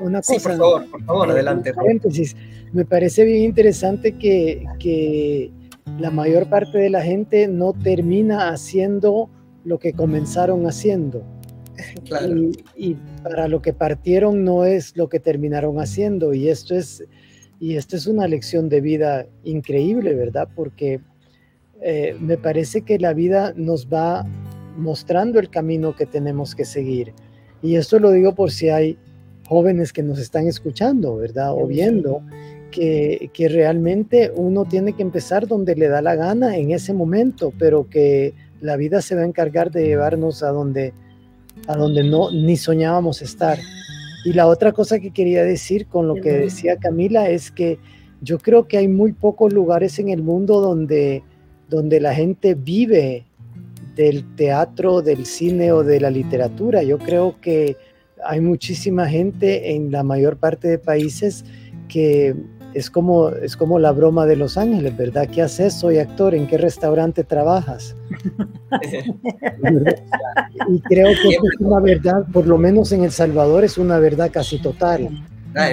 una 0.01 0.21
cosa? 0.21 0.33
Sí, 0.33 0.39
por 0.39 0.57
favor, 0.57 0.89
por 0.89 1.03
favor, 1.03 1.31
adelante. 1.31 1.73
Paréntesis. 1.73 2.35
Me 2.71 2.85
parece 2.85 3.25
bien 3.25 3.43
interesante 3.43 4.13
que, 4.13 4.65
que 4.79 5.51
la 5.97 6.11
mayor 6.11 6.47
parte 6.49 6.77
de 6.77 6.89
la 6.89 7.01
gente 7.01 7.47
no 7.47 7.73
termina 7.73 8.49
haciendo 8.49 9.29
lo 9.63 9.79
que 9.79 9.93
comenzaron 9.93 10.65
haciendo. 10.67 11.23
Y, 12.75 12.95
para 13.23 13.47
lo 13.47 13.61
que 13.61 13.71
partieron 13.73 14.43
no 14.43 14.65
es 14.65 14.97
lo 14.97 15.07
que 15.07 15.19
terminaron 15.19 15.79
haciendo. 15.79 16.33
Y 16.33 16.49
esto 16.49 16.75
es, 16.75 17.05
y 17.59 17.75
esto 17.75 17.95
es 17.95 18.07
una 18.07 18.27
lección 18.27 18.67
de 18.67 18.81
vida 18.81 19.25
increíble, 19.43 20.13
¿verdad? 20.13 20.49
Porque 20.55 20.99
eh, 21.81 22.15
me 22.19 22.37
parece 22.37 22.81
que 22.81 22.99
la 22.99 23.13
vida 23.13 23.53
nos 23.55 23.87
va 23.87 24.25
mostrando 24.77 25.39
el 25.39 25.49
camino 25.49 25.95
que 25.95 26.05
tenemos 26.05 26.55
que 26.55 26.65
seguir. 26.65 27.13
Y 27.61 27.75
esto 27.75 27.99
lo 27.99 28.11
digo 28.11 28.35
por 28.35 28.51
si 28.51 28.69
hay 28.69 28.97
jóvenes 29.49 29.91
que 29.91 30.03
nos 30.03 30.19
están 30.19 30.47
escuchando, 30.47 31.17
¿verdad? 31.17 31.53
O 31.53 31.65
viendo 31.65 32.21
que, 32.69 33.31
que 33.33 33.49
realmente 33.49 34.31
uno 34.35 34.65
tiene 34.65 34.93
que 34.93 35.01
empezar 35.01 35.47
donde 35.47 35.75
le 35.75 35.87
da 35.87 36.03
la 36.03 36.13
gana 36.13 36.55
en 36.55 36.69
ese 36.69 36.93
momento, 36.93 37.51
pero 37.57 37.89
que 37.89 38.35
la 38.61 38.77
vida 38.77 39.01
se 39.01 39.15
va 39.15 39.21
a 39.21 39.25
encargar 39.25 39.71
de 39.71 39.87
llevarnos 39.87 40.43
a 40.43 40.49
donde, 40.49 40.93
a 41.65 41.75
donde 41.75 42.03
no 42.03 42.29
ni 42.29 42.57
soñábamos 42.57 43.23
estar. 43.23 43.57
Y 44.23 44.33
la 44.33 44.45
otra 44.45 44.71
cosa 44.71 44.99
que 44.99 45.09
quería 45.09 45.43
decir 45.43 45.87
con 45.87 46.07
lo 46.07 46.13
que 46.15 46.31
decía 46.31 46.77
Camila 46.77 47.27
es 47.27 47.49
que 47.49 47.79
yo 48.21 48.37
creo 48.37 48.67
que 48.67 48.77
hay 48.77 48.87
muy 48.87 49.13
pocos 49.13 49.51
lugares 49.51 49.97
en 49.97 50.09
el 50.09 50.21
mundo 50.21 50.61
donde, 50.61 51.23
donde 51.69 51.99
la 51.99 52.13
gente 52.13 52.53
vive 52.53 53.25
del 53.95 54.35
teatro, 54.35 55.01
del 55.01 55.25
cine 55.25 55.71
o 55.71 55.83
de 55.83 55.99
la 55.99 56.11
literatura. 56.11 56.83
Yo 56.83 56.99
creo 56.99 57.41
que 57.41 57.77
hay 58.25 58.41
muchísima 58.41 59.07
gente 59.07 59.75
en 59.75 59.91
la 59.91 60.03
mayor 60.03 60.37
parte 60.37 60.67
de 60.67 60.79
países 60.79 61.45
que 61.87 62.35
es 62.73 62.89
como, 62.89 63.29
es 63.29 63.57
como 63.57 63.79
la 63.79 63.91
broma 63.91 64.25
de 64.25 64.35
Los 64.35 64.57
Ángeles, 64.57 64.95
¿verdad? 64.95 65.27
¿Qué 65.29 65.41
haces? 65.41 65.73
Soy 65.73 65.97
actor, 65.97 66.35
¿en 66.35 66.47
qué 66.47 66.57
restaurante 66.57 67.23
trabajas? 67.23 67.95
y 70.69 70.81
creo 70.81 71.07
que 71.07 71.29
es 71.29 71.59
una 71.59 71.79
verdad, 71.79 72.25
por 72.31 72.45
lo 72.45 72.57
menos 72.57 72.91
en 72.91 73.03
El 73.03 73.11
Salvador 73.11 73.63
es 73.63 73.77
una 73.77 73.99
verdad 73.99 74.29
casi 74.31 74.61
total. 74.61 75.09
Ah, 75.55 75.69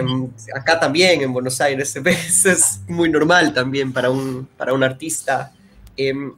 acá 0.54 0.80
también, 0.80 1.20
en 1.20 1.32
Buenos 1.32 1.60
Aires, 1.60 1.96
es 2.46 2.80
muy 2.88 3.10
normal 3.10 3.52
también 3.52 3.92
para 3.92 4.10
un, 4.10 4.48
para 4.56 4.72
un 4.72 4.82
artista. 4.82 5.52
Em, 5.96 6.32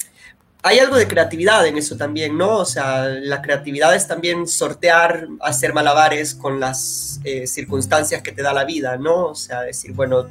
hay 0.62 0.78
algo 0.80 0.96
de 0.96 1.06
creatividad 1.06 1.66
en 1.66 1.78
eso 1.78 1.96
también, 1.96 2.36
¿no? 2.36 2.56
O 2.56 2.64
sea, 2.64 3.04
la 3.08 3.40
creatividad 3.40 3.94
es 3.94 4.08
también 4.08 4.46
sortear, 4.48 5.28
hacer 5.40 5.72
malabares 5.72 6.34
con 6.34 6.58
las 6.58 7.20
eh, 7.24 7.46
circunstancias 7.46 8.22
que 8.22 8.32
te 8.32 8.42
da 8.42 8.52
la 8.52 8.64
vida, 8.64 8.96
¿no? 8.96 9.26
O 9.26 9.34
sea, 9.34 9.62
decir, 9.62 9.92
bueno, 9.92 10.26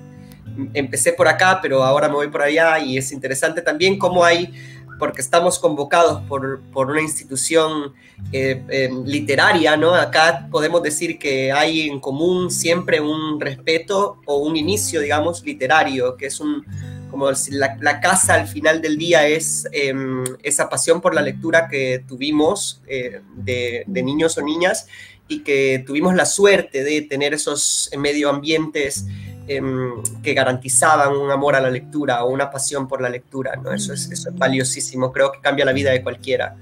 empecé 0.74 1.14
por 1.14 1.28
acá, 1.28 1.60
pero 1.62 1.84
ahora 1.84 2.10
me 2.10 2.16
voy 2.16 2.28
por 2.28 2.42
allá 2.42 2.80
y 2.80 2.98
es 2.98 3.12
interesante 3.12 3.62
también 3.62 3.98
cómo 3.98 4.26
hay, 4.26 4.54
porque 5.00 5.22
estamos 5.22 5.60
convocados 5.60 6.22
por, 6.28 6.62
por 6.74 6.90
una 6.90 7.02
institución 7.02 7.94
eh, 8.34 8.64
em, 8.70 9.06
literaria, 9.06 9.78
¿no? 9.78 9.94
Acá 9.94 10.48
podemos 10.52 10.84
decir 10.84 11.18
que 11.20 11.54
hay 11.54 11.88
en 11.88 12.02
común 12.02 12.52
siempre 12.52 13.00
un 13.00 13.40
respeto 13.40 14.20
o 14.26 14.38
un 14.38 14.58
inicio, 14.58 15.00
digamos, 15.00 15.44
literario, 15.46 16.18
que 16.18 16.26
es 16.26 16.40
un, 16.40 16.66
como 17.10 17.30
la, 17.52 18.00
casa 18.00 18.36
al 18.36 18.48
final 18.48 18.82
del 18.82 18.98
día 18.98 19.28
es 19.28 19.68
em, 19.72 20.24
esa 20.44 20.70
pasión 20.70 21.02
por 21.02 21.16
la 21.16 21.22
lectura 21.22 21.68
que 21.68 22.04
tuvimos 22.08 22.82
eh, 22.88 23.22
de, 23.36 23.86
niños 23.88 24.38
o 24.38 24.42
niñas 24.42 24.88
y 25.28 25.44
que 25.44 25.84
tuvimos 25.86 26.16
la 26.16 26.26
suerte 26.26 26.84
de 26.84 27.02
tener 27.02 27.34
esos 27.34 27.90
medio 27.98 28.30
ambientes 28.30 29.06
Em, 29.50 30.04
que 30.22 30.34
garantizaban 30.34 31.16
un 31.16 31.32
amor 31.32 31.56
a 31.56 31.62
la 31.62 31.70
lectura 31.70 32.26
o 32.26 32.30
una 32.30 32.52
pasión 32.52 32.86
por 32.86 33.00
la 33.02 33.08
lectura, 33.08 33.56
¿no? 33.56 33.72
Es, 33.72 33.88
eso 33.88 34.10
es 34.10 34.36
valiosísimo, 34.36 35.14
creo 35.14 35.32
que 35.32 35.40
cambia 35.40 35.64
la 35.64 35.72
vida 35.72 35.92
de 35.92 36.04
cualquiera. 36.04 36.58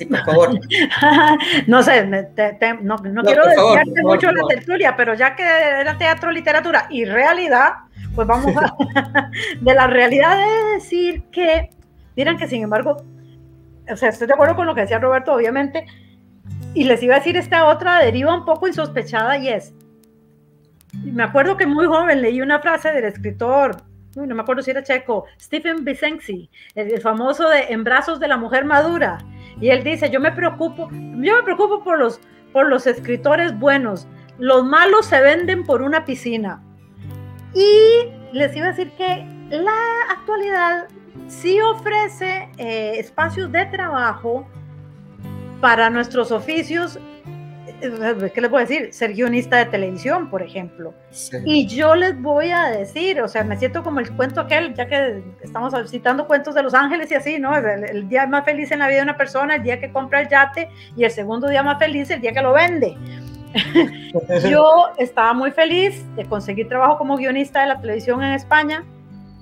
Sí, 0.00 0.06
por 0.06 0.24
favor. 0.24 0.58
no 1.66 1.82
sé, 1.82 2.06
no, 2.06 2.96
quiero 2.96 3.44
desviarte 3.46 4.02
mucho 4.02 4.32
la 4.32 4.46
tertulia, 4.48 4.96
pero 4.96 5.12
ya 5.12 5.36
que 5.36 5.42
era 5.42 5.98
teatro, 5.98 6.30
literatura 6.32 6.86
y 6.88 7.04
realidad, 7.04 7.72
pues 8.14 8.26
vamos 8.26 8.56
a... 8.56 8.74
de 9.60 9.74
la 9.74 9.86
realidad 9.88 10.38
de 10.38 10.74
decir 10.74 11.24
que, 11.30 11.68
miren 12.16 12.38
que 12.38 12.48
sin 12.48 12.62
embargo, 12.62 12.96
o 13.90 13.96
sea, 13.96 14.08
estoy 14.08 14.26
de 14.26 14.32
acuerdo 14.32 14.56
con 14.56 14.66
lo 14.66 14.74
que 14.74 14.80
decía 14.80 14.98
Roberto, 14.98 15.34
obviamente, 15.34 15.84
y 16.72 16.84
les 16.84 17.02
iba 17.02 17.16
a 17.16 17.18
decir 17.18 17.36
esta 17.36 17.66
otra 17.66 17.98
deriva 17.98 18.34
un 18.34 18.46
poco 18.46 18.68
insospechada 18.68 19.36
y 19.36 19.48
es, 19.48 19.74
me 20.94 21.24
acuerdo 21.24 21.58
que 21.58 21.66
muy 21.66 21.84
joven 21.84 22.22
leí 22.22 22.40
una 22.40 22.60
frase 22.60 22.90
del 22.90 23.04
escritor, 23.04 23.76
no 24.16 24.34
me 24.34 24.42
acuerdo 24.42 24.62
si 24.62 24.70
era 24.70 24.82
checo, 24.82 25.26
Stephen 25.38 25.84
Vicenzi, 25.84 26.50
el, 26.74 27.00
famoso 27.00 27.48
de 27.48 27.66
En 27.68 27.84
brazos 27.84 28.18
de 28.18 28.28
la 28.28 28.36
mujer 28.36 28.64
madura. 28.64 29.18
Y 29.60 29.70
él 29.70 29.84
dice, 29.84 30.10
yo 30.10 30.20
me 30.20 30.32
preocupo, 30.32 30.88
yo 30.90 31.36
me 31.36 31.42
preocupo 31.42 31.84
por 31.84 31.98
los, 31.98 32.20
por 32.52 32.68
los 32.68 32.86
escritores 32.86 33.58
buenos. 33.58 34.06
Los 34.38 34.64
malos 34.64 35.06
se 35.06 35.20
venden 35.20 35.64
por 35.64 35.82
una 35.82 36.04
piscina. 36.04 36.62
Y 37.54 38.08
les 38.32 38.56
iba 38.56 38.66
a 38.66 38.70
decir 38.70 38.90
que 38.92 39.26
la 39.50 39.72
actualidad 40.10 40.88
sí 41.26 41.60
ofrece 41.60 42.48
eh, 42.56 42.94
espacios 42.96 43.52
de 43.52 43.66
trabajo 43.66 44.46
para 45.60 45.90
nuestros 45.90 46.32
oficios 46.32 46.98
¿qué 47.80 48.40
les 48.40 48.52
a 48.52 48.58
decir? 48.58 48.92
Ser 48.92 49.14
guionista 49.14 49.56
de 49.58 49.66
televisión, 49.66 50.30
por 50.30 50.42
ejemplo. 50.42 50.94
Y 51.44 51.66
yo 51.66 51.94
les 51.94 52.20
voy 52.20 52.50
a 52.50 52.66
decir, 52.66 53.20
o 53.20 53.28
sea, 53.28 53.44
me 53.44 53.56
siento 53.56 53.82
como 53.82 54.00
el 54.00 54.10
cuento 54.14 54.40
aquel, 54.40 54.74
ya 54.74 54.86
que 54.86 55.22
estamos 55.42 55.74
citando 55.90 56.26
cuentos 56.26 56.54
de 56.54 56.62
Los 56.62 56.74
Ángeles 56.74 57.10
y 57.10 57.14
así, 57.14 57.38
¿no? 57.38 57.56
El, 57.56 58.08
día 58.08 58.26
más 58.26 58.44
feliz 58.44 58.70
en 58.72 58.80
la 58.80 58.88
vida 58.88 58.98
de 58.98 59.04
una 59.04 59.16
persona, 59.16 59.56
el 59.56 59.62
día 59.62 59.80
que 59.80 59.90
compra 59.90 60.20
el 60.20 60.28
yate, 60.28 60.68
y 60.96 61.04
el 61.04 61.10
segundo 61.10 61.48
día 61.48 61.62
más 61.62 61.78
feliz, 61.78 62.10
el 62.10 62.20
día 62.20 62.32
que 62.32 62.42
lo 62.42 62.52
vende. 62.52 62.96
yo 64.48 64.90
estaba 64.98 65.32
muy 65.32 65.50
feliz 65.50 66.04
de 66.14 66.24
conseguir 66.24 66.68
trabajo 66.68 66.98
como 66.98 67.16
guionista 67.16 67.62
de 67.62 67.68
la 67.68 67.80
televisión 67.80 68.22
en 68.22 68.32
España. 68.32 68.84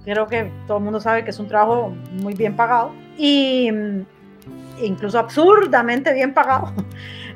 Creo 0.04 0.26
que 0.26 0.50
todo 0.66 0.78
el 0.78 0.84
mundo 0.84 1.00
sabe 1.00 1.24
que 1.24 1.30
es 1.30 1.38
un 1.38 1.48
trabajo 1.48 1.92
muy 2.12 2.34
bien 2.34 2.56
pagado 2.56 2.92
y 3.18 3.70
mm, 3.70 4.06
incluso 4.82 5.18
absurdamente 5.18 6.12
bien 6.14 6.32
pagado. 6.32 6.72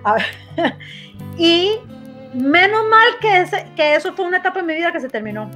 y 1.38 1.72
menos 2.34 2.84
mal 2.88 3.08
que, 3.20 3.40
ese, 3.40 3.66
que 3.76 3.94
eso 3.94 4.12
fue 4.14 4.26
una 4.26 4.38
etapa 4.38 4.60
en 4.60 4.66
mi 4.66 4.74
vida 4.74 4.92
que 4.92 5.00
se 5.00 5.08
terminó. 5.08 5.50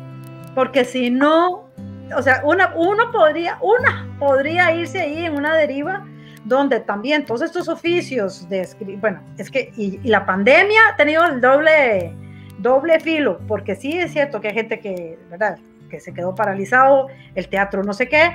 Porque 0.55 0.85
si 0.85 1.11
no, 1.11 1.69
o 2.17 2.23
sea, 2.23 2.43
una, 2.45 2.73
uno 2.75 3.11
podría, 3.11 3.59
una 3.61 4.09
podría 4.19 4.75
irse 4.75 5.01
ahí 5.01 5.25
en 5.25 5.35
una 5.35 5.55
deriva 5.55 6.05
donde 6.47 6.79
también 6.79 7.25
todos 7.25 7.43
estos 7.43 7.69
oficios 7.69 8.49
de 8.49 8.61
escribir, 8.61 9.01
bueno, 9.01 9.21
es 9.37 9.51
que, 9.51 9.73
y, 9.77 9.99
la 10.09 10.25
pandemia 10.25 10.81
ha 10.93 10.97
tenido 10.97 11.25
el 11.25 11.41
doble, 11.41 12.15
doble 12.59 13.01
filo, 13.01 13.41
porque 13.49 13.75
sí 13.75 13.99
es 13.99 14.13
cierto 14.13 14.41
que 14.41 14.49
hay 14.49 14.55
gente 14.55 14.79
que, 14.79 15.19
¿verdad? 15.29 15.59
Que 15.91 15.99
se 15.99 16.15
quedó 16.15 16.37
paralizado, 16.37 17.09
el 17.35 17.49
teatro 17.49 17.83
no 17.83 17.93
sé 17.93 18.09
qué, 18.09 18.31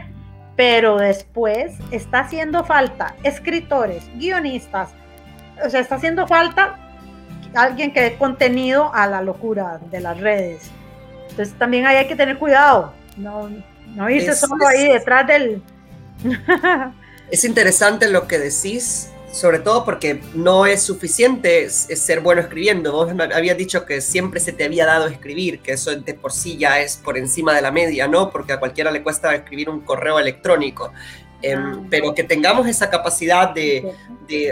pero 0.58 0.98
después 0.98 1.78
está 1.92 2.20
haciendo 2.20 2.66
falta 2.66 3.16
escritores, 3.24 4.12
guionistas, 4.18 4.94
o 5.66 5.70
sea, 5.70 5.80
está 5.80 5.96
haciendo 5.96 6.28
falta 6.28 6.78
alguien 7.54 7.94
que 7.94 8.02
dé 8.02 8.16
contenido 8.16 8.94
a 8.94 9.08
la 9.08 9.22
locura 9.22 9.80
de 9.90 10.00
las 10.00 10.20
redes. 10.20 10.70
Entonces 11.30 11.58
también 11.58 11.86
ahí 11.86 11.98
hay 11.98 12.08
que 12.08 12.16
tener 12.16 12.38
cuidado, 12.38 12.94
no, 13.18 13.50
no 13.96 14.10
irse 14.10 14.36
solo 14.36 14.68
ahí 14.68 14.88
detrás 14.88 15.28
del... 15.28 15.62
es 17.32 17.44
interesante 17.46 18.10
lo 18.10 18.28
que 18.28 18.38
decís, 18.38 19.10
sobre 19.32 19.60
todo 19.60 19.86
porque 19.86 20.22
no 20.34 20.66
es 20.66 20.84
suficiente 20.84 21.70
ser 21.70 22.20
bueno 22.20 22.42
escribiendo. 22.42 22.92
Vos 22.92 23.10
habías 23.34 23.58
dicho 23.58 23.86
que 23.86 24.02
siempre 24.02 24.40
se 24.40 24.52
te 24.52 24.66
había 24.66 24.86
dado 24.86 25.08
escribir, 25.08 25.60
que 25.60 25.74
eso 25.74 25.96
de 25.96 26.14
por 26.14 26.34
sí 26.34 26.58
ya 26.58 26.82
es 26.82 26.98
por 26.98 27.18
encima 27.18 27.54
de 27.54 27.62
la 27.62 27.72
media, 27.72 28.08
¿no? 28.08 28.30
Porque 28.30 28.54
a 28.54 28.60
cualquiera 28.60 28.92
le 28.92 29.02
cuesta 29.02 29.34
escribir 29.34 29.70
un 29.70 29.82
correo 29.82 30.20
electrónico. 30.20 30.92
Em, 31.42 31.60
ah. 31.60 31.88
pero 31.90 32.14
que 32.14 32.24
tengamos 32.24 32.68
esa 32.68 32.90
capacidad 32.90 33.50
de, 33.50 33.94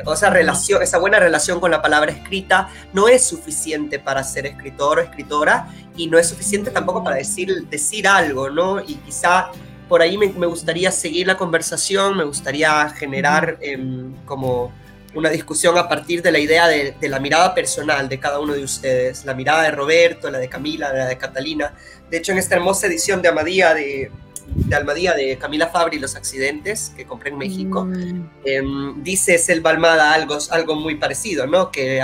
o 0.06 0.14
esa 0.14 0.30
relación, 0.30 0.82
esa 0.82 0.98
buena 0.98 1.20
relación 1.20 1.60
con 1.60 1.72
la 1.72 1.82
palabra 1.82 2.12
escrita, 2.12 2.70
no 2.94 3.08
es 3.08 3.26
suficiente 3.26 4.00
para 4.00 4.24
ser 4.24 4.46
escritor 4.46 5.00
o 5.00 5.02
escritora 5.02 5.68
y 5.96 6.08
no 6.08 6.18
es 6.18 6.28
suficiente 6.28 6.72
tampoco 6.72 7.04
para 7.04 7.16
decir, 7.18 7.68
decir 7.70 8.08
algo, 8.08 8.50
¿no? 8.50 8.82
Y 8.82 8.96
quizá 8.96 9.52
por 9.88 10.02
ahí 10.02 10.18
me, 10.18 10.28
gustaría 10.46 10.92
seguir 10.92 11.28
la 11.28 11.38
conversación, 11.38 12.18
me 12.18 12.24
gustaría 12.24 12.90
generar 12.90 13.58
em, 13.62 14.14
como 14.26 14.72
una 15.16 15.30
discusión 15.30 15.78
a 15.78 15.90
partir 15.90 16.22
de 16.22 16.32
la 16.32 16.38
idea 16.38 16.68
de, 16.68 16.96
la 17.10 17.20
mirada 17.20 17.56
personal 17.56 18.08
de 18.08 18.20
cada 18.20 18.40
uno 18.40 18.54
de 18.54 18.64
ustedes, 18.64 19.26
la 19.26 19.34
mirada 19.34 19.64
de 19.64 19.72
Roberto, 19.72 20.30
la 20.30 20.38
de 20.38 20.48
Camila, 20.48 20.94
la 20.94 21.08
de 21.08 21.18
Catalina. 21.18 21.74
De 22.10 22.18
hecho, 22.18 22.32
en 22.32 22.38
esta 22.38 22.56
hermosa 22.56 22.86
edición 22.86 23.22
de 23.22 23.30
Amadía 23.30 23.74
de, 23.74 24.12
de 24.56 24.76
Almadía 24.76 25.14
de 25.14 25.38
Camila 25.38 25.68
Fabri, 25.68 26.00
Los 26.00 26.16
accidentes, 26.16 26.94
que 26.96 27.06
compré 27.06 27.32
en 27.32 27.38
México, 27.38 27.86
mm. 27.86 28.30
em, 28.46 29.04
dice 29.04 29.38
Selva 29.38 29.72
Almada 29.72 30.14
algo, 30.14 30.38
algo 30.52 30.76
muy 30.76 30.96
parecido, 30.96 31.48
¿no? 31.48 31.72
Que 31.72 32.02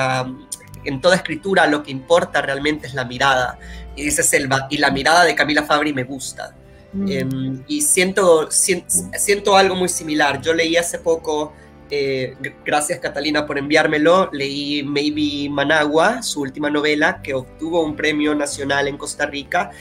en 0.86 1.02
toda 1.02 1.16
escritura 1.16 1.68
lo 1.68 1.84
que 1.84 1.92
importa 1.92 2.42
realmente 2.42 2.88
es 2.88 2.94
la 2.94 3.06
mirada. 3.06 3.60
Y 3.96 4.04
dice 4.04 4.24
Selva, 4.24 4.68
y 4.70 4.78
la 4.78 4.92
mirada 4.92 5.24
de 5.24 5.36
Camila 5.36 5.64
Fabri 5.64 5.94
me 5.94 6.04
gusta. 6.04 6.56
Mm. 6.94 7.12
Em, 7.12 7.64
y 7.68 7.82
siento, 7.82 8.50
siento, 8.52 9.58
algo 9.58 9.76
muy 9.76 9.90
similar. 9.90 10.42
Yo 10.42 10.54
leí 10.54 10.78
hace 10.78 11.00
poco, 11.00 11.54
eh, 11.90 12.36
gracias 12.66 13.00
Catalina 13.00 13.46
por 13.46 13.58
enviármelo, 13.58 14.30
leí 14.32 14.84
Maybe 14.84 15.50
Managua, 15.50 16.22
su 16.22 16.42
última 16.42 16.70
novela, 16.70 17.22
que 17.22 17.34
obtuvo 17.34 17.84
un 17.84 17.96
premio 17.96 18.34
nacional 18.34 18.88
en 18.88 18.98
Costa 18.98 19.26
Rica 19.26 19.72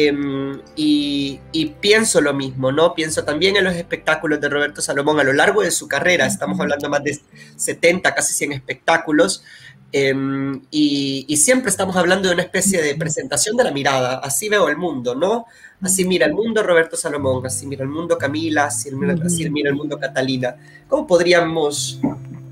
Em, 0.00 0.60
y, 0.76 1.40
pienso 1.80 2.20
lo 2.20 2.32
mismo, 2.32 2.70
¿no? 2.70 2.94
Pienso 2.94 3.24
también 3.24 3.56
en 3.56 3.64
los 3.64 3.74
espectáculos 3.74 4.40
de 4.40 4.48
Roberto 4.48 4.80
Salomón 4.80 5.18
a 5.18 5.24
lo 5.24 5.32
largo 5.32 5.62
de 5.62 5.72
su 5.72 5.88
carrera, 5.88 6.24
estamos 6.24 6.60
hablando 6.60 6.88
más 6.88 7.02
de 7.02 7.18
70, 7.56 8.14
casi 8.14 8.32
100 8.32 8.52
espectáculos, 8.52 9.42
em, 9.90 10.62
y, 10.70 11.36
siempre 11.36 11.70
estamos 11.70 11.96
hablando 11.96 12.28
de 12.28 12.34
una 12.34 12.44
especie 12.44 12.80
de 12.80 12.94
presentación 12.94 13.56
de 13.56 13.64
la 13.64 13.72
mirada, 13.72 14.18
así 14.18 14.48
veo 14.48 14.68
el 14.68 14.76
mundo, 14.76 15.16
¿no? 15.16 15.46
Así 15.82 16.04
mira 16.04 16.26
el 16.26 16.32
mundo 16.32 16.62
Roberto 16.62 16.96
Salomón, 16.96 17.44
así 17.44 17.66
mira 17.66 17.82
el 17.82 17.90
mundo 17.90 18.16
Camila, 18.16 18.66
así 18.66 18.92
mira, 18.92 19.16
así 19.24 19.50
mira 19.50 19.70
el 19.70 19.76
mundo 19.76 19.98
Catalina. 19.98 20.54
¿Cómo 20.86 21.08
podríamos 21.08 21.98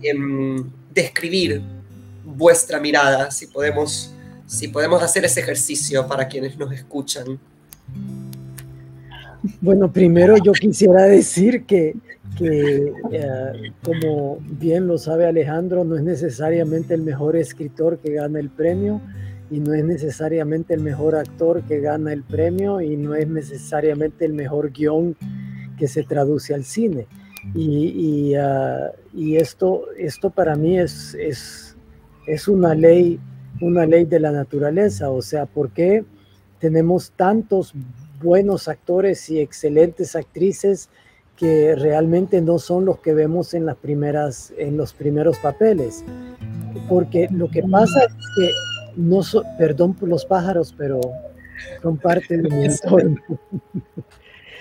em, 0.03 0.65
describir 0.93 1.63
vuestra 2.25 2.81
mirada, 2.81 3.31
si 3.31 3.47
podemos 3.47 4.16
si 4.47 4.69
podemos 4.69 5.03
hacer 5.03 5.25
ese 5.25 5.41
ejercicio 5.41 6.07
para 6.07 6.29
quienes 6.29 6.57
nos 6.57 6.73
escuchan. 6.73 7.39
Bueno, 9.61 9.93
primero 9.93 10.37
yo 10.39 10.53
quisiera 10.53 11.05
decir 11.05 11.65
que, 11.65 11.95
eh, 12.41 13.73
como 13.83 14.39
bien 14.41 14.87
lo 14.87 14.99
sabe 14.99 15.27
Alejandro, 15.27 15.85
no 15.85 15.97
es 15.97 16.03
necesariamente 16.03 16.95
el 16.95 17.03
mejor 17.03 17.37
escritor 17.37 17.99
que 17.99 18.13
gana 18.13 18.41
el 18.41 18.51
premio 18.51 19.01
y 19.51 19.61
no 19.61 19.75
es 19.75 19.85
necesariamente 19.85 20.75
el 20.75 20.81
mejor 20.81 21.15
actor 21.15 21.63
que 21.63 21.81
gana 21.81 22.13
el 22.13 22.23
premio 22.23 22.81
y 22.81 22.97
no 22.97 23.15
es 23.15 23.29
necesariamente 23.29 24.25
el 24.25 24.33
mejor 24.33 24.73
guion 24.73 25.17
que 25.79 25.87
se 25.87 26.03
traduce 26.03 26.55
al 26.55 26.65
cine. 26.65 27.07
Y, 27.55 28.35
ah, 28.35 28.91
esto, 29.15 29.85
esto 29.97 30.31
para 30.31 30.57
mí 30.57 30.79
es, 30.79 31.15
es, 31.15 31.77
es 32.27 32.49
una 32.49 32.75
ley 32.75 33.21
una 33.61 33.87
ley 33.87 34.05
de 34.05 34.21
la 34.21 34.33
naturaleza, 34.33 35.11
o 35.11 35.23
sea, 35.23 35.47
¿por 35.47 35.71
qué 35.71 36.05
tenemos 36.61 37.13
tantos 37.13 37.73
buenos 38.23 38.69
actores 38.69 39.29
y 39.31 39.41
excelentes 39.41 40.17
actrices 40.17 40.89
que 41.37 41.75
realmente 41.75 42.41
no 42.41 42.59
son 42.59 42.87
los 42.87 42.99
que 43.01 43.13
vemos 43.13 43.53
en 43.55 43.67
las 43.67 43.77
primeras 43.77 44.53
en 44.59 44.77
los 44.77 44.93
primeros 44.93 45.39
papeles? 45.39 46.05
Porque 46.89 47.29
lo 47.31 47.51
que 47.51 47.63
pasa 47.63 48.05
es 48.05 48.15
que 48.37 48.51
no 48.97 49.23
so, 49.23 49.43
perdón 49.59 49.95
por 49.95 50.09
los 50.09 50.25
pájaros, 50.25 50.75
pero 50.77 51.01
son 51.83 51.97
parte 51.97 52.39
de 52.39 52.49
mi 52.49 52.65
entorno. 52.67 53.17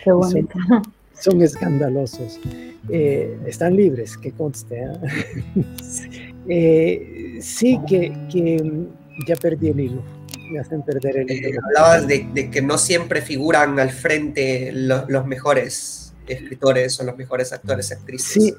Qué 0.04 0.12
bonito. 0.12 0.58
Son, 1.14 1.42
escandalosos. 1.42 2.40
Eh, 2.90 3.40
están 3.46 3.76
libres, 3.76 4.18
que 4.18 4.32
conste. 4.34 4.84
¿eh? 4.84 6.32
Eh, 6.48 7.38
sí, 7.42 7.80
que, 7.88 8.14
ya 9.28 9.36
perdí 9.36 9.70
el 9.70 9.80
hilo. 9.80 10.04
Me 10.52 10.60
hacen 10.60 10.82
perder 10.84 11.18
el 11.18 11.32
hilo. 11.32 11.50
Eh, 11.50 11.60
hablabas 11.64 12.08
de, 12.08 12.50
que 12.52 12.62
no 12.62 12.78
siempre 12.78 13.22
figuran 13.22 13.80
al 13.80 13.92
frente 13.92 14.72
los 14.74 15.26
mejores 15.26 16.14
escritores 16.28 17.00
o 17.00 17.04
los 17.04 17.18
mejores 17.18 17.54
actores, 17.54 17.92
actrices. 17.92 18.32
Sí, 18.32 18.54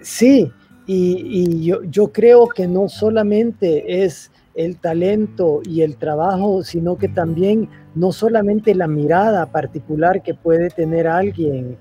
sí. 0.00 0.52
Y, 0.86 1.64
yo, 1.64 1.82
yo 1.84 2.12
creo 2.12 2.48
que 2.48 2.66
no 2.66 2.88
solamente 2.88 4.04
es 4.04 4.30
el 4.54 4.78
talento 4.78 5.62
y 5.64 5.82
el 5.82 5.96
trabajo, 5.96 6.62
sino 6.62 6.98
que 6.98 7.08
también 7.08 7.68
no 7.94 8.12
solamente 8.12 8.74
la 8.74 8.88
mirada 8.88 9.46
particular 9.46 10.22
que 10.22 10.34
puede 10.34 10.70
tener 10.70 11.06
alguien, 11.06 11.78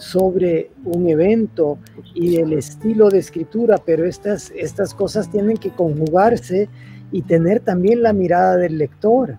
sobre 0.00 0.70
un 0.84 1.08
evento 1.08 1.78
y 2.14 2.36
el 2.36 2.54
estilo 2.54 3.10
de 3.10 3.18
escritura, 3.18 3.78
pero 3.84 4.04
estas, 4.04 4.50
estas 4.56 4.94
cosas 4.94 5.30
tienen 5.30 5.58
que 5.58 5.70
conjugarse 5.70 6.68
y 7.12 7.22
tener 7.22 7.60
también 7.60 8.02
la 8.02 8.12
mirada 8.12 8.56
del 8.56 8.78
lector. 8.78 9.36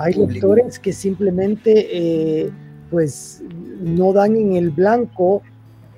Hay 0.00 0.12
lectores 0.14 0.78
que 0.78 0.92
simplemente 0.92 1.88
eh, 1.90 2.50
pues 2.90 3.42
no 3.80 4.12
dan 4.12 4.36
en 4.36 4.56
el 4.56 4.70
blanco 4.70 5.42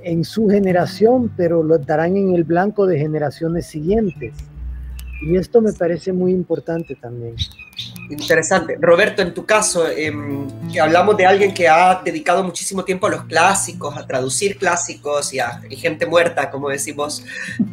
en 0.03 0.24
su 0.24 0.48
generación, 0.48 1.33
pero 1.37 1.62
lo 1.62 1.79
darán 1.79 2.16
en 2.16 2.35
el 2.35 2.44
blanco 2.44 2.87
de 2.87 2.98
generaciones 2.98 3.66
siguientes. 3.66 4.35
Y 5.22 5.37
esto 5.37 5.61
me 5.61 5.72
parece 5.72 6.12
muy 6.12 6.33
importante 6.33 6.94
también. 6.94 7.35
Interesante. 8.11 8.77
Roberto, 8.81 9.23
en 9.23 9.33
tu 9.33 9.46
caso, 9.46 9.85
que 9.87 10.81
hablamos 10.81 11.16
de 11.16 11.27
alguien 11.27 11.55
que 11.55 11.68
ha 11.68 12.03
dedicado 12.05 12.42
muchísimo 12.42 12.85
tiempo 12.85 13.07
a 13.07 13.11
los 13.11 13.25
clásicos, 13.25 13.96
a 13.96 14.07
traducir 14.07 14.59
clásicos 14.59 15.33
y 15.33 15.38
a 15.38 15.61
gente 15.70 16.07
muerta, 16.07 16.51
como 16.51 16.68
decimos, 16.68 17.25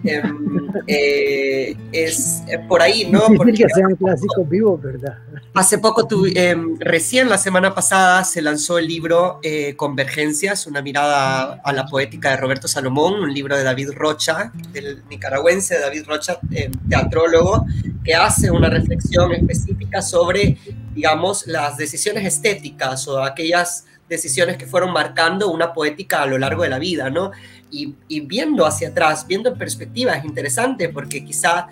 em, 0.04 0.70
eh, 0.88 1.76
es 1.92 2.44
por 2.68 2.82
ahí, 2.82 3.10
¿no? 3.10 3.22
Porque 3.36 3.54
que 3.54 3.70
sean 3.70 3.96
clásicos 3.96 4.48
vivos, 4.48 4.82
¿verdad? 4.82 5.18
Hace 5.56 5.80
poco, 5.80 6.08
tu, 6.08 6.28
em, 6.28 6.78
recién 6.80 7.30
la 7.30 7.40
semana 7.40 7.74
pasada, 7.74 8.24
se 8.24 8.42
lanzó 8.42 8.78
el 8.78 8.88
libro 8.88 9.40
eh, 9.42 9.76
Convergencias, 9.76 10.68
una 10.68 10.84
mirada 10.84 11.62
a 11.64 11.74
la 11.74 11.88
poética 11.88 12.32
de 12.32 12.38
Roberto 12.38 12.68
Salomón, 12.68 13.16
un 13.16 13.34
libro 13.34 13.58
de 13.58 13.64
David 13.64 13.90
Rocha, 13.96 14.52
del 14.72 15.04
nicaragüense 15.10 15.80
David 15.80 16.04
Rocha, 16.06 16.40
teatrólogo, 16.88 17.66
que 18.08 18.16
hace 18.16 18.50
una 18.50 18.70
reflexión 18.70 19.34
específica 19.34 20.02
sobre, 20.02 20.58
digamos, 20.94 21.46
las 21.46 21.76
decisiones 21.76 22.24
estéticas 22.24 23.06
o 23.10 23.22
aquellas 23.22 23.86
decisiones 24.08 24.56
que 24.56 24.66
fueron 24.66 24.94
marcando 24.94 25.52
una 25.52 25.74
poética 25.74 26.22
a 26.22 26.26
lo 26.26 26.38
largo 26.38 26.64
de 26.64 26.70
la 26.70 26.80
vida, 26.80 27.10
¿no? 27.10 27.32
Y, 27.70 27.96
viendo 28.22 28.66
hacia 28.66 28.88
atrás, 28.88 29.28
viendo 29.28 29.50
en 29.50 29.58
perspectiva, 29.58 30.14
es 30.14 30.24
interesante 30.24 30.88
porque 30.88 31.26
quizá 31.26 31.68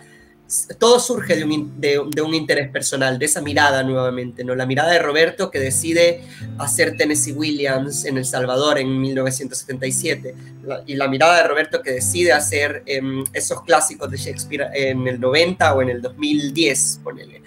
todo 0.77 0.99
surge 0.99 1.36
de 1.36 1.43
un, 2.21 2.34
interés 2.34 2.69
personal, 2.69 3.17
de 3.17 3.25
esa 3.25 3.41
mirada 3.41 3.81
nuevamente, 3.81 4.43
¿no? 4.43 4.53
La 4.53 4.65
mirada 4.65 4.91
de 4.91 4.99
Roberto 4.99 5.49
que 5.49 5.60
decide 5.60 6.23
hacer 6.60 6.97
Tennessee 6.97 7.31
Williams 7.31 8.05
en 8.05 8.17
El 8.17 8.25
Salvador 8.25 8.77
en 8.77 9.01
1977, 9.01 10.36
y 10.86 10.95
la 10.95 11.08
mirada 11.08 11.38
de 11.38 11.47
Roberto 11.47 11.81
que 11.81 11.91
decide 11.91 12.31
hacer 12.31 12.84
em, 12.86 13.23
esos 13.34 13.63
clásicos 13.63 14.10
de 14.12 14.17
Shakespeare 14.17 14.69
en 14.73 15.08
el 15.08 15.19
90 15.19 15.73
o 15.73 15.81
en 15.81 15.89
el 15.89 16.01
2010, 16.01 17.01
ponele. 17.03 17.41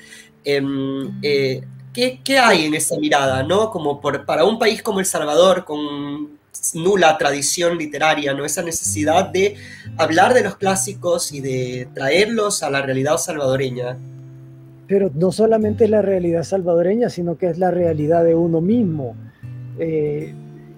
Em, 0.44 1.20
eh, 1.22 1.62
¿qué, 1.92 2.20
¿qué, 2.24 2.38
hay 2.38 2.66
en 2.66 2.74
esa 2.74 2.98
mirada, 2.98 3.44
no? 3.44 3.70
Como 3.70 4.00
para 4.00 4.44
un 4.44 4.58
país 4.58 4.82
como 4.82 4.98
El 4.98 5.06
Salvador, 5.06 5.64
con 5.64 6.37
nula 6.74 7.16
tradición 7.18 7.78
literaria, 7.78 8.34
¿no? 8.34 8.44
Esa 8.44 8.62
necesidad 8.62 9.26
de 9.30 9.56
hablar 9.96 10.34
de 10.34 10.42
los 10.42 10.56
clásicos 10.56 11.32
y 11.32 11.40
de 11.40 11.88
traerlos 11.94 12.62
a 12.62 12.70
la 12.70 12.82
realidad 12.82 13.16
salvadoreña. 13.16 13.96
Pero 14.86 15.10
no 15.14 15.32
solamente 15.32 15.88
la 15.88 16.02
realidad 16.02 16.44
salvadoreña, 16.44 17.10
sino 17.10 17.36
que 17.36 17.48
es 17.48 17.58
la 17.58 17.70
realidad 17.70 18.24
de 18.24 18.34
uno 18.34 18.60
mismo. 18.60 19.14
Eh, 19.78 20.34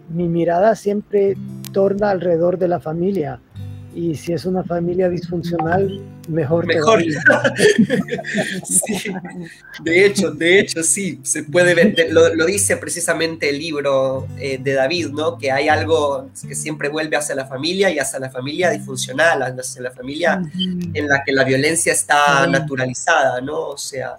mi 0.09 0.29
mirada 0.29 0.75
siempre 0.75 1.37
torna 1.73 2.11
alrededor 2.11 2.59
de 2.59 2.69
la 2.69 2.81
familia 2.81 3.41
y 3.95 4.15
si 4.15 4.33
es 4.33 4.45
una 4.45 4.63
familia 4.65 5.09
disfuncional, 5.09 6.01
mejor. 6.31 6.67
Mejor. 6.67 7.03
De 9.83 10.05
hecho, 10.07 10.31
de 10.31 10.61
hecho, 10.61 10.83
sí, 10.83 11.21
se 11.23 11.45
puede 11.45 11.75
ver, 11.75 11.95
lo, 12.11 12.45
dice 12.47 12.77
precisamente 12.77 13.49
el 13.49 13.59
libro 13.59 14.27
eh, 14.39 14.59
de 14.59 14.75
David, 14.75 15.09
¿no? 15.09 15.39
Que 15.39 15.51
hay 15.51 15.69
algo 15.69 16.31
que 16.47 16.55
siempre 16.55 16.89
vuelve 16.89 17.17
hacia 17.17 17.35
la 17.35 17.47
familia 17.47 17.91
y 17.91 17.99
hacia 17.99 18.19
la 18.19 18.31
familia 18.31 18.71
disfuncional, 18.71 19.43
hacia 19.43 19.83
la 19.83 19.91
familia 19.91 20.43
en 20.95 21.09
la 21.09 21.23
que 21.25 21.33
la 21.33 21.45
violencia 21.45 21.93
está 21.93 22.47
naturalizada, 22.47 23.41
¿no? 23.41 23.69
O 23.69 23.79
sea. 23.79 24.17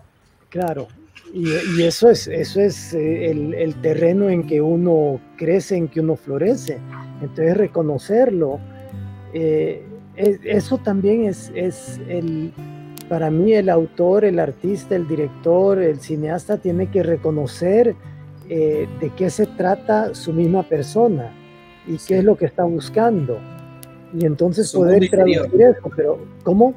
Claro, 0.49 0.87
y, 1.33 1.83
eso 1.83 2.09
es, 2.09 2.27
eso 2.27 2.59
es 2.59 2.93
eh, 2.93 3.31
el, 3.31 3.53
el, 3.53 3.75
terreno 3.81 4.29
en 4.29 4.45
que 4.45 4.61
uno 4.61 5.21
crece, 5.37 5.77
en 5.77 5.87
que 5.87 6.01
uno 6.01 6.15
florece. 6.15 6.79
Entonces 7.21 7.55
reconocerlo 7.55 8.59
eh, 9.33 9.83
eso 10.43 10.77
también 10.77 11.25
es, 11.25 11.51
es 11.55 11.99
el, 12.07 12.51
para 13.09 13.29
mí 13.29 13.53
el 13.53 13.69
autor, 13.69 14.23
el 14.25 14.39
artista, 14.39 14.95
el 14.95 15.07
director, 15.07 15.79
el 15.79 15.99
cineasta 15.99 16.57
tiene 16.57 16.89
que 16.89 17.03
reconocer 17.03 17.95
eh, 18.49 18.87
de 18.99 19.09
qué 19.11 19.29
se 19.29 19.45
trata 19.45 20.13
su 20.13 20.33
misma 20.33 20.63
persona 20.63 21.31
y 21.87 21.97
qué 21.97 22.19
es 22.19 22.23
lo 22.23 22.35
que 22.35 22.45
está 22.45 22.63
buscando. 22.63 23.39
y 24.13 24.25
entonces 24.25 24.71
poder 24.73 25.09
traducir 25.09 25.61
eso, 25.61 25.89
pero 25.95 26.19
¿cómo? 26.43 26.73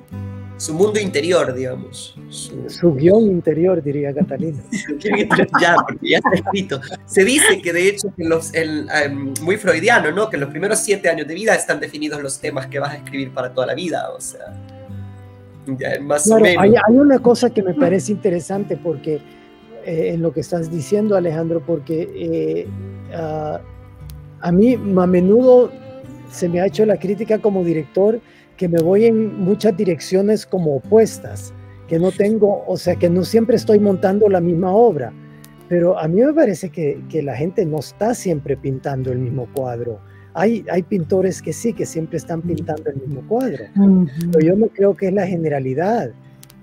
Su 0.57 0.73
mundo 0.73 1.01
interior, 1.01 1.53
digamos. 1.55 2.17
Su, 2.29 2.95
guion 2.95 3.25
interior, 3.25 3.83
diría 3.83 4.15
Catalina. 4.15 4.59
ya, 5.61 5.77
porque 5.87 6.09
ya 6.09 6.19
está 6.19 6.31
escrito. 6.33 6.81
Se 7.07 7.25
dice 7.25 7.61
que 7.61 7.73
de 7.73 7.89
hecho, 7.89 8.09
que 8.17 8.25
los, 8.25 8.55
em, 8.55 9.35
muy 9.43 9.57
freudiano, 9.57 10.13
¿no? 10.13 10.31
Que 10.31 10.37
en 10.37 10.41
los 10.41 10.51
primeros 10.51 10.79
siete 10.79 11.09
años 11.09 11.27
de 11.27 11.35
vida 11.35 11.55
están 11.55 11.81
definidos 11.81 12.23
los 12.23 12.39
temas 12.39 12.69
que 12.69 12.79
vas 12.79 12.93
a 12.93 12.97
escribir 12.97 13.33
para 13.33 13.53
toda 13.53 13.67
la 13.67 13.75
vida, 13.75 14.11
o 14.17 14.21
sea. 14.21 14.55
Ya, 15.67 16.01
más 16.01 16.31
o 16.31 16.39
menos. 16.39 16.63
Hay, 16.63 16.75
hay, 16.77 16.97
una 16.97 17.19
cosa 17.19 17.51
que 17.51 17.63
me 17.63 17.75
parece 17.75 18.13
interesante 18.13 18.77
porque 18.77 19.21
eh, 19.85 20.13
en 20.15 20.23
lo 20.23 20.33
que 20.33 20.41
estás 20.41 20.71
diciendo, 20.71 21.17
Alejandro, 21.17 21.63
porque 21.65 22.09
eh, 22.15 22.69
ah, 23.13 23.61
a 24.41 24.53
mí 24.53 24.75
a 24.75 25.07
menudo 25.07 25.71
se 26.31 26.49
me 26.49 26.61
ha 26.61 26.67
hecho 26.67 26.87
la 26.87 26.99
crítica 26.99 27.39
como 27.39 27.65
director 27.65 28.21
que 28.57 28.69
me 28.69 28.81
voy 28.81 29.07
en 29.07 29.41
muchas 29.41 29.77
direcciones 29.77 30.47
como 30.47 30.77
opuestas, 30.77 31.53
que 31.89 31.99
no 31.99 32.11
tengo, 32.13 32.65
o 32.67 32.77
sea, 32.77 32.97
que 32.97 33.11
no 33.11 33.25
siempre 33.25 33.57
estoy 33.57 33.79
montando 33.79 34.29
la 34.29 34.41
misma 34.41 34.73
obra. 34.73 35.13
Pero 35.69 35.99
a 35.99 36.07
mí 36.09 36.21
me 36.21 36.33
parece 36.33 36.71
que, 36.71 37.03
que 37.09 37.23
la 37.23 37.35
gente 37.35 37.65
no 37.65 37.79
está 37.79 38.15
siempre 38.15 38.57
pintando 38.57 39.13
el 39.13 39.19
mismo 39.19 39.49
cuadro. 39.55 39.99
Hay, 40.35 40.65
hay 40.71 40.83
pintores 40.83 41.41
que 41.41 41.53
sí, 41.53 41.73
que 41.73 41.87
siempre 41.87 42.19
están 42.19 42.43
pintando 42.43 42.91
el 42.91 42.97
mismo 42.97 43.23
cuadro. 43.29 43.65
Pero 44.33 44.45
yo 44.45 44.57
no 44.57 44.67
creo 44.69 44.95
que 44.95 45.09
es 45.09 45.13
la 45.13 45.27
generalidad. 45.27 46.11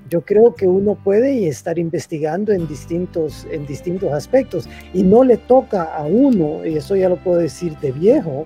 Yo 0.10 0.22
creo 0.22 0.54
que 0.54 0.68
uno 0.68 0.96
puede 1.02 1.48
estar 1.48 1.80
investigando 1.80 2.52
en 2.52 2.68
distintos, 2.68 3.48
en 3.50 3.66
distintos 3.66 4.12
aspectos 4.12 4.68
y 4.94 5.04
no 5.04 5.24
le 5.24 5.38
toca 5.38 5.84
a 5.84 6.04
uno, 6.04 6.66
y 6.66 6.76
eso 6.76 6.98
ya 6.98 7.08
lo 7.08 7.16
puedo 7.16 7.40
decir 7.40 7.78
de 7.78 7.94
viejo, 7.94 8.46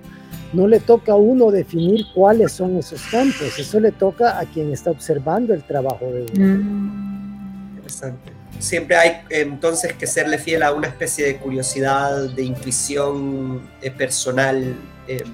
no 0.52 0.66
le 0.66 0.80
toca 0.80 1.12
a 1.12 1.16
uno 1.16 1.50
definir 1.50 2.06
cuáles 2.14 2.52
son 2.52 2.76
esos 2.76 3.02
campos, 3.10 3.58
eso 3.58 3.80
le 3.80 3.92
toca 3.92 4.38
a 4.38 4.44
quien 4.44 4.72
está 4.72 4.90
observando 4.90 5.54
el 5.54 5.62
trabajo 5.62 6.06
de 6.06 6.26
uno. 6.34 6.64
Mm. 6.64 7.76
Interesante. 7.76 8.32
Siempre 8.58 8.96
hay 8.96 9.12
entonces 9.28 9.92
que 9.92 10.06
serle 10.06 10.38
fiel 10.38 10.62
a 10.62 10.72
una 10.72 10.88
especie 10.88 11.26
de 11.26 11.36
curiosidad, 11.36 12.30
de 12.30 12.42
intuición 12.42 13.68
eh, 13.82 13.90
personal 13.90 14.74
eh, 15.06 15.24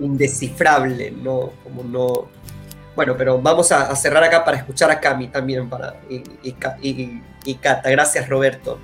indescifrable, 0.00 1.10
¿no? 1.10 1.52
Como 1.62 1.82
no... 1.82 2.28
Bueno, 2.96 3.14
pero 3.16 3.40
vamos 3.40 3.72
a, 3.72 3.94
cerrar 3.96 4.24
acá 4.24 4.44
para 4.44 4.58
escuchar 4.58 4.90
a 4.90 5.00
Cami 5.00 5.28
también 5.28 5.68
para, 5.68 5.96
y, 6.10 6.22
y, 6.42 7.22
y 7.44 7.54
Cata. 7.54 7.90
Gracias, 7.90 8.28
Roberto. 8.28 8.78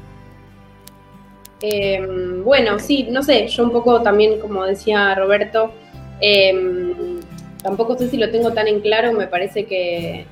Em, 1.60 2.44
bueno, 2.44 2.78
sí, 2.78 3.08
no 3.10 3.22
sé, 3.22 3.48
yo 3.48 3.64
un 3.64 3.72
poco 3.72 4.00
también, 4.02 4.38
como 4.40 4.64
decía 4.64 5.14
Roberto, 5.16 5.72
em, 6.20 7.20
tampoco 7.62 7.98
sé 7.98 8.08
si 8.08 8.16
lo 8.16 8.30
tengo 8.30 8.52
tan 8.52 8.68
en 8.68 8.80
claro, 8.80 9.12
me 9.12 9.26
parece 9.26 9.66
que, 9.66 10.26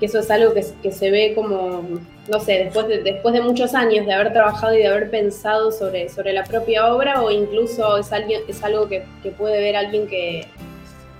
que 0.00 0.06
eso 0.06 0.18
es 0.18 0.30
algo 0.30 0.52
que, 0.54 0.92
se 0.92 1.10
ve 1.10 1.34
como, 1.36 1.84
no 2.28 2.40
sé, 2.40 2.64
después 2.64 2.88
de, 2.88 3.02
después 3.02 3.32
de 3.32 3.42
muchos 3.42 3.74
años 3.74 4.06
de 4.06 4.12
haber 4.12 4.32
trabajado 4.32 4.74
y 4.74 4.78
de 4.78 4.88
haber 4.88 5.08
pensado 5.08 5.70
sobre, 5.70 6.08
sobre 6.08 6.32
la 6.32 6.42
propia 6.42 6.92
obra 6.92 7.22
o 7.22 7.30
incluso 7.30 7.96
es, 7.98 8.12
alguien, 8.12 8.42
es 8.48 8.64
algo 8.64 8.88
que, 8.88 9.04
puede 9.38 9.60
ver 9.60 9.76
alguien 9.76 10.08
que, 10.08 10.48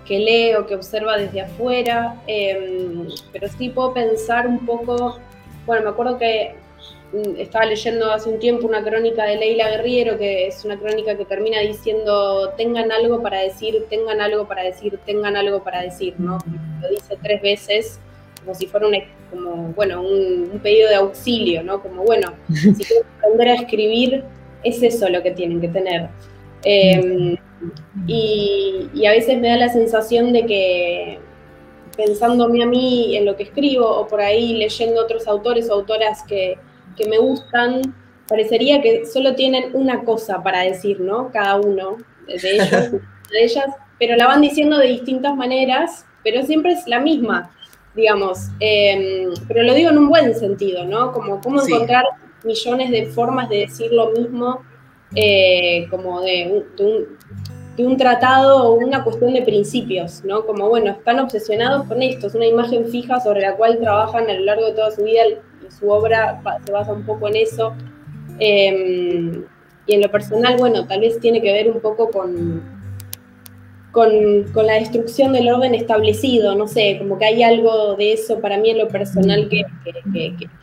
que 0.05 0.19
lee 0.19 0.55
o 0.57 0.67
que 0.67 0.75
observa 0.75 1.17
desde 1.17 1.43
afuera, 1.43 2.21
em, 2.27 3.07
pero 3.33 3.47
sí 3.47 3.69
puedo 3.69 3.95
pensar 3.95 4.49
un 4.49 4.67
poco, 4.67 5.21
bueno, 5.67 5.85
me 5.85 5.91
acuerdo 5.91 6.19
que 6.19 6.66
estaba 7.39 7.67
leyendo 7.67 8.11
hace 8.13 8.29
un 8.29 8.39
tiempo 8.39 8.67
una 8.67 8.83
crónica 8.83 9.25
de 9.25 9.37
Leila 9.37 9.71
Guerriero, 9.71 10.19
que 10.19 10.49
es 10.49 10.65
una 10.65 10.79
crónica 10.79 11.17
que 11.17 11.25
termina 11.25 11.61
diciendo, 11.61 12.53
tengan 12.57 12.91
algo 12.91 13.23
para 13.23 13.41
decir, 13.41 13.87
tengan 13.89 14.21
algo 14.21 14.47
para 14.47 14.63
decir, 14.63 14.99
tengan 15.07 15.37
algo 15.37 15.63
para 15.63 15.83
decir, 15.83 16.15
¿no? 16.19 16.39
Lo 16.81 16.89
dice 16.89 17.17
tres 17.23 17.41
veces, 17.41 18.01
como 18.41 18.55
si 18.55 18.67
fuera 18.67 18.89
un, 18.89 18.95
como, 19.31 19.73
bueno, 19.75 20.03
un, 20.03 20.61
pedido 20.63 20.89
de 20.89 20.97
auxilio, 20.97 21.63
¿no? 21.63 21.81
Como, 21.81 22.03
bueno, 22.03 22.33
si 22.53 22.75
quieren 22.85 23.07
aprender 23.19 23.49
a 23.49 23.55
escribir, 23.55 24.25
es 24.65 24.83
eso 24.83 25.09
lo 25.09 25.23
que 25.23 25.31
tienen 25.31 25.61
que 25.61 25.69
tener. 25.69 26.09
Em, 26.65 27.37
y, 28.07 28.91
y 28.93 29.07
a 29.07 29.13
veces 29.13 29.39
me 29.39 29.49
da 29.49 29.57
la 29.57 29.69
sensación 29.69 30.33
de 30.33 30.45
que 30.47 31.19
pensándome 31.97 32.63
a 32.63 32.67
mí 32.67 33.17
en 33.17 33.25
lo 33.25 33.37
que 33.37 33.45
escribo 33.45 33.89
o 33.89 34.07
por 34.07 34.21
ahí 34.21 34.55
leyendo 34.55 35.03
otros 35.03 35.27
autores 35.27 35.71
o 35.71 35.75
autoras 35.75 36.23
que, 36.25 36.59
que 36.97 37.09
me 37.09 37.19
gustan, 37.19 37.95
parecería 38.29 38.81
que 38.81 39.07
solo 39.07 39.35
tienen 39.35 39.71
una 39.75 40.05
cosa 40.05 40.43
para 40.43 40.63
decir, 40.63 41.01
¿no? 41.01 41.31
Cada 41.33 41.57
uno 41.57 41.97
de 42.27 42.35
ellos, 42.35 42.71
de 43.31 43.45
ellas, 43.45 43.67
pero 43.99 44.17
la 44.17 44.27
van 44.27 44.41
diciendo 44.41 44.79
de 44.79 44.89
distintas 44.89 45.35
maneras, 45.37 46.07
pero 46.25 46.43
siempre 46.43 46.73
es 46.73 46.87
la 46.87 47.01
misma, 47.01 47.51
digamos. 47.95 48.49
Em, 48.61 49.31
pero 49.49 49.63
lo 49.63 49.75
digo 49.75 49.91
en 49.91 49.99
un 49.99 50.09
buen 50.09 50.35
sentido, 50.35 50.85
¿no? 50.85 51.13
Como 51.13 51.41
cómo 51.41 51.63
encontrar 51.63 52.05
millones 52.45 52.91
de 52.91 53.07
formas 53.07 53.49
de 53.49 53.59
decir 53.59 53.93
lo 53.93 54.11
mismo, 54.11 54.63
eh, 55.15 55.87
como 55.91 56.21
de 56.21 56.65
un, 56.79 57.07
de 57.77 57.87
un 57.87 57.97
tratado 57.97 58.65
o 58.65 58.75
una 58.75 59.05
cuestión 59.05 59.35
de 59.35 59.43
principios, 59.43 60.25
¿no? 60.25 60.47
Como, 60.47 60.69
bueno, 60.69 60.93
están 60.93 61.21
obsesionados 61.21 61.87
con 61.87 62.03
esto, 62.03 62.27
es 62.27 62.35
una 62.35 62.47
imagen 62.47 62.87
fija 62.87 63.21
sobre 63.21 63.43
la 63.43 63.57
cual 63.57 63.79
trabajan 63.79 64.29
a 64.29 64.35
lo 64.35 64.41
largo 64.41 64.67
de 64.67 64.73
toda 64.73 64.91
su 64.91 65.05
vida 65.05 65.23
su 65.71 65.91
obra 65.91 66.41
se 66.65 66.73
basa 66.73 66.93
un 66.93 67.05
poco 67.05 67.29
en 67.29 67.37
eso. 67.37 67.75
Em, 68.39 69.45
y 69.87 69.95
en 69.95 70.01
lo 70.01 70.11
personal, 70.11 70.57
bueno, 70.59 70.87
tal 70.87 71.01
vez 71.01 71.21
tiene 71.21 71.41
que 71.41 71.53
ver 71.53 71.71
un 71.71 71.81
poco 71.81 72.11
con, 72.11 72.63
con, 73.97 74.67
la 74.67 74.75
destrucción 74.75 75.33
del 75.33 75.49
orden 75.49 75.75
establecido, 75.75 76.55
no 76.55 76.69
sé, 76.69 76.99
como 76.99 77.19
que 77.19 77.25
hay 77.25 77.43
algo 77.43 77.97
de 77.97 78.13
eso 78.13 78.41
para 78.41 78.59
mí 78.59 78.69
en 78.69 78.77
lo 78.77 78.89
personal 78.89 79.49
que, 79.49 79.65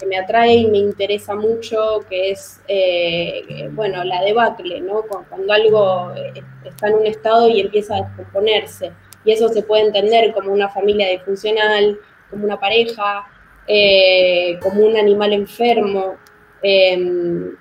me 0.08 0.18
atrae 0.18 0.54
y 0.58 0.68
me 0.68 0.78
interesa 0.78 1.34
mucho, 1.34 2.02
que 2.08 2.30
es, 2.30 2.62
eh, 2.68 3.70
bueno, 3.72 4.04
la 4.04 4.22
debacle, 4.22 4.82
¿no? 4.82 5.02
Cuando 5.30 5.52
algo 5.52 6.12
eh, 6.16 6.44
está 6.64 6.90
en 6.90 6.96
un 6.96 7.08
estado 7.08 7.48
y 7.48 7.62
empieza 7.62 7.96
a 7.96 8.02
descomponerse. 8.02 8.92
Y 9.26 9.32
eso 9.32 9.48
se 9.50 9.64
puede 9.64 9.86
entender 9.88 10.32
como 10.34 10.54
una 10.54 10.70
familia 10.70 11.10
disfuncional, 11.10 11.98
como 12.30 12.46
una 12.46 12.60
pareja, 12.60 13.26
eh, 13.68 14.60
como 14.62 14.86
un 14.86 14.98
animal 14.98 15.34
enfermo. 15.34 16.16
Em, 16.62 17.56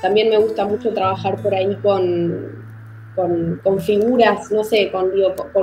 también 0.00 0.28
me 0.30 0.38
gusta 0.38 0.64
mucho 0.64 0.92
trabajar 0.92 1.36
por 1.42 1.54
ahí 1.54 1.74
con, 1.82 2.64
con, 3.14 3.80
figuras, 3.80 4.50
no 4.52 4.62
sé, 4.62 4.90
con, 4.90 5.10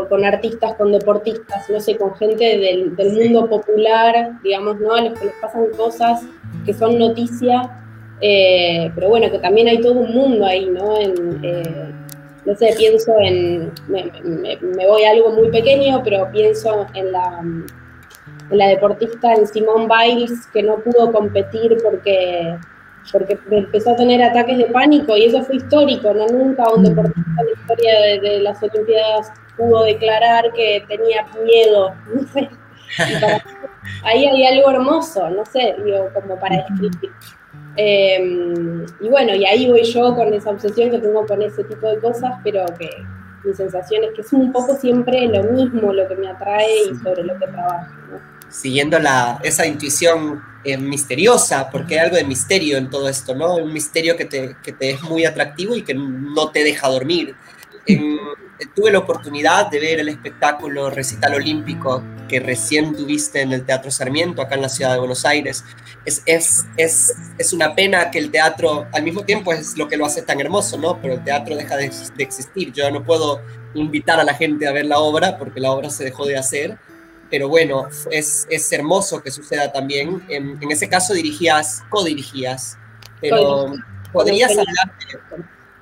con, 0.09 0.25
artistas, 0.25 0.73
con 0.73 0.91
deportistas, 0.91 1.69
no 1.69 1.79
sé, 1.79 1.95
con 1.97 2.15
gente 2.15 2.57
del, 2.57 3.13
mundo 3.13 3.47
popular, 3.47 4.41
digamos, 4.43 4.79
¿no? 4.79 4.95
A 4.95 5.01
los 5.01 5.19
que 5.19 5.25
les 5.25 5.35
pasan 5.35 5.67
cosas 5.77 6.23
que 6.65 6.73
son 6.73 6.97
noticia, 6.97 7.83
eh, 8.21 8.91
pero 8.95 9.09
bueno, 9.09 9.29
que 9.31 9.39
también 9.39 9.67
hay 9.67 9.81
todo 9.81 9.99
un 9.99 10.13
mundo 10.13 10.45
ahí, 10.45 10.65
¿no? 10.65 10.97
Eh, 10.97 11.13
no 12.45 12.55
sé, 12.55 12.73
pienso 12.77 13.13
en, 13.19 13.71
me, 13.87 14.11
me, 14.61 14.87
voy 14.87 15.03
a 15.03 15.11
algo 15.11 15.31
muy 15.31 15.49
pequeño, 15.49 16.01
pero 16.03 16.29
pienso 16.31 16.87
en 16.93 17.11
la 17.11 17.41
la 18.53 18.67
deportista 18.67 19.33
en 19.33 19.47
Simone 19.47 19.87
Biles 19.87 20.47
que 20.47 20.63
no 20.63 20.77
pudo 20.77 21.11
competir 21.11 21.77
porque, 21.83 22.57
porque 23.11 23.37
empezó 23.51 23.91
a 23.91 23.95
tener 23.95 24.21
ataques 24.21 24.57
de 24.57 24.65
pánico 24.65 25.15
y 25.17 25.25
eso 25.25 25.43
fue 25.43 25.57
histórico, 25.57 26.13
¿no? 26.13 26.27
Nunca 26.27 26.71
un 26.73 26.83
deportista 26.83 27.31
en 27.39 27.45
la 27.45 27.51
historia 27.51 28.01
de, 28.21 28.39
las 28.39 28.61
Olimpiadas 28.61 29.31
pudo 29.57 29.83
declarar 29.83 30.51
que 30.53 30.83
tenía 30.87 31.25
miedo, 31.43 31.93
no 32.13 32.27
sé. 32.27 32.49
ahí 34.03 34.25
hay 34.25 34.45
algo 34.45 34.71
hermoso, 34.71 35.29
no 35.29 35.45
sé, 35.45 35.75
digo, 35.83 36.09
como 36.13 36.39
para 36.39 36.57
escribir. 36.57 37.11
Em, 37.75 38.85
y 38.99 39.09
bueno, 39.09 39.33
y 39.33 39.45
ahí 39.45 39.67
voy 39.67 39.83
yo 39.83 40.15
con 40.15 40.31
esa 40.33 40.51
obsesión 40.51 40.91
que 40.91 40.99
tengo 40.99 41.25
con 41.25 41.41
ese 41.41 41.63
tipo 41.63 41.87
de 41.87 41.99
cosas, 41.99 42.33
pero 42.43 42.65
que 42.77 42.89
mi 43.43 43.53
sensación 43.53 44.03
es 44.03 44.11
que 44.13 44.21
es 44.21 44.31
un 44.31 44.51
poco 44.51 44.75
siempre 44.75 45.27
lo 45.27 45.43
mismo 45.43 45.91
lo 45.91 46.07
que 46.07 46.15
me 46.15 46.29
atrae 46.29 46.83
y 46.91 46.95
sobre 46.95 47.23
lo 47.23 47.37
que 47.39 47.47
trabajo. 47.47 47.91
¿no? 48.11 48.32
Siguiendo 48.53 48.99
la, 48.99 49.39
esa 49.43 49.65
intuición 49.65 50.43
eh, 50.63 50.77
misteriosa, 50.77 51.69
porque 51.69 51.95
hay 51.95 52.05
algo 52.05 52.15
de 52.15 52.23
misterio 52.23 52.77
en 52.77 52.89
todo 52.89 53.09
esto, 53.09 53.35
¿no? 53.35 53.55
Un 53.55 53.73
misterio 53.73 54.15
que 54.15 54.25
te, 54.25 54.55
que 54.63 54.71
te 54.71 54.91
es 54.91 55.01
muy 55.01 55.25
atractivo 55.25 55.75
y 55.75 55.81
que 55.81 55.93
no 55.93 56.51
te 56.51 56.63
deja 56.63 56.87
dormir. 56.87 57.35
tuve 58.75 58.91
la 58.91 58.99
oportunidad 58.99 59.69
de 59.69 59.79
ver 59.79 59.99
el 59.99 60.07
espectáculo 60.07 60.89
Recital 60.89 61.33
Olímpico 61.33 62.01
que 62.29 62.39
recién 62.39 62.95
tuviste 62.95 63.41
en 63.41 63.51
el 63.51 63.65
Teatro 63.65 63.91
Sarmiento, 63.91 64.41
acá 64.41 64.55
en 64.55 64.61
la 64.61 64.69
ciudad 64.69 64.93
de 64.93 64.99
Buenos 64.99 65.25
Aires. 65.25 65.65
Es, 66.05 66.21
es, 66.25 66.65
es, 66.77 67.13
es 67.37 67.53
una 67.53 67.75
pena 67.75 68.11
que 68.11 68.19
el 68.19 68.31
teatro, 68.31 68.87
al 68.93 69.03
mismo 69.03 69.23
tiempo, 69.25 69.51
es 69.51 69.77
lo 69.77 69.87
que 69.89 69.97
lo 69.97 70.05
hace 70.05 70.21
tan 70.21 70.39
hermoso, 70.39 70.77
¿no? 70.77 71.01
Pero 71.01 71.15
el 71.15 71.23
teatro 71.23 71.55
deja 71.55 71.75
de, 71.75 71.89
de 71.89 72.23
existir. 72.23 72.71
Yo 72.71 72.89
no 72.91 73.03
puedo 73.03 73.41
invitar 73.73 74.19
a 74.19 74.23
la 74.23 74.35
gente 74.35 74.67
a 74.67 74.71
ver 74.71 74.85
la 74.85 74.99
obra 74.99 75.37
porque 75.37 75.59
la 75.59 75.71
obra 75.71 75.89
se 75.89 76.03
dejó 76.03 76.25
de 76.25 76.37
hacer 76.37 76.77
pero 77.33 77.49
bueno, 77.49 77.87
es, 78.11 78.45
es 78.47 78.71
hermoso 78.73 79.23
que 79.23 79.31
suceda 79.31 79.71
también. 79.71 80.23
En, 80.29 80.55
en 80.61 80.71
ese 80.71 80.87
caso 80.87 81.15
dirigías, 81.15 81.81
co-dirigías, 81.89 82.77
pero 83.19 83.73
podrías 84.11 84.51
hablar 84.51 84.93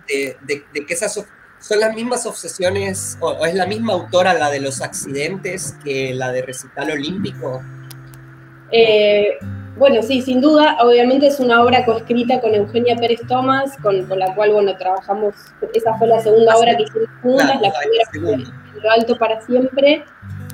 de, 0.08 0.38
de, 0.44 0.64
de, 0.74 0.86
que 0.86 0.94
esas 0.94 1.14
¿Son 1.60 1.80
las 1.82 1.94
mismas 1.94 2.26
obsesiones 2.26 3.18
o, 3.20 3.46
es 3.46 3.54
la 3.54 3.66
misma 3.66 3.92
autora 3.92 4.34
la 4.34 4.50
de 4.50 4.62
los 4.62 4.82
accidentes 4.82 5.76
que 5.84 6.14
la 6.14 6.32
de 6.32 6.42
Recital 6.42 6.90
Olímpico? 6.90 7.62
Eh, 8.72 9.38
bueno, 9.78 10.02
sí, 10.04 10.22
sin 10.22 10.40
duda, 10.40 10.78
obviamente 10.80 11.28
es 11.28 11.42
una 11.42 11.62
obra 11.62 11.84
coescrita 11.84 12.40
con 12.40 12.56
Eugenia 12.56 12.96
Pérez 12.96 13.20
Tomás, 13.28 13.76
con, 13.84 14.08
la 14.08 14.34
cual, 14.36 14.54
bueno, 14.54 14.78
trabajamos, 14.78 15.36
esa 15.74 15.98
fue 15.98 16.08
la 16.08 16.22
segunda 16.22 16.56
obra 16.56 16.78
que 16.78 16.84
hicimos 16.84 17.10
juntas, 17.22 17.62
la 17.62 17.74
primera 17.74 18.46
fue 18.46 18.82
Lo 18.82 18.90
Alto 18.90 19.18
para 19.18 19.42
Siempre, 19.42 20.06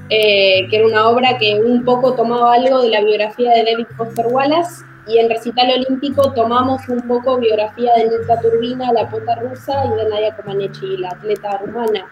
eh, 0.10 0.68
que 0.70 0.78
era 0.78 0.88
una 0.88 1.10
obra 1.10 1.38
que 1.38 1.56
un 1.56 1.84
poco 1.84 2.14
tomaba 2.14 2.54
algo 2.54 2.82
de 2.82 2.90
la 2.90 3.02
biografía 3.02 3.52
de 3.52 3.64
David 3.72 3.88
Foster 3.98 4.28
Wallace, 4.28 4.84
y 5.08 5.20
en 5.20 5.30
Recital 5.30 5.70
Olímpico 5.72 6.34
tomamos 6.34 6.88
un 6.90 7.02
poco 7.02 7.38
biografía 7.38 7.94
de 7.96 8.10
Nilka 8.10 8.40
Turbina, 8.42 8.92
la 8.92 9.10
pota 9.10 9.36
rusa, 9.36 9.86
y 9.86 9.96
de 9.96 10.10
Nadia 10.10 10.36
Comaneci, 10.36 10.98
la 10.98 11.10
atleta 11.10 11.58
rumana. 11.60 12.06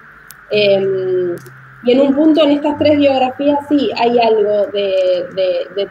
Em, 0.50 1.36
y 1.84 1.92
en 1.92 2.00
un 2.00 2.16
punto 2.16 2.44
en 2.44 2.52
estas 2.52 2.78
tres 2.78 2.98
biografías 2.98 3.60
sí 3.68 3.92
hay 3.98 4.18
algo 4.20 4.68
de, 4.68 5.28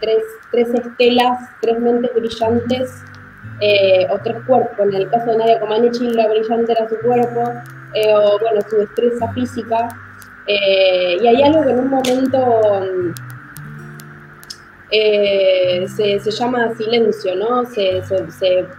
tres, 0.01 0.25
tres, 0.51 0.75
estelas, 0.75 1.39
tres 1.61 1.79
mentes 1.79 2.11
brillantes 2.15 3.03
eh, 3.61 4.07
o 4.11 4.19
tres 4.19 4.39
cuerpos. 4.47 4.87
En 4.87 4.95
el 4.95 5.11
caso 5.11 5.31
de 5.31 5.39
Nadia 5.39 5.61
Comaneci, 5.61 6.09
la 6.09 6.27
brillante 6.27 6.73
era 6.73 6.89
su 6.89 6.97
cuerpo, 6.99 7.53
eh, 7.93 8.15
o 8.15 8.39
bueno, 8.41 8.61
su 8.69 8.77
destreza 8.77 9.31
física. 9.33 9.89
Eh, 10.47 11.17
y 11.21 11.27
hay 11.27 11.43
algo 11.43 11.63
que 11.63 11.71
en 11.71 11.79
un 11.79 11.89
momento 11.89 12.81
eh, 14.91 15.87
se, 15.89 16.31
llama 16.31 16.75
silencio, 16.75 17.35
¿no? 17.37 17.65
Se, 17.67 18.03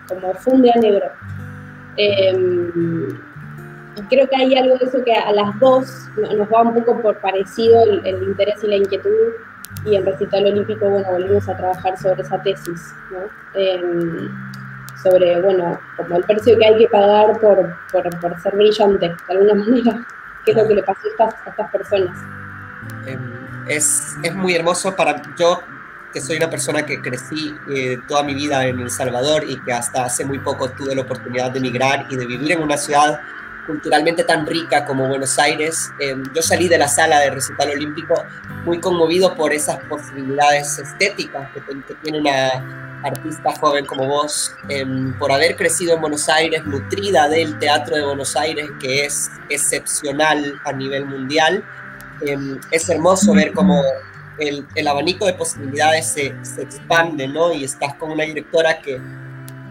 como 0.08 0.34
funde 0.36 0.72
a 0.72 0.80
negro. 0.80 1.08
Em, 1.98 3.10
y 3.98 4.02
creo 4.10 4.28
que 4.28 4.36
hay 4.36 4.56
algo 4.56 4.78
de 4.78 4.86
eso 4.86 5.04
que 5.04 5.14
a 5.14 5.32
las 5.32 5.60
dos 5.60 6.10
nos 6.18 6.48
va 6.52 6.62
un 6.62 6.74
poco 6.74 7.02
por 7.02 7.20
parecido 7.20 7.84
el, 7.84 8.24
interés 8.24 8.64
y 8.64 8.68
la 8.68 8.76
inquietud. 8.76 9.34
Y 9.86 9.96
en 9.96 10.06
Recital 10.06 10.46
Olímpico, 10.46 10.88
bueno, 10.88 11.12
volvimos 11.12 11.48
a 11.50 11.58
trabajar 11.58 11.98
sobre 11.98 12.22
esa 12.22 12.42
tesis, 12.42 12.94
¿no? 13.12 13.60
Em, 13.60 14.30
sobre, 15.04 15.42
bueno, 15.42 15.80
como 15.98 16.16
el 16.16 16.24
precio 16.24 16.58
que 16.58 16.66
hay 16.66 16.78
que 16.78 16.88
pagar 16.88 17.40
por, 17.40 17.76
por, 17.92 18.42
ser 18.42 18.56
brillante, 18.56 19.08
de 19.10 19.34
alguna 19.34 19.54
manera, 19.54 20.06
qué 20.46 20.52
es 20.52 20.58
lo 20.58 20.68
que 20.68 20.76
le 20.76 20.84
pasó 20.84 21.02
a 21.06 21.10
estas, 21.10 21.34
a 21.46 21.50
estas 21.50 21.72
personas. 21.72 22.18
Em, 23.06 23.20
es, 23.68 24.16
es, 24.24 24.36
muy 24.36 24.56
hermoso 24.56 24.96
para 24.96 25.22
yo 25.38 25.62
que 26.14 26.22
soy 26.22 26.38
una 26.38 26.50
persona 26.50 26.86
que 26.86 27.02
crecí 27.02 27.56
eh, 27.70 27.98
toda 28.08 28.24
mi 28.24 28.34
vida 28.34 28.66
en 28.66 28.80
El 28.80 28.90
Salvador 28.90 29.44
y 29.48 29.60
que 29.64 29.74
hasta 29.74 30.06
hace 30.06 30.24
muy 30.24 30.40
poco 30.40 30.70
tuve 30.70 30.96
la 30.96 31.02
oportunidad 31.02 31.52
de 31.52 31.60
emigrar 31.60 32.06
y 32.10 32.16
de 32.16 32.26
vivir 32.26 32.54
en 32.54 32.64
una 32.64 32.78
ciudad 32.78 33.20
culturalmente 33.66 34.24
tan 34.24 34.46
rica 34.46 34.86
como 34.86 35.08
Buenos 35.08 35.38
Aires. 35.40 35.92
Em, 36.00 36.24
yo 36.34 36.42
salí 36.42 36.70
de 36.70 36.78
la 36.78 36.88
sala 36.88 37.20
de 37.20 37.32
recital 37.32 37.72
olímpico 37.72 38.14
muy 38.64 38.80
conmovido 38.80 39.36
por 39.36 39.52
esas 39.54 39.78
posibilidades 39.86 40.80
estéticas 40.80 41.50
que, 41.52 41.62
tiene 42.02 42.20
una 42.20 42.85
artista 43.06 43.54
joven 43.60 43.86
como 43.86 44.08
vos, 44.08 44.52
em, 44.70 45.18
por 45.18 45.32
haber 45.32 45.56
crecido 45.56 45.94
en 45.94 46.02
Buenos 46.02 46.28
Aires, 46.28 46.66
nutrida 46.66 47.30
del 47.30 47.58
teatro 47.60 47.96
de 47.96 48.04
Buenos 48.04 48.36
Aires, 48.36 48.68
que 48.80 49.06
es 49.06 49.30
excepcional 49.50 50.60
a 50.66 50.74
nivel 50.74 51.06
mundial. 51.06 51.64
Em, 52.26 52.60
es 52.72 52.90
hermoso 52.90 53.34
ver 53.34 53.54
cómo 53.54 53.82
el, 54.40 54.66
el 54.76 54.88
abanico 54.88 55.26
de 55.26 55.34
posibilidades 55.34 56.08
se, 56.08 56.34
se, 56.44 56.64
expande, 56.64 57.28
¿no? 57.28 57.54
Y 57.54 57.64
estás 57.64 57.94
con 57.96 58.12
una 58.12 58.24
directora 58.24 58.82
que, 58.82 59.00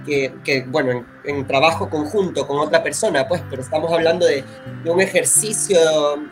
que, 0.06 0.32
que 0.44 0.64
bueno, 0.68 1.04
en, 1.24 1.46
trabajo 1.46 1.90
conjunto 1.90 2.46
con 2.46 2.58
otra 2.58 2.82
persona, 2.82 3.26
pues, 3.26 3.42
pero 3.50 3.62
estamos 3.62 3.92
hablando 3.92 4.26
de, 4.26 4.44
de 4.84 4.90
un 4.90 5.00
ejercicio 5.00 5.78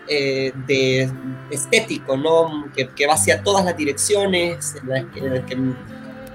eh, 0.07 0.53
de 0.67 1.11
estético, 1.51 2.17
¿no? 2.17 2.71
Que, 2.77 2.89
que, 2.89 3.07
va 3.07 3.15
hacia 3.15 3.43
todas 3.43 3.65
las 3.65 3.77
direcciones, 3.77 4.77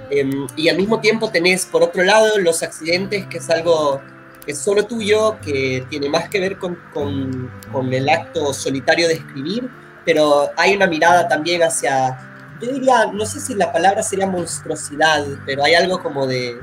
em, 0.10 0.48
y 0.56 0.70
al 0.70 0.78
mismo 0.78 1.00
tiempo 1.00 1.30
tenés, 1.30 1.66
por 1.66 1.84
otro 1.84 2.04
lado, 2.04 2.38
los 2.40 2.64
accidentes, 2.64 3.26
que 3.28 3.38
es 3.38 3.50
algo 3.50 4.02
que 4.46 4.54
es 4.54 4.60
solo 4.60 4.86
tuyo, 4.86 5.38
que 5.42 5.86
tiene 5.90 6.10
más 6.10 6.30
que 6.30 6.40
ver 6.40 6.58
con, 6.58 6.78
con, 6.94 7.52
con 7.72 7.94
el 7.94 8.08
acto 8.08 8.54
solitario 8.54 9.08
de 9.08 9.16
escribir, 9.16 9.70
pero 10.06 10.50
hay 10.56 10.76
una 10.76 10.88
mirada 10.88 11.28
también 11.28 11.62
hacia, 11.64 12.18
yo 12.62 12.72
diría, 12.72 13.08
no 13.08 13.26
sé 13.26 13.42
si 13.42 13.56
la 13.56 13.72
palabra 13.74 14.02
sería 14.02 14.26
monstruosidad, 14.26 15.26
pero 15.46 15.66
hay 15.66 15.76
algo 15.76 16.02
como 16.02 16.26
de, 16.26 16.58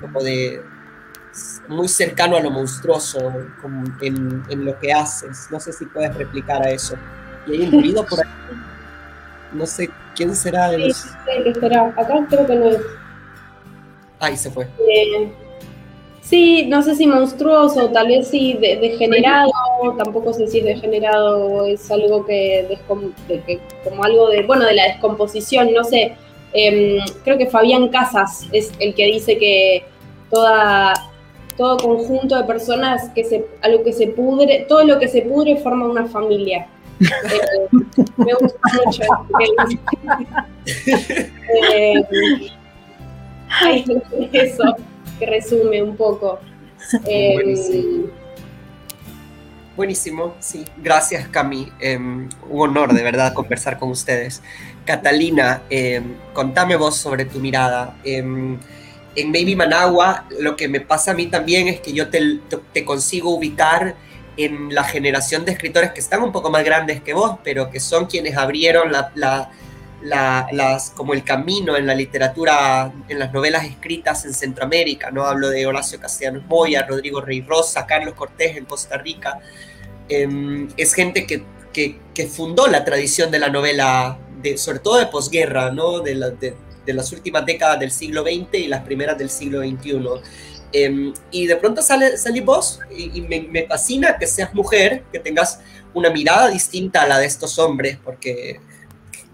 como 0.00 0.20
de 0.20 0.62
muy 1.68 1.88
cercano 1.88 2.36
a 2.36 2.40
lo 2.40 2.50
monstruoso 2.50 3.32
en, 4.00 4.42
en, 4.48 4.64
lo 4.64 4.78
que 4.78 4.92
haces. 4.92 5.48
No 5.50 5.58
sé 5.60 5.72
si 5.72 5.86
puedes 5.86 6.14
replicar 6.14 6.62
a 6.62 6.70
eso. 6.70 6.96
Y 7.46 7.52
hay 7.52 7.62
un 7.68 7.72
ruido 7.72 8.04
por 8.04 8.20
ahí. 8.20 8.32
No 9.52 9.66
sé 9.66 9.90
quién 10.14 10.34
será 10.34 10.70
de 10.70 10.78
los... 10.78 10.96
Sí, 10.96 11.08
sí, 11.44 11.60
será. 11.60 11.88
Acá 11.96 12.26
creo 12.28 12.46
que 12.46 12.54
no 12.54 12.66
es. 12.66 12.78
Ahí 14.18 14.36
se 14.36 14.50
fue. 14.50 14.64
Eh, 14.88 15.32
Sí, 16.22 16.66
no 16.68 16.82
sé 16.82 16.94
si 16.94 17.06
monstruoso, 17.06 17.90
tal 17.90 18.06
vez 18.06 18.28
sí 18.28 18.54
degenerado, 18.54 19.50
tampoco 19.98 20.32
sé 20.32 20.46
si 20.46 20.60
degenerado 20.60 21.66
es 21.66 21.90
algo 21.90 22.24
que, 22.24 22.78
como 23.84 24.04
algo 24.04 24.30
de, 24.30 24.44
bueno, 24.44 24.64
de 24.64 24.74
la 24.74 24.84
descomposición, 24.84 25.72
no 25.74 25.82
sé. 25.82 26.14
Em, 26.52 27.00
creo 27.24 27.36
que 27.38 27.50
Fabián 27.50 27.88
Casas 27.88 28.46
es 28.52 28.72
el 28.78 28.94
que 28.94 29.06
dice 29.06 29.36
que 29.36 29.84
toda, 30.30 30.94
todo 31.56 31.76
conjunto 31.78 32.38
de 32.38 32.44
personas 32.44 33.10
que 33.10 33.24
se, 33.24 33.44
algo 33.60 33.82
que 33.82 33.92
se 33.92 34.06
pudre, 34.06 34.64
todo 34.68 34.84
lo 34.84 35.00
que 35.00 35.08
se 35.08 35.22
pudre 35.22 35.56
forma 35.56 35.86
una 35.86 36.06
familia. 36.06 36.68
Eh, 37.02 37.68
me 38.16 38.32
gusta 38.34 38.58
mucho. 38.84 39.02
eh, 41.64 42.02
eso 44.32 44.76
resume 45.20 45.82
un 45.82 45.96
poco. 45.96 46.38
Em, 47.04 48.06
Buenísimo. 49.76 50.34
sí. 50.40 50.64
Gracias, 50.76 51.28
Cami. 51.28 51.68
Em, 51.80 52.28
un 52.50 52.60
honor, 52.60 52.92
de 52.92 53.02
verdad, 53.02 53.32
conversar 53.32 53.78
con 53.78 53.90
ustedes. 53.90 54.42
Catalina, 54.84 55.62
em, 55.70 56.14
contame 56.32 56.76
vos 56.76 56.96
sobre 56.96 57.24
tu 57.24 57.38
mirada. 57.38 57.96
en 59.14 59.30
Baby 59.30 59.54
Managua, 59.56 60.24
lo 60.40 60.56
que 60.56 60.68
me 60.68 60.80
pasa 60.80 61.10
a 61.10 61.14
mí 61.14 61.26
también 61.26 61.68
es 61.68 61.80
que 61.80 61.92
yo 61.92 62.08
te 62.08 62.84
consigo 62.84 63.34
ubicar 63.34 63.94
en 64.36 64.74
la 64.74 64.84
generación 64.84 65.44
de 65.44 65.52
escritores 65.52 65.92
que 65.92 66.00
están 66.00 66.22
un 66.22 66.32
poco 66.32 66.50
más 66.50 66.64
grandes 66.64 67.02
que 67.02 67.12
vos, 67.12 67.38
pero 67.44 67.70
que 67.70 67.80
son 67.80 68.06
quienes 68.06 68.36
abrieron 68.36 68.90
la, 68.90 69.50
las, 70.02 70.90
como 70.90 71.14
el 71.14 71.22
camino 71.24 71.76
en 71.76 71.86
la 71.86 71.94
literatura, 71.94 72.92
en 73.08 73.18
las 73.18 73.32
novelas 73.32 73.64
escritas 73.64 74.24
en 74.24 74.34
Centroamérica, 74.34 75.10
¿no? 75.10 75.24
Hablo 75.24 75.50
de 75.50 75.66
Horacio 75.66 76.00
Castellanos 76.00 76.44
Moya, 76.46 76.86
Rodrigo 76.86 77.20
Rey 77.20 77.42
Rosa, 77.42 77.86
Carlos 77.86 78.14
Cortés 78.14 78.56
en 78.56 78.64
Costa 78.64 78.98
Rica. 78.98 79.38
Em, 80.08 80.68
es 80.76 80.94
gente 80.94 81.26
que, 81.26 81.44
que, 81.72 82.26
fundó 82.26 82.66
la 82.66 82.84
tradición 82.84 83.30
de 83.30 83.38
la 83.38 83.48
novela, 83.48 84.18
de, 84.42 84.58
sobre 84.58 84.80
todo 84.80 84.98
de 84.98 85.06
posguerra, 85.06 85.70
¿no? 85.70 86.00
De, 86.00 86.14
de, 86.14 86.92
las 86.92 87.12
últimas 87.12 87.46
décadas 87.46 87.78
del 87.78 87.92
siglo 87.92 88.22
XX 88.22 88.54
y 88.54 88.66
las 88.66 88.82
primeras 88.82 89.16
del 89.16 89.30
siglo 89.30 89.60
XXI. 89.60 90.00
Em, 90.72 91.12
y 91.30 91.46
de 91.46 91.56
pronto 91.56 91.82
sale, 91.82 92.16
salís 92.16 92.44
vos 92.44 92.80
y, 92.96 93.18
y 93.18 93.20
me, 93.22 93.42
me, 93.42 93.66
fascina 93.66 94.16
que 94.16 94.26
seas 94.26 94.54
mujer, 94.54 95.04
que 95.12 95.18
tengas 95.18 95.60
una 95.92 96.10
mirada 96.10 96.48
distinta 96.48 97.02
a 97.02 97.06
la 97.06 97.18
de 97.18 97.26
estos 97.26 97.58
hombres, 97.58 97.98
porque 98.02 98.58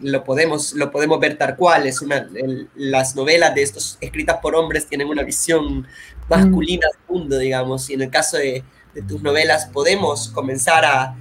lo 0.01 0.24
podemos, 0.24 0.72
lo 0.74 0.91
podemos 0.91 1.18
ver 1.20 1.36
tal 1.36 1.57
cual. 1.57 1.86
Es 1.86 2.01
una, 2.03 2.28
las 2.74 3.16
novelas 3.16 3.55
de 3.55 3.62
estos 3.62 3.99
escritas 4.01 4.39
por 4.41 4.55
hombres 4.55 4.86
tienen 4.86 5.09
una 5.09 5.22
visión 5.22 5.86
masculina 6.28 6.86
del 6.86 7.16
mundo, 7.16 7.39
digamos, 7.39 7.89
y 7.91 7.95
en 7.95 8.03
el 8.03 8.11
caso 8.11 8.36
de, 8.36 8.64
tus 9.07 9.22
novelas 9.22 9.66
podemos 9.66 10.28
comenzar 10.28 10.84
a, 10.84 11.16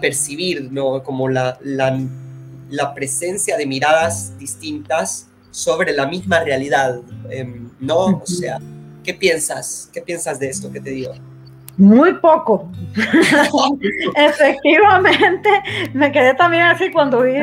percibir 0.00 0.70
¿no? 0.70 1.02
como 1.02 1.28
la, 1.28 1.58
la, 1.62 2.94
presencia 2.94 3.56
de 3.56 3.66
miradas 3.66 4.38
distintas 4.38 5.28
sobre 5.50 5.92
la 5.92 6.06
misma 6.06 6.40
realidad, 6.40 7.00
em, 7.28 7.70
¿no? 7.80 8.18
O 8.18 8.26
sea, 8.26 8.60
¿qué 9.04 9.14
piensas? 9.14 9.88
¿Qué 9.92 10.00
piensas 10.00 10.38
de 10.40 10.48
esto 10.48 10.72
que 10.72 10.80
te 10.80 10.90
digo? 10.90 11.12
Muy 11.76 12.14
poco. 12.14 12.68
Efectivamente, 14.16 15.50
me 15.92 16.12
quedé 16.12 16.34
también 16.34 16.62
así 16.64 16.90
cuando 16.92 17.22
vi 17.22 17.34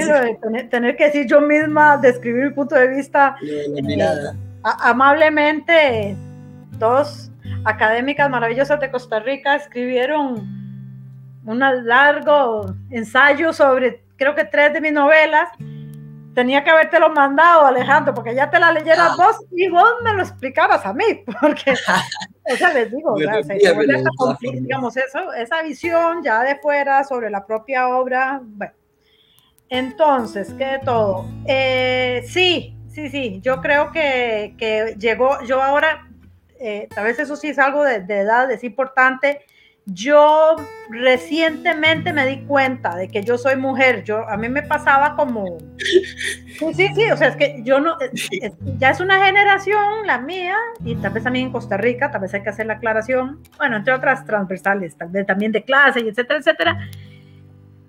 tener, 0.70 0.96
que 0.96 1.06
decir 1.06 1.28
yo 1.28 1.42
misma, 1.42 1.98
describir 1.98 2.46
mi 2.46 2.52
punto 2.52 2.76
de 2.76 2.88
vista. 2.88 3.36
Eh, 3.46 3.66
amablemente, 4.64 6.16
dos 6.78 7.30
académicas 7.66 8.30
maravillosas 8.30 8.80
de 8.80 8.90
Costa 8.90 9.20
Rica 9.20 9.56
escribieron 9.56 10.62
un 11.46 11.60
largo 11.60 12.74
ensayo 12.90 13.52
sobre, 13.52 14.02
creo 14.16 14.34
que 14.34 14.46
tres 14.46 14.74
de 14.74 14.80
mis 14.80 14.94
novelas, 14.94 15.50
tenía 16.34 16.64
que 16.64 16.70
habértelo 16.70 17.10
mandado, 17.10 17.66
Alejandro, 17.66 18.14
porque 18.14 18.34
ya 18.36 18.50
te 18.50 18.60
la 18.60 18.72
leyeras 18.72 19.12
ah. 19.12 19.16
vos 19.18 19.38
y 19.52 19.70
vos 19.70 19.94
me 20.04 20.14
lo 20.14 20.22
explicaras 20.22 20.86
a 20.86 20.94
mí, 20.94 21.06
porque, 21.42 21.72
o 21.72 22.56
sea, 22.56 22.74
les 22.74 22.92
digo, 22.92 23.16
digamos, 24.42 24.98
eso, 24.98 25.34
esa 25.34 25.62
visión 25.62 26.24
ya 26.24 26.44
de 26.44 26.56
fuera 26.58 27.04
sobre 27.04 27.30
la 27.30 27.46
propia 27.46 27.90
obra, 27.90 28.42
bueno. 28.44 28.74
Entonces, 29.70 30.54
¿qué 30.58 30.66
de 30.66 30.80
todo? 30.80 31.26
Eh, 31.46 32.26
sí, 32.28 32.78
sí, 32.90 33.10
sí, 33.10 33.40
yo 33.42 33.62
creo 33.62 33.92
que, 33.94 34.56
que 34.58 34.96
llegó, 35.00 35.42
yo 35.44 35.62
ahora, 35.62 36.10
eh, 36.60 36.90
tal 36.94 37.06
vez 37.06 37.20
eso 37.20 37.38
sí 37.38 37.50
es 37.50 37.60
algo 37.60 37.84
de, 37.84 38.02
de 38.02 38.20
edad, 38.20 38.52
es 38.52 38.66
importante, 38.66 39.46
yo 39.86 40.56
recientemente 40.90 42.14
me 42.14 42.26
di 42.28 42.42
cuenta 42.46 42.96
de 42.96 43.08
que 43.08 43.24
yo 43.24 43.38
soy 43.38 43.56
mujer. 43.56 44.04
Yo 44.04 44.28
a 44.30 44.38
mí 44.38 44.48
me 44.48 44.62
pasaba 44.62 45.16
como 45.16 45.58
sí, 45.78 46.74
sí, 46.74 46.88
sí, 46.96 47.12
o 47.12 47.18
sea, 47.18 47.30
es 47.30 47.36
que 47.36 47.62
yo 47.64 47.80
no 47.80 47.98
ya 48.78 48.92
es 48.92 49.00
una 49.00 49.26
generación 49.26 50.06
la 50.06 50.20
mía 50.20 50.56
y 50.84 50.96
tal 50.96 51.14
vez 51.14 51.24
también 51.24 51.48
en 51.48 51.52
Costa 51.52 51.78
Rica, 51.78 52.12
tal 52.12 52.22
vez 52.22 52.34
hay 52.34 52.44
que 52.44 52.50
hacer 52.50 52.68
la 52.68 52.74
aclaración, 52.74 53.42
bueno, 53.58 53.78
entre 53.78 53.94
otras 53.94 54.26
transversales, 54.26 54.96
tal 54.96 55.10
vez 55.10 55.26
también 55.26 55.52
de 55.52 55.64
clase 55.64 56.02
y 56.02 56.10
etcétera, 56.10 56.40
etcétera, 56.40 56.90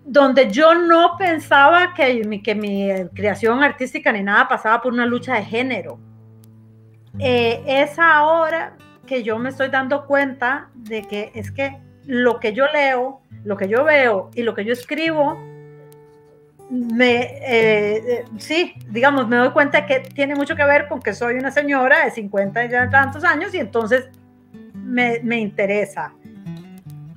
donde 0.05 0.51
yo 0.51 0.75
no 0.75 1.17
pensaba 1.19 1.93
que 1.95 2.25
mi, 2.25 2.43
que 2.43 2.55
mi 2.55 2.89
creación 3.15 3.63
artística 3.63 4.11
ni 4.13 4.23
nada 4.23 4.49
pasaba 4.49 4.81
por 4.81 4.93
una 4.93 5.07
lucha 5.07 5.35
de 5.35 5.45
género. 5.45 5.99
Eh, 7.19 7.63
es 7.67 7.99
ahora 7.99 8.75
que 9.07 9.23
yo 9.23 9.39
me 9.39 9.51
estoy 9.51 9.69
dando 9.69 10.07
cuenta 10.07 10.69
de 10.75 11.03
que 11.03 11.33
es 11.35 11.51
que 11.51 11.79
lo 12.07 12.41
que 12.41 12.53
yo 12.53 12.67
leo, 12.73 13.21
lo 13.45 13.57
que 13.57 13.69
yo 13.69 13.85
veo 13.85 14.31
y 14.35 14.43
lo 14.43 14.55
que 14.55 14.65
yo 14.65 14.73
escribo, 14.73 15.39
me, 16.71 17.21
eh, 17.21 17.97
eh, 17.97 18.25
sí, 18.39 18.75
digamos, 18.89 19.29
me 19.29 19.37
doy 19.37 19.51
cuenta 19.51 19.87
que 19.87 20.01
tiene 20.01 20.35
mucho 20.35 20.57
que 20.57 20.65
ver 20.65 20.89
con 20.89 21.01
que 21.01 21.13
soy 21.13 21.35
una 21.35 21.51
señora 21.51 22.05
de 22.05 22.11
50 22.11 22.65
y 22.65 22.71
tantos 22.91 23.25
años 23.25 23.55
y 23.55 23.59
entonces 23.59 24.09
me, 24.75 25.21
me 25.23 25.39
interesa. 25.39 26.15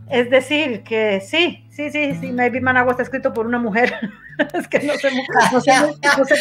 Es 0.10 0.30
decir, 0.30 0.84
que 0.84 1.20
sí, 1.22 1.66
sí, 1.72 1.90
sí, 1.90 2.16
sí, 2.20 2.32
Maybe 2.32 2.62
Managua 2.62 2.92
está 2.92 3.04
escrito 3.04 3.34
por 3.34 3.48
una 3.48 3.58
mujer. 3.58 3.94
es 4.54 4.68
que 4.68 4.80
no 4.80 4.94
sé, 4.96 5.10
no 5.52 5.62
sé, 5.62 5.72
no 6.18 6.26
sé, 6.26 6.36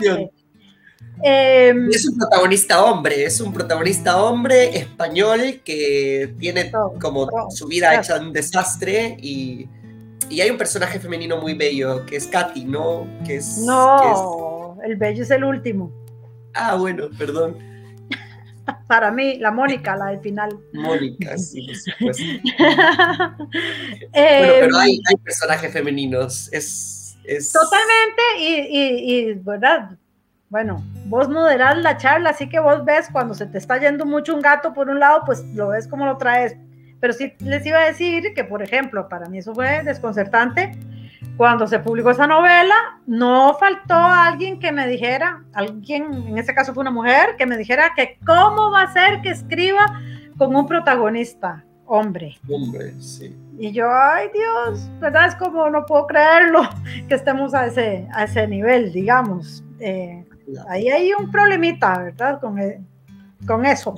qué 0.00 0.30
Em, 1.22 1.88
es 1.90 2.06
un 2.06 2.18
protagonista 2.18 2.84
hombre, 2.84 3.24
es 3.24 3.40
un 3.40 3.52
protagonista 3.52 4.22
hombre 4.22 4.76
español 4.76 5.62
que 5.64 6.34
tiene 6.38 6.70
como 7.00 7.28
su 7.50 7.66
vida 7.66 7.94
hecha 7.94 8.20
un 8.20 8.32
desastre 8.32 9.16
y, 9.20 9.66
y, 10.28 10.40
hay 10.40 10.50
un 10.50 10.58
personaje 10.58 11.00
femenino 11.00 11.38
muy 11.40 11.54
bello 11.54 12.04
que 12.04 12.16
es 12.16 12.26
Katy, 12.26 12.66
¿no? 12.66 13.06
Que 13.24 13.36
es, 13.36 13.58
no, 13.58 14.76
el 14.84 14.96
bello 14.96 15.22
es 15.22 15.30
el 15.30 15.44
último. 15.44 15.90
Ah, 16.52 16.76
bueno, 16.76 17.08
perdón. 17.16 17.56
Para 18.86 19.10
mí, 19.10 19.38
la 19.38 19.50
Mónica, 19.50 19.96
la 19.96 20.06
del 20.06 20.20
final. 20.20 20.58
Mónica, 20.74 21.38
sí, 21.38 21.66
por 21.66 21.76
supuesto. 21.76 22.24
bueno, 23.38 23.48
pero 24.12 24.66
em, 24.66 24.74
hay, 24.74 25.00
hay 25.08 25.16
personajes 25.24 25.72
femeninos, 25.72 26.52
es... 26.52 27.16
es... 27.24 27.52
Totalmente, 27.52 28.22
y, 28.38 28.54
y, 28.54 29.30
y, 29.30 29.32
¿verdad? 29.34 29.96
Bueno, 30.48 30.82
vos 31.06 31.28
moderás 31.28 31.76
la 31.78 31.96
charla, 31.96 32.30
así 32.30 32.48
que 32.48 32.60
vos 32.60 32.84
ves 32.84 33.08
cuando 33.10 33.34
se 33.34 33.46
te 33.46 33.58
está 33.58 33.78
yendo 33.78 34.06
mucho 34.06 34.34
un 34.34 34.40
gato 34.40 34.72
por 34.72 34.88
un 34.88 35.00
lado, 35.00 35.22
pues 35.26 35.44
lo 35.54 35.68
ves 35.68 35.88
como 35.88 36.06
lo 36.06 36.16
traes. 36.18 36.56
Pero 37.00 37.12
sí 37.12 37.32
les 37.40 37.66
iba 37.66 37.78
a 37.78 37.86
decir 37.86 38.32
que, 38.34 38.44
por 38.44 38.62
ejemplo, 38.62 39.08
para 39.08 39.28
mí 39.28 39.38
eso 39.38 39.54
fue 39.54 39.82
desconcertante. 39.82 40.72
Cuando 41.36 41.66
se 41.66 41.80
publicó 41.80 42.10
esa 42.10 42.26
novela, 42.26 42.74
no 43.06 43.54
faltó 43.58 43.94
alguien 43.94 44.58
que 44.58 44.72
me 44.72 44.86
dijera, 44.86 45.44
alguien, 45.52 46.12
en 46.28 46.38
ese 46.38 46.54
caso 46.54 46.72
fue 46.72 46.80
una 46.82 46.90
mujer, 46.90 47.36
que 47.36 47.44
me 47.44 47.58
dijera 47.58 47.92
que 47.94 48.18
cómo 48.24 48.70
va 48.70 48.82
a 48.82 48.92
ser 48.92 49.20
que 49.22 49.30
escriba 49.30 50.00
con 50.38 50.54
un 50.54 50.66
protagonista 50.66 51.64
hombre. 51.86 52.38
Hombre, 52.48 52.94
sí. 53.00 53.36
Y 53.58 53.72
yo, 53.72 53.88
ay 53.90 54.28
Dios, 54.32 54.88
¿verdad? 55.00 55.28
Es 55.28 55.34
como 55.36 55.68
no 55.70 55.84
puedo 55.86 56.06
creerlo 56.06 56.62
que 57.08 57.14
estemos 57.14 57.54
a 57.54 57.66
ese, 57.66 58.06
a 58.12 58.24
ese 58.24 58.46
nivel, 58.46 58.92
digamos. 58.92 59.64
Eh, 59.80 60.25
Ahí 60.68 60.88
hay 60.88 61.12
un 61.12 61.30
problemita, 61.30 61.98
¿verdad? 61.98 62.40
Con, 62.40 62.58
con 63.44 63.66
eso. 63.66 63.94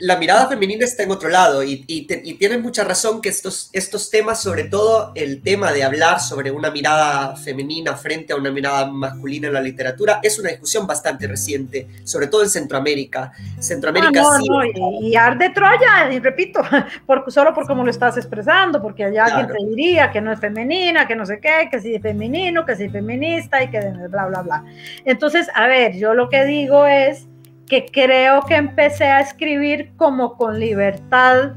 La 0.00 0.16
mirada 0.16 0.48
femenina 0.48 0.84
está 0.84 1.02
en 1.02 1.10
otro 1.10 1.28
lado 1.28 1.62
y, 1.62 1.84
y, 1.86 2.06
tienes 2.06 2.60
mucha 2.60 2.82
razón 2.82 3.20
que 3.20 3.28
estos, 3.28 3.68
estos 3.72 4.10
temas, 4.10 4.40
sobre 4.42 4.64
todo 4.64 5.12
el 5.14 5.42
tema 5.42 5.72
de 5.72 5.84
hablar 5.84 6.20
sobre 6.20 6.50
una 6.50 6.70
mirada 6.70 7.36
femenina 7.36 7.94
frente 7.94 8.32
a 8.32 8.36
una 8.36 8.50
mirada 8.50 8.86
masculina 8.86 9.48
en 9.48 9.54
la 9.54 9.60
literatura, 9.60 10.20
es 10.22 10.38
una 10.38 10.50
discusión 10.50 10.86
bastante 10.86 11.26
reciente, 11.26 11.88
sobre 12.04 12.28
todo 12.28 12.42
en 12.42 12.48
Centroamérica. 12.48 13.32
Centroamérica 13.58 14.22
ah, 14.24 14.38
no, 14.38 14.62
no, 14.64 15.00
y, 15.02 15.14
arde 15.14 15.50
Troya, 15.50 16.10
y 16.10 16.18
repito, 16.18 16.60
por, 17.06 17.30
solo 17.30 17.52
por 17.52 17.66
cómo 17.66 17.84
lo 17.84 17.90
estás 17.90 18.16
expresando, 18.16 18.80
porque 18.80 19.04
allá 19.04 19.26
alguien 19.26 19.48
te 19.48 19.66
diría 19.66 20.10
que 20.10 20.20
no 20.20 20.32
es 20.32 20.40
femenina, 20.40 21.06
que 21.06 21.16
no 21.16 21.26
sé 21.26 21.38
qué, 21.40 21.68
que 21.70 21.80
sí 21.80 21.94
es 21.94 22.02
femenino, 22.02 22.64
que 22.64 22.76
sí 22.76 22.84
es 22.84 22.92
feminista 22.92 23.62
y 23.62 23.70
que 23.70 23.80
bla, 24.08 24.26
bla, 24.26 24.42
bla. 24.42 24.64
Entonces, 25.04 25.48
a 25.54 25.66
ver, 25.66 25.96
yo 25.96 26.14
lo 26.14 26.28
que 26.28 26.44
digo 26.44 26.86
es 26.86 27.26
que 27.70 27.86
creo 27.86 28.42
que 28.42 28.56
empecé 28.56 29.04
a 29.04 29.20
escribir 29.20 29.92
como 29.96 30.36
con 30.36 30.58
libertad. 30.58 31.52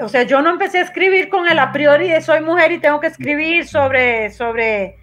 O 0.00 0.08
sea, 0.08 0.22
yo 0.22 0.40
no 0.40 0.50
empecé 0.50 0.78
a 0.78 0.82
escribir 0.82 1.28
con 1.28 1.48
el 1.48 1.58
a 1.58 1.72
priori 1.72 2.08
de 2.08 2.22
soy 2.22 2.40
mujer 2.40 2.70
y 2.70 2.78
tengo 2.78 3.00
que 3.00 3.08
escribir 3.08 3.66
sobre, 3.66 4.30
sobre, 4.30 4.96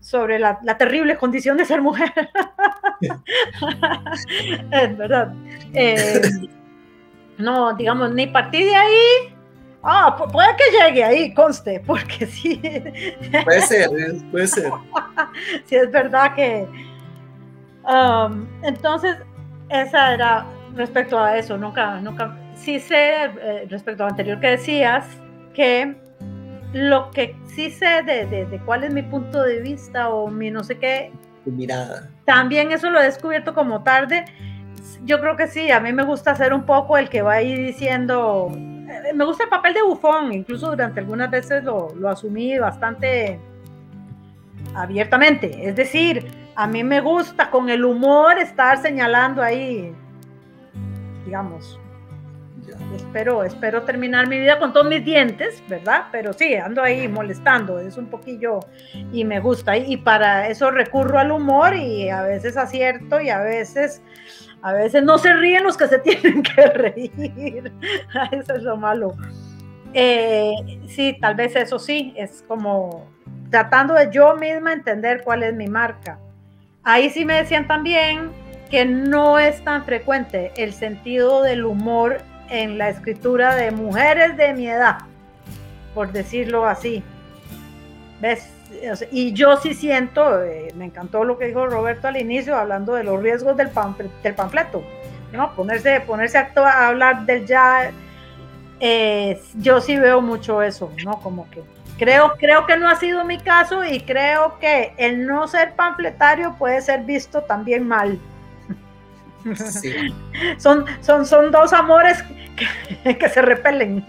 sobre 0.00 0.38
la, 0.38 0.58
terrible 0.78 1.18
condición 1.18 1.58
de 1.58 1.66
ser 1.66 1.82
mujer. 1.82 2.10
es 4.72 4.96
verdad. 4.96 5.34
Eh, 5.74 6.22
no, 7.36 7.74
digamos, 7.74 8.14
ni 8.14 8.28
partí 8.28 8.64
de 8.64 8.74
ahí. 8.74 9.34
Ah, 9.82 10.16
puede 10.16 10.48
que 10.56 10.64
llegue 10.76 11.04
ahí, 11.04 11.34
conste, 11.34 11.80
porque 11.86 12.26
sí. 12.26 12.60
Puede 13.44 13.60
ser, 13.60 13.90
puede 14.30 14.46
ser. 14.46 14.72
sí, 15.66 15.76
es 15.76 15.90
verdad 15.92 16.34
que, 16.34 16.66
entonces, 18.62 19.16
esa 19.68 20.14
era 20.14 20.46
respecto 20.74 21.18
a 21.18 21.36
eso, 21.36 21.56
nunca, 21.56 22.00
nunca, 22.00 22.36
sí 22.54 22.78
sé, 22.78 23.24
eh, 23.24 23.66
respecto 23.68 24.02
a 24.02 24.06
lo 24.06 24.10
anterior 24.10 24.40
que 24.40 24.48
decías, 24.48 25.06
que 25.54 25.96
lo 26.72 27.10
que 27.10 27.34
sí 27.46 27.70
sé 27.70 28.02
de, 28.02 28.26
de, 28.26 28.60
cuál 28.66 28.84
es 28.84 28.92
mi 28.92 29.02
punto 29.02 29.42
de 29.42 29.60
vista 29.60 30.10
o 30.10 30.28
mi 30.28 30.50
no 30.50 30.62
sé 30.62 30.78
qué, 30.78 31.12
mirada. 31.46 32.08
También 32.26 32.72
eso 32.72 32.90
lo 32.90 33.00
he 33.00 33.04
descubierto 33.04 33.54
como 33.54 33.82
tarde. 33.82 34.26
Yo 35.04 35.18
creo 35.20 35.36
que 35.36 35.46
sí, 35.46 35.70
a 35.70 35.80
mí 35.80 35.92
me 35.92 36.02
gusta 36.02 36.32
hacer 36.32 36.52
un 36.52 36.64
poco 36.64 36.98
el 36.98 37.08
que 37.08 37.22
va 37.22 37.34
ahí 37.34 37.54
diciendo, 37.54 38.50
eh, 38.54 39.14
me 39.14 39.24
gusta 39.24 39.44
el 39.44 39.50
papel 39.50 39.72
de 39.72 39.82
bufón, 39.82 40.32
incluso 40.32 40.70
durante 40.70 41.00
algunas 41.00 41.30
veces 41.30 41.64
lo, 41.64 41.94
lo 41.94 42.10
asumí 42.10 42.58
bastante 42.58 43.40
abiertamente. 44.74 45.68
Es 45.68 45.74
decir, 45.74 46.26
a 46.58 46.66
mí 46.66 46.82
me 46.82 47.00
gusta 47.00 47.50
con 47.50 47.70
el 47.70 47.84
humor 47.84 48.36
estar 48.36 48.82
señalando 48.82 49.40
ahí, 49.40 49.94
digamos. 51.24 51.78
Espero, 52.96 53.44
espero 53.44 53.82
terminar 53.84 54.26
mi 54.26 54.40
vida 54.40 54.58
con 54.58 54.72
todos 54.72 54.88
mis 54.88 55.04
dientes, 55.04 55.62
¿verdad? 55.68 56.06
Pero 56.10 56.32
sí, 56.32 56.56
ando 56.56 56.82
ahí 56.82 57.06
molestando, 57.06 57.78
es 57.78 57.96
un 57.96 58.06
poquillo 58.06 58.58
y 59.12 59.24
me 59.24 59.38
gusta. 59.38 59.76
Y 59.76 59.98
para 59.98 60.48
eso 60.48 60.72
recurro 60.72 61.20
al 61.20 61.30
humor 61.30 61.76
y 61.76 62.10
a 62.10 62.22
veces 62.22 62.56
acierto 62.56 63.20
y 63.20 63.30
a 63.30 63.38
veces, 63.38 64.02
a 64.60 64.72
veces 64.72 65.04
no 65.04 65.16
se 65.18 65.32
ríen 65.34 65.62
los 65.62 65.76
que 65.76 65.86
se 65.86 65.98
tienen 66.00 66.42
que 66.42 66.66
reír. 66.66 67.72
eso 68.32 68.54
es 68.56 68.62
lo 68.64 68.76
malo. 68.76 69.14
Eh, 69.94 70.54
sí, 70.88 71.16
tal 71.20 71.36
vez 71.36 71.54
eso 71.54 71.78
sí, 71.78 72.12
es 72.16 72.44
como 72.48 73.06
tratando 73.48 73.94
de 73.94 74.10
yo 74.10 74.34
misma 74.34 74.72
entender 74.72 75.22
cuál 75.22 75.44
es 75.44 75.54
mi 75.54 75.68
marca. 75.68 76.18
Ahí 76.88 77.10
sí 77.10 77.26
me 77.26 77.34
decían 77.34 77.66
también 77.66 78.30
que 78.70 78.86
no 78.86 79.38
es 79.38 79.62
tan 79.62 79.84
frecuente 79.84 80.52
el 80.56 80.72
sentido 80.72 81.42
del 81.42 81.66
humor 81.66 82.22
en 82.48 82.78
la 82.78 82.88
escritura 82.88 83.54
de 83.56 83.70
mujeres 83.72 84.38
de 84.38 84.54
mi 84.54 84.68
edad, 84.68 85.00
por 85.94 86.12
decirlo 86.12 86.64
así. 86.64 87.02
¿Ves? 88.22 88.50
Y 89.12 89.34
yo 89.34 89.58
sí 89.58 89.74
siento, 89.74 90.42
eh, 90.42 90.72
me 90.76 90.86
encantó 90.86 91.24
lo 91.24 91.36
que 91.36 91.48
dijo 91.48 91.66
Roberto 91.66 92.08
al 92.08 92.16
inicio, 92.16 92.56
hablando 92.56 92.94
de 92.94 93.04
los 93.04 93.22
riesgos 93.22 93.54
del, 93.58 93.68
del 94.22 94.34
panfleto, 94.34 94.82
¿no? 95.30 95.54
Ponerse, 95.54 96.00
ponerse 96.00 96.38
a, 96.38 96.88
hablar 96.88 97.26
del 97.26 97.44
ya, 97.44 97.92
eh, 98.80 99.38
yo 99.56 99.82
sí 99.82 99.98
veo 99.98 100.22
mucho 100.22 100.62
eso, 100.62 100.90
¿no? 101.04 101.20
Como 101.20 101.50
que 101.50 101.62
Creo, 101.98 102.34
creo 102.38 102.66
que 102.66 102.76
no 102.76 102.88
ha 102.88 102.96
sido 102.96 103.24
mi 103.24 103.38
caso 103.38 103.84
y 103.84 104.00
creo 104.00 104.58
que 104.60 104.94
el 104.98 105.26
no 105.26 105.48
ser 105.48 105.74
panfletario 105.74 106.54
puede 106.56 106.80
ser 106.80 107.02
visto 107.02 107.42
también 107.42 107.86
mal. 107.86 108.18
son, 110.58 110.84
son, 111.00 111.26
son 111.26 111.50
dos 111.50 111.72
amores 111.72 112.22
que, 113.18 113.28
se 113.28 113.42
repelen. 113.42 114.04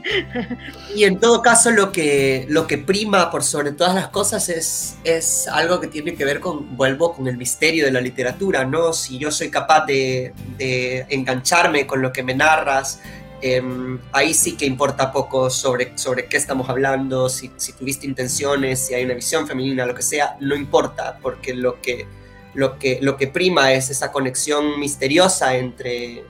Y 0.96 1.04
en 1.04 1.20
todo 1.20 1.42
caso 1.42 1.72
lo 1.72 1.92
que, 1.92 2.46
lo 2.50 2.68
que 2.68 2.78
prima 2.78 3.32
por 3.32 3.44
sobre 3.44 3.72
todas 3.72 3.96
las 3.96 4.10
cosas 4.10 4.50
es, 4.50 4.98
es 5.04 5.48
algo 5.48 5.80
que 5.80 5.88
tiene 5.88 6.16
que 6.16 6.26
ver 6.26 6.40
con, 6.40 6.76
vuelvo, 6.76 7.14
con 7.14 7.28
el 7.28 7.38
misterio 7.38 7.86
de 7.86 7.92
la 7.92 8.02
literatura, 8.02 8.66
¿no? 8.66 8.94
Si 8.94 9.18
yo 9.18 9.32
soy 9.32 9.50
capaz 9.50 9.86
de, 9.86 10.34
de 10.58 11.06
engancharme 11.10 11.88
con 11.88 12.02
lo 12.02 12.12
que 12.12 12.24
me 12.24 12.36
narras, 12.36 13.02
em, 13.42 14.00
ahí 14.12 14.34
sí 14.34 14.56
que 14.56 14.66
importa 14.66 15.12
poco 15.12 15.50
sobre, 15.50 15.98
sobre 15.98 16.28
qué 16.28 16.38
estamos 16.38 16.70
hablando, 16.70 17.30
si, 17.30 17.52
si 17.58 17.74
tuviste 17.74 18.06
intenciones, 18.06 18.80
si 18.80 18.94
hay 18.94 19.06
una 19.06 19.14
visión 19.14 19.48
femenina, 19.48 19.86
lo 19.86 19.96
que 19.96 20.02
sea, 20.02 20.38
no 20.40 20.56
importa, 20.56 21.20
porque 21.22 21.54
lo 21.54 21.82
que 21.82 22.08
lo 22.54 22.80
que, 22.80 23.00
lo 23.02 23.18
que 23.18 23.28
prima 23.28 23.74
es 23.74 23.90
esa 23.90 24.12
conexión 24.12 24.80
misteriosa 24.80 25.56
entre 25.56 26.24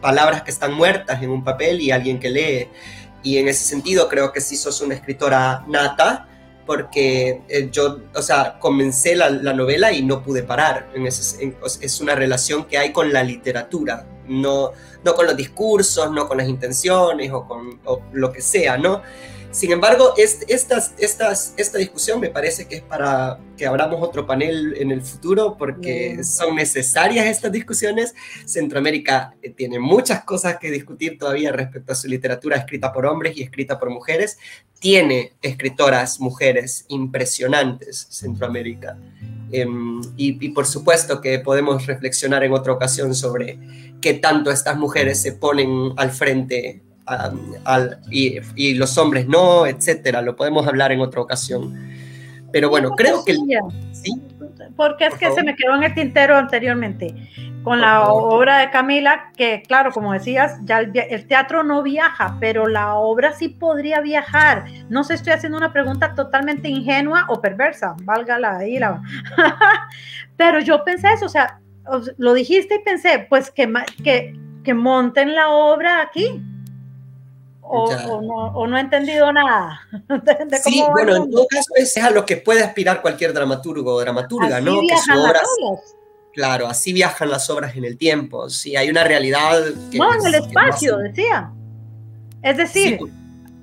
palabras 0.00 0.42
que 0.42 0.50
están 0.50 0.72
muertas 0.72 1.22
en 1.22 1.30
un 1.30 1.42
papel 1.42 1.80
y 1.80 1.90
alguien 1.90 2.20
que 2.20 2.30
lee. 2.30 2.68
Y 3.22 3.38
en 3.38 3.48
ese 3.48 3.64
sentido 3.64 4.08
creo 4.08 4.32
que 4.32 4.40
sí 4.40 4.56
sos 4.56 4.80
una 4.80 4.94
escritora 4.94 5.64
nata, 5.66 6.28
porque 6.64 7.42
eh, 7.48 7.68
yo, 7.70 8.00
o 8.14 8.22
sea, 8.22 8.58
comencé 8.58 9.16
la, 9.16 9.30
novela 9.30 9.92
y 9.92 10.02
no 10.02 10.22
pude 10.22 10.42
parar. 10.42 10.90
En 10.94 11.06
ese, 11.06 11.52
es 11.80 12.00
una 12.00 12.14
relación 12.14 12.64
que 12.64 12.78
hay 12.78 12.92
con 12.92 13.12
la 13.12 13.22
literatura, 13.22 14.06
no, 14.28 14.72
no 15.04 15.14
con 15.14 15.26
los 15.26 15.36
discursos, 15.36 16.10
no 16.10 16.28
con 16.28 16.38
las 16.38 16.48
intenciones 16.48 17.30
o 17.32 17.46
con 17.46 17.80
o 17.84 18.00
lo 18.12 18.32
que 18.32 18.40
sea, 18.40 18.76
¿no? 18.76 19.02
Sin 19.56 19.72
embargo, 19.72 20.12
estas, 20.18 20.92
estas, 20.98 21.54
esta 21.56 21.78
discusión 21.78 22.20
me 22.20 22.28
parece 22.28 22.68
que 22.68 22.76
es 22.76 22.82
para 22.82 23.38
que 23.56 23.64
abramos 23.64 24.02
otro 24.02 24.26
panel 24.26 24.74
en 24.76 24.90
el 24.90 25.00
futuro 25.00 25.56
porque 25.56 26.22
son 26.24 26.56
necesarias 26.56 27.24
estas 27.24 27.52
discusiones. 27.52 28.14
Centroamérica 28.44 29.34
eh, 29.40 29.48
tiene 29.48 29.78
muchas 29.78 30.24
cosas 30.24 30.58
que 30.58 30.70
discutir 30.70 31.16
todavía 31.16 31.52
respecto 31.52 31.92
a 31.92 31.96
su 31.96 32.06
literatura 32.06 32.58
escrita 32.58 32.92
por 32.92 33.06
hombres 33.06 33.34
y 33.38 33.42
escrita 33.42 33.78
por 33.78 33.88
mujeres. 33.88 34.36
Tiene 34.78 35.32
escritoras 35.40 36.20
mujeres 36.20 36.84
impresionantes 36.88 38.08
Centroamérica. 38.10 38.98
Em, 39.52 40.00
y, 40.16 40.44
y, 40.44 40.48
por 40.50 40.66
supuesto 40.66 41.20
que 41.20 41.38
podemos 41.38 41.86
reflexionar 41.86 42.42
en 42.42 42.52
otra 42.52 42.72
ocasión 42.72 43.14
sobre 43.14 43.58
qué 44.00 44.14
tanto 44.14 44.50
estas 44.50 44.76
mujeres 44.76 45.22
se 45.22 45.32
ponen 45.32 45.92
al 45.96 46.10
frente 46.10 46.82
y, 48.10 48.74
los 48.74 48.98
hombres 48.98 49.28
no, 49.28 49.66
etcétera. 49.66 50.22
Lo 50.22 50.36
podemos 50.36 50.66
hablar 50.66 50.92
en 50.92 51.00
otra 51.00 51.20
ocasión. 51.20 51.74
Pero 52.52 52.68
bueno, 52.70 52.90
creo 52.96 53.24
que... 53.24 53.34
¿sí? 53.92 54.12
Porque 54.76 55.06
es 55.06 55.14
que 55.14 55.30
se 55.32 55.42
me 55.42 55.54
quedó 55.54 55.74
en 55.76 55.84
el 55.84 55.94
tintero 55.94 56.36
anteriormente 56.36 57.14
con 57.66 57.80
la 57.80 58.04
obra 58.04 58.58
de 58.58 58.70
Camila, 58.70 59.32
que 59.36 59.60
claro, 59.66 59.90
como 59.90 60.12
decías, 60.12 60.60
ya 60.62 60.78
el, 60.78 61.26
teatro 61.26 61.64
no 61.64 61.82
viaja, 61.82 62.36
pero 62.38 62.68
la 62.68 62.94
obra 62.94 63.32
sí 63.32 63.48
podría 63.48 64.00
viajar. 64.00 64.66
No 64.88 65.02
sé, 65.02 65.14
estoy 65.14 65.32
haciendo 65.32 65.58
una 65.58 65.72
pregunta 65.72 66.14
totalmente 66.14 66.68
ingenua 66.68 67.24
o 67.28 67.40
perversa, 67.40 67.96
valga 68.04 68.38
la 68.38 68.60
pero 70.36 70.60
yo 70.60 70.84
pensé 70.84 71.12
eso, 71.12 71.26
o 71.26 71.28
sea, 71.28 71.58
lo 72.18 72.34
dijiste 72.34 72.76
y 72.76 72.84
pensé, 72.84 73.26
pues 73.28 73.50
que, 73.50 73.68
que, 74.04 74.32
que 74.62 74.74
monten 74.74 75.34
la 75.34 75.48
obra 75.48 76.02
aquí, 76.02 76.40
o, 77.68 78.66
no, 78.66 78.76
he 78.76 78.80
entendido 78.80 79.32
nada. 79.32 79.80
sí, 80.62 80.82
bueno, 80.92 81.16
en 81.16 81.30
todo 81.30 81.46
caso 81.48 81.70
es 81.76 81.96
a 81.96 82.10
lo 82.10 82.24
que 82.24 82.36
puede 82.36 82.62
aspirar 82.62 83.02
cualquier 83.02 83.32
dramaturgo 83.32 83.94
o 83.94 84.00
dramaturga, 84.00 84.60
¿no? 84.60 84.80
Que 84.80 84.96
su 84.96 85.12
obra, 85.12 85.40
claro, 86.32 86.66
así 86.66 86.92
viajan 86.92 87.30
las 87.30 87.48
obras 87.50 87.76
en 87.76 87.84
el 87.84 87.98
tiempo. 87.98 88.48
Sí, 88.48 88.76
hay 88.76 88.88
una 88.90 89.04
realidad. 89.04 89.60
no, 89.92 90.14
en 90.14 90.26
el 90.26 90.34
espacio, 90.36 90.98
decía. 90.98 91.50
Es 92.42 92.56
decir, 92.56 92.98
pues. 92.98 93.12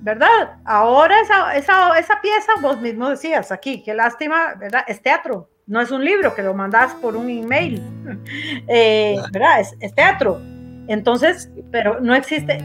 ¿verdad? 0.02 0.58
Ahora 0.64 1.20
esa, 1.20 1.56
esa, 1.56 1.98
esa, 1.98 2.20
pieza, 2.20 2.52
vos 2.60 2.80
mismo 2.80 3.08
decías 3.08 3.50
aquí, 3.50 3.82
qué 3.82 3.94
lástima, 3.94 4.54
¿verdad? 4.54 4.84
Es 4.86 5.00
teatro, 5.00 5.48
no 5.66 5.80
es 5.80 5.90
un 5.90 6.04
libro 6.04 6.34
que 6.34 6.42
lo 6.42 6.52
mandas 6.52 6.92
por 6.94 7.16
un 7.16 7.30
email, 7.30 7.82
eh, 8.68 9.16
¿verdad? 9.32 9.60
Es, 9.60 9.74
es 9.80 9.94
teatro. 9.94 10.40
Entonces, 10.86 11.48
pero 11.70 12.00
no 12.00 12.14
existe, 12.14 12.58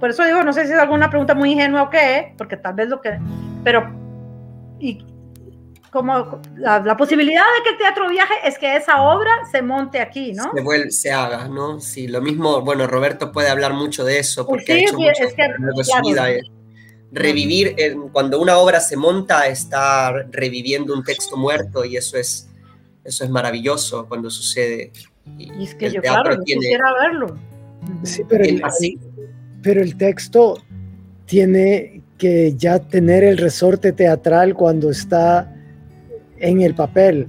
por 0.00 0.10
eso 0.10 0.24
digo, 0.24 0.42
no 0.42 0.52
sé 0.52 0.66
si 0.66 0.72
es 0.72 0.78
alguna 0.78 1.10
pregunta 1.10 1.34
muy 1.34 1.52
ingenua 1.52 1.82
o 1.82 1.90
qué, 1.90 2.34
porque 2.36 2.56
tal 2.56 2.74
vez 2.74 2.88
lo 2.88 3.00
que, 3.00 3.18
pero, 3.62 3.88
y 4.80 5.04
como 5.90 6.40
la, 6.56 6.96
posibilidad 6.96 7.42
de 7.42 7.62
que 7.64 7.70
el 7.70 7.78
teatro 7.78 8.08
viaje 8.08 8.34
es 8.44 8.58
que 8.58 8.76
esa 8.76 9.02
obra 9.02 9.30
se 9.50 9.60
monte 9.60 10.00
aquí, 10.00 10.32
¿no? 10.32 10.50
Se, 10.54 10.62
vuelve, 10.62 10.90
se 10.90 11.10
haga, 11.10 11.48
¿no? 11.48 11.80
Sí, 11.80 12.06
lo 12.06 12.20
mismo, 12.20 12.62
bueno, 12.62 12.86
Roberto 12.86 13.32
puede 13.32 13.48
hablar 13.48 13.74
mucho 13.74 14.04
de 14.04 14.18
eso, 14.18 14.46
porque 14.46 14.72
ha 14.72 14.76
hecho 14.78 14.96
mucho 14.96 15.24
es 15.24 15.34
que, 15.34 16.42
revivir, 17.12 17.74
cuando 18.12 18.40
una 18.40 18.56
obra 18.58 18.80
se 18.80 18.96
monta, 18.96 19.48
está 19.48 20.12
reviviendo 20.30 20.94
un 20.94 21.02
texto 21.02 21.36
muerto 21.36 21.84
y 21.84 21.96
eso 21.96 22.16
es, 22.16 22.48
eso 23.04 23.24
es 23.24 23.30
maravilloso 23.30 24.06
cuando 24.08 24.30
sucede. 24.30 24.92
Y, 25.36 25.64
es 25.64 25.74
que 25.74 25.90
yo, 25.90 26.00
claro, 26.00 26.38
quisiera 26.44 26.92
verlo. 27.00 27.36
Sí, 28.04 28.22
pero 28.28 28.44
así, 28.64 28.98
pero 29.62 29.82
el 29.82 29.96
texto 29.96 30.62
tiene 31.26 32.02
que 32.18 32.54
ya 32.56 32.78
tener 32.78 33.24
el 33.24 33.38
resorte 33.38 33.92
teatral 33.92 34.54
cuando 34.54 34.90
está 34.90 35.54
en 36.38 36.60
el 36.60 36.74
papel. 36.74 37.28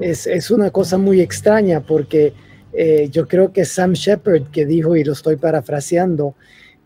Es, 0.00 0.50
una 0.50 0.70
cosa 0.70 0.96
muy 0.96 1.20
extraña 1.20 1.80
porque 1.80 2.32
eh, 2.72 3.08
yo 3.10 3.28
creo 3.28 3.52
que 3.52 3.64
Sam 3.64 3.92
Shepard 3.92 4.50
que 4.50 4.64
dijo, 4.64 4.96
y 4.96 5.04
lo 5.04 5.12
estoy 5.12 5.36
parafraseando, 5.36 6.34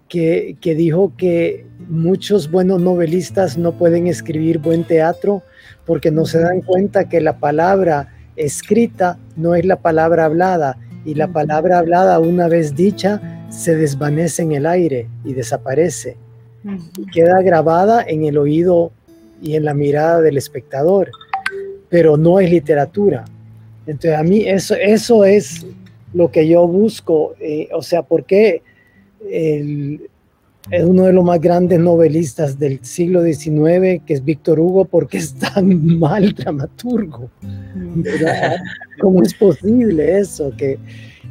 que, 0.09 0.57
que, 0.61 0.75
dijo 0.75 1.13
que 1.17 1.67
muchos 1.89 2.51
buenos 2.51 2.81
novelistas 2.81 3.59
no 3.59 3.73
pueden 3.73 4.07
escribir 4.07 4.59
buen 4.59 4.85
teatro 4.85 5.43
porque 5.85 6.11
no 6.11 6.27
se 6.27 6.39
dan 6.39 6.63
cuenta 6.63 7.09
que 7.09 7.21
la 7.21 7.39
palabra 7.39 8.15
escrita 8.37 9.19
no 9.37 9.55
es 9.55 9.65
la 9.65 9.77
palabra 9.77 10.25
hablada. 10.25 10.79
Y 11.05 11.15
la 11.15 11.29
palabra 11.29 11.79
hablada 11.79 12.19
una 12.19 12.49
vez 12.49 12.75
dicha 12.75 13.36
se 13.51 13.77
desvanece 13.77 14.43
en 14.43 14.53
el 14.53 14.67
aire 14.67 15.09
y 15.25 15.35
desaparece. 15.35 16.17
Queda 17.13 17.43
grabada 17.43 18.05
en 18.07 18.25
el 18.25 18.39
oído 18.39 18.93
y 19.41 19.55
en 19.55 19.65
la 19.65 19.75
mirada 19.75 20.21
del 20.21 20.37
espectador, 20.37 21.11
pero 21.89 22.17
no 22.17 22.41
es 22.41 22.51
literatura. 22.51 23.25
Entonces 23.87 24.15
a 24.15 24.23
mí 24.23 24.43
eso, 24.47 24.75
eso 24.75 25.25
es 25.25 25.65
lo 26.13 26.31
que 26.31 26.49
yo 26.49 26.67
busco. 26.67 27.35
Eh, 27.41 27.69
o 27.73 27.83
sea, 27.83 28.03
¿por 28.03 28.25
qué 28.25 28.63
es 30.71 30.85
uno 30.85 31.05
de 31.05 31.13
los 31.13 31.25
más 31.25 31.41
grandes 31.41 31.79
novelistas 31.79 32.59
del 32.59 32.85
siglo 32.85 33.23
XIX, 33.23 34.03
que 34.05 34.15
es 34.15 34.25
Víctor 34.25 34.59
Hugo, 34.59 34.85
porque 34.85 35.19
es 35.19 35.35
tan 35.35 35.99
mal 35.99 36.33
dramaturgo. 36.33 37.31
¿Cómo 39.01 39.23
es 39.23 39.35
posible 39.35 40.19
eso? 40.19 40.53
Que, 40.57 40.79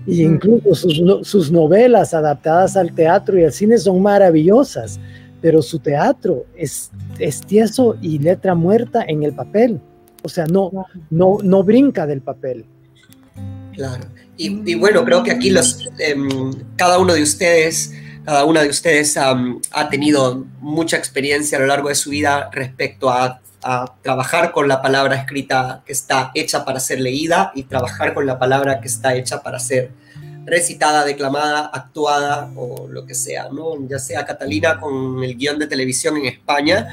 y 0.08 0.24
incluso 0.24 0.76
sus, 0.76 1.28
sus, 1.28 1.52
novelas 1.52 2.14
adaptadas 2.14 2.78
al 2.78 2.94
teatro 2.94 3.40
y 3.40 3.44
al 3.44 3.52
cine 3.52 3.78
son 3.78 4.02
maravillosas, 4.02 5.00
pero 5.42 5.62
su 5.62 5.80
teatro 5.80 6.46
es, 6.56 6.92
es 7.20 7.42
tieso 7.42 7.98
y 8.02 8.20
letra 8.20 8.56
muerta 8.56 9.04
en 9.08 9.24
el 9.24 9.34
papel. 9.34 9.80
O 10.24 10.30
sea, 10.30 10.46
no, 10.46 10.72
no, 11.10 11.38
no 11.44 11.64
brinca 11.64 12.06
del 12.06 12.22
papel. 12.22 12.66
Claro. 13.74 14.06
Y, 14.38 14.76
bueno, 14.76 15.06
creo 15.06 15.24
que 15.24 15.32
aquí 15.32 15.50
los, 15.50 15.88
em, 16.00 16.52
cada 16.76 17.00
uno 17.00 17.14
de 17.14 17.24
ustedes 17.24 17.92
cada 18.26 18.44
una 18.44 18.64
de 18.64 18.70
ustedes 18.70 19.16
ha 19.18 19.90
tenido 19.92 20.46
mucha 20.60 20.98
experiencia 20.98 21.60
a 21.60 21.62
lo 21.62 21.68
largo 21.68 21.90
de 21.90 21.96
su 21.96 22.10
vida 22.10 22.50
respecto 22.52 23.12
a, 23.12 23.40
trabajar 24.02 24.52
con 24.52 24.68
la 24.68 24.82
palabra 24.82 25.16
escrita 25.16 25.82
que 25.86 25.94
está 25.94 26.32
hecha 26.34 26.66
para 26.66 26.80
ser 26.80 27.00
leída 27.00 27.52
y 27.56 27.64
trabajar 27.64 28.14
con 28.14 28.26
la 28.26 28.38
palabra 28.38 28.80
que 28.80 28.88
está 28.88 29.16
hecha 29.16 29.42
para 29.42 29.60
ser 29.60 29.92
recitada, 30.46 31.04
declamada, 31.04 31.66
actuada 31.74 32.52
o 32.56 32.88
lo 32.88 33.06
que 33.06 33.16
sea, 33.16 33.50
¿no? 33.52 33.76
Ya 33.88 33.98
sea 33.98 34.26
Catalina 34.26 34.80
con 34.80 35.24
el 35.24 35.36
guion 35.36 35.58
de 35.58 35.68
televisión 35.68 36.18
en 36.18 36.26
España 36.28 36.88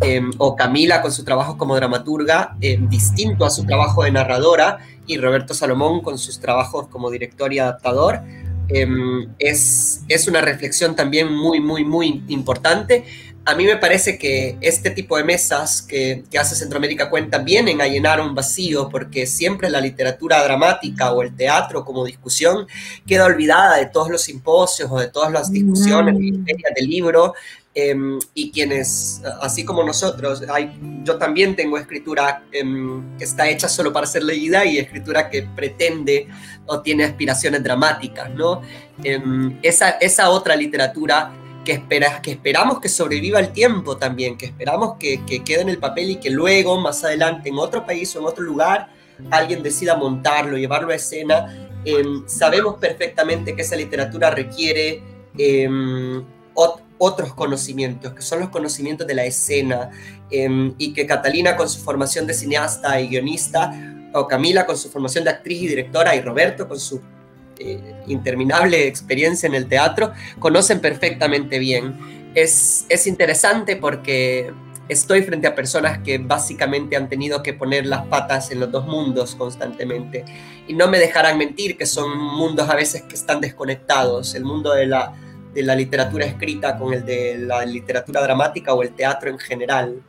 em, 0.00 0.30
o 0.38 0.56
Camila 0.56 1.02
con 1.02 1.12
su 1.12 1.22
trabajo 1.22 1.58
como 1.58 1.76
dramaturga, 1.76 2.56
em, 2.60 2.88
distinto 2.88 3.44
a 3.44 3.50
su 3.50 3.64
trabajo 3.64 4.04
de 4.04 4.10
narradora, 4.12 4.78
y 5.06 5.18
Roberto 5.18 5.52
Salomón 5.52 6.00
con 6.00 6.16
sus 6.18 6.40
trabajos 6.40 6.88
como 6.88 7.10
director 7.10 7.52
y 7.52 7.58
adaptador 7.58 8.22
Em, 8.68 9.28
es, 9.38 10.02
es 10.08 10.26
una 10.26 10.40
reflexión 10.40 10.96
también 10.96 11.32
muy, 11.32 11.60
muy, 11.60 11.84
muy 11.84 12.22
importante. 12.28 13.04
A 13.46 13.54
mí 13.54 13.64
me 13.64 13.76
parece 13.76 14.18
que 14.18 14.56
este 14.60 14.90
tipo 14.90 15.16
de 15.16 15.24
mesas 15.24 15.82
que, 15.82 16.24
que, 16.30 16.38
hace 16.38 16.54
Centroamérica 16.54 17.10
Cuenta 17.10 17.38
vienen 17.38 17.80
a 17.82 17.86
llenar 17.86 18.20
un 18.20 18.34
vacío 18.34 18.88
porque 18.88 19.26
siempre 19.26 19.68
la 19.68 19.80
literatura 19.80 20.42
dramática 20.42 21.12
o 21.12 21.22
el 21.22 21.34
teatro 21.36 21.84
como 21.84 22.04
discusión 22.04 22.66
queda 23.06 23.26
olvidada 23.26 23.76
de 23.76 23.86
todos 23.86 24.08
los 24.10 24.22
simposios 24.22 24.90
o 24.90 24.98
de 24.98 25.08
todas 25.08 25.30
las 25.30 25.52
discusiones 25.52 26.14
mm. 26.14 26.44
del 26.74 26.88
libro 26.88 27.34
Em, 27.76 28.20
y 28.34 28.52
quienes, 28.52 29.20
así 29.40 29.64
como 29.64 29.82
nosotros, 29.82 30.44
hay, 30.48 30.70
yo 31.02 31.18
también 31.18 31.56
tengo 31.56 31.76
escritura 31.76 32.44
em, 32.52 33.18
que 33.18 33.24
está 33.24 33.48
hecha 33.48 33.68
solo 33.68 33.92
para 33.92 34.06
ser 34.06 34.22
leída 34.22 34.64
y 34.64 34.78
escritura 34.78 35.28
que 35.28 35.42
pretende 35.42 36.28
o 36.66 36.82
tiene 36.82 37.02
aspiraciones 37.02 37.64
dramáticas, 37.64 38.30
¿no? 38.30 38.62
Em, 39.02 39.58
esa, 39.60 39.90
esa 39.90 40.30
otra 40.30 40.54
literatura 40.54 41.32
que, 41.64 41.72
espera, 41.72 42.20
que 42.22 42.32
esperamos 42.32 42.80
que 42.80 42.88
sobreviva 42.88 43.40
el 43.40 43.52
tiempo 43.52 43.96
también, 43.96 44.36
que 44.36 44.46
esperamos 44.46 44.96
que, 44.98 45.24
que 45.24 45.42
quede 45.42 45.62
en 45.62 45.70
el 45.70 45.78
papel 45.78 46.10
y 46.10 46.16
que 46.16 46.30
luego, 46.30 46.80
más 46.80 47.02
adelante, 47.04 47.48
en 47.48 47.58
otro 47.58 47.84
país 47.84 48.14
o 48.14 48.20
en 48.20 48.26
otro 48.26 48.44
lugar, 48.44 48.90
alguien 49.30 49.62
decida 49.62 49.96
montarlo, 49.96 50.56
llevarlo 50.56 50.92
a 50.92 50.96
escena. 50.96 51.70
sabemos 52.26 52.76
perfectamente 52.76 53.54
que 53.54 53.62
esa 53.62 53.76
literatura 53.76 54.30
requiere 54.30 55.02
otros 56.98 57.34
conocimientos, 57.34 58.14
que 58.14 58.22
son 58.22 58.40
los 58.40 58.48
conocimientos 58.48 59.06
de 59.06 59.14
la 59.14 59.24
escena, 59.24 59.90
em, 60.30 60.74
y 60.78 60.92
que 60.92 61.06
Catalina 61.06 61.56
con 61.56 61.68
su 61.68 61.80
formación 61.80 62.26
de 62.26 62.34
cineasta 62.34 63.00
y 63.00 63.08
guionista, 63.08 63.72
o 64.14 64.28
Camila 64.28 64.64
con 64.64 64.76
su 64.76 64.88
formación 64.88 65.24
de 65.24 65.30
actriz 65.30 65.62
y 65.62 65.68
directora, 65.68 66.14
y 66.14 66.20
Roberto 66.20 66.68
con 66.68 66.78
su 66.78 67.00
eh, 67.58 67.94
interminable 68.06 68.86
experiencia 68.86 69.46
en 69.46 69.54
el 69.54 69.66
teatro, 69.66 70.12
conocen 70.38 70.80
perfectamente 70.80 71.58
bien. 71.58 72.32
Es, 72.34 72.86
es 72.88 73.06
interesante 73.06 73.76
porque 73.76 74.52
estoy 74.88 75.22
frente 75.22 75.46
a 75.46 75.54
personas 75.54 75.98
que 75.98 76.18
básicamente 76.18 76.96
han 76.96 77.08
tenido 77.08 77.42
que 77.42 77.54
poner 77.54 77.86
las 77.86 78.06
patas 78.06 78.50
en 78.50 78.60
los 78.60 78.70
dos 78.70 78.86
mundos 78.86 79.34
constantemente. 79.34 80.24
Y 80.66 80.74
no 80.74 80.88
me 80.88 80.98
dejarán 80.98 81.38
mentir 81.38 81.76
que 81.76 81.86
son 81.86 82.18
mundos 82.18 82.68
a 82.68 82.74
veces 82.74 83.02
que 83.02 83.14
están 83.14 83.40
desconectados. 83.40 84.34
El 84.34 84.44
mundo 84.44 84.72
de 84.72 84.86
la 84.86 85.14
de 85.54 85.62
la 85.62 85.74
literatura 85.74 86.26
escrita 86.26 86.76
con 86.76 86.92
el 86.92 87.04
de 87.04 87.38
la 87.38 87.64
literatura 87.64 88.20
dramática 88.20 88.74
o 88.74 88.82
el 88.82 88.90
teatro 88.94 89.30
en 89.30 89.38
general. 89.38 90.02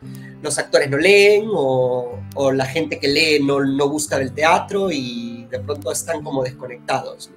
Los 0.46 0.60
actores 0.60 0.92
no 0.92 0.98
leen 0.98 1.48
o, 1.52 2.20
la 2.54 2.68
gente 2.68 3.00
que 3.00 3.08
lee 3.08 3.44
no, 3.44 3.60
no, 3.60 3.90
gusta 3.90 4.20
del 4.20 4.32
teatro 4.32 4.92
y 4.92 5.48
de 5.50 5.60
pronto 5.60 5.92
están 5.92 6.22
como 6.22 6.44
desconectados. 6.44 7.32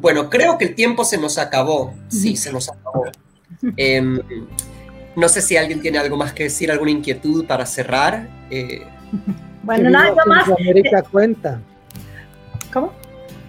Bueno, 0.00 0.28
creo 0.28 0.58
que 0.58 0.64
el 0.64 0.74
tiempo 0.74 1.04
se 1.04 1.18
nos 1.18 1.38
acabó. 1.38 1.94
Sí, 2.08 2.34
se 2.34 2.52
nos 2.52 2.68
acabó. 2.68 3.04
Em, 3.76 4.20
no 5.14 5.28
sé 5.28 5.40
si 5.40 5.56
alguien 5.56 5.80
tiene 5.80 5.98
algo 5.98 6.16
más 6.16 6.32
que 6.32 6.42
decir, 6.44 6.72
alguna 6.72 6.90
inquietud 6.90 7.46
para 7.46 7.64
cerrar. 7.64 8.28
Eh, 8.50 8.82
bueno, 9.62 9.88
nada 9.90 10.16
más. 10.26 10.48
América 10.48 11.00
cuenta. 11.02 11.60
¿Cómo? 12.72 12.92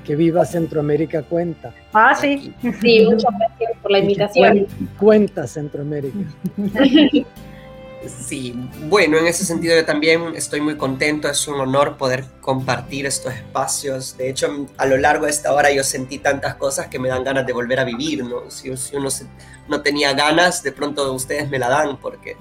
que 0.06 0.16
viva 0.16 0.46
Centroamérica 0.46 1.24
cuenta. 1.24 1.74
Ah, 1.92 2.14
sí. 2.14 2.54
Sí, 2.80 3.08
muchas 3.10 3.34
gracias 3.40 3.72
por 3.82 3.92
la 3.92 3.98
invitación. 3.98 4.68
Cuenta 5.00 5.48
Centroamérica. 5.48 6.20
Sí, 8.08 8.54
bueno, 8.90 9.18
en 9.18 9.28
ese 9.28 9.46
sentido 9.46 9.76
yo 9.76 9.86
también 9.86 10.36
estoy 10.36 10.62
muy 10.62 10.78
contento, 10.78 11.30
es 11.30 11.48
un 11.48 11.60
honor 11.60 11.98
poder 11.98 12.26
compartir 12.42 13.06
estos 13.06 13.34
espacios. 13.34 14.18
De 14.18 14.30
hecho, 14.30 14.68
a 14.78 14.86
lo 14.86 14.98
largo 14.98 15.26
de 15.26 15.32
esta 15.32 15.54
hora 15.54 15.72
yo 15.72 15.84
sentí 15.84 16.20
tantas 16.20 16.56
cosas 16.56 16.88
que 16.88 17.00
me 17.00 17.10
dan 17.10 17.24
ganas 17.24 17.46
de 17.46 17.54
volver 17.54 17.80
a 17.80 17.84
vivir, 17.84 18.24
¿no? 18.24 18.50
Si, 18.50 18.70
uno 18.96 19.10
no 19.68 19.82
tenía 19.82 20.14
ganas, 20.14 20.64
de 20.64 20.72
pronto 20.72 21.12
ustedes 21.14 21.50
me 21.50 21.60
la 21.60 21.70
dan 21.70 21.98
porque, 21.98 22.38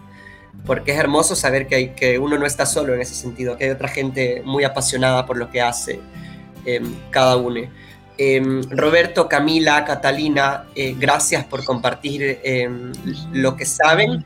porque 0.66 0.92
es 0.92 0.98
hermoso 0.98 1.36
saber 1.36 1.66
que, 1.66 1.74
hay, 1.74 1.88
que 1.90 2.18
uno 2.18 2.38
no 2.38 2.46
está 2.46 2.66
solo 2.66 2.94
en 2.94 3.00
ese 3.00 3.14
sentido, 3.14 3.56
que 3.56 3.64
hay 3.64 3.70
otra 3.70 3.88
gente 3.88 4.42
muy 4.44 4.64
apasionada 4.64 5.26
por 5.26 5.36
lo 5.36 5.50
que 5.50 5.60
hace. 5.60 6.00
Em, 6.64 6.94
cada 7.10 7.36
uno. 7.36 7.60
Em, 8.16 8.62
Roberto, 8.70 9.28
Camila, 9.28 9.84
Catalina, 9.84 10.66
eh, 10.74 10.94
gracias 10.98 11.44
por 11.44 11.64
compartir 11.64 12.40
em, 12.42 12.92
lo 13.32 13.56
que 13.56 13.66
saben. 13.66 14.24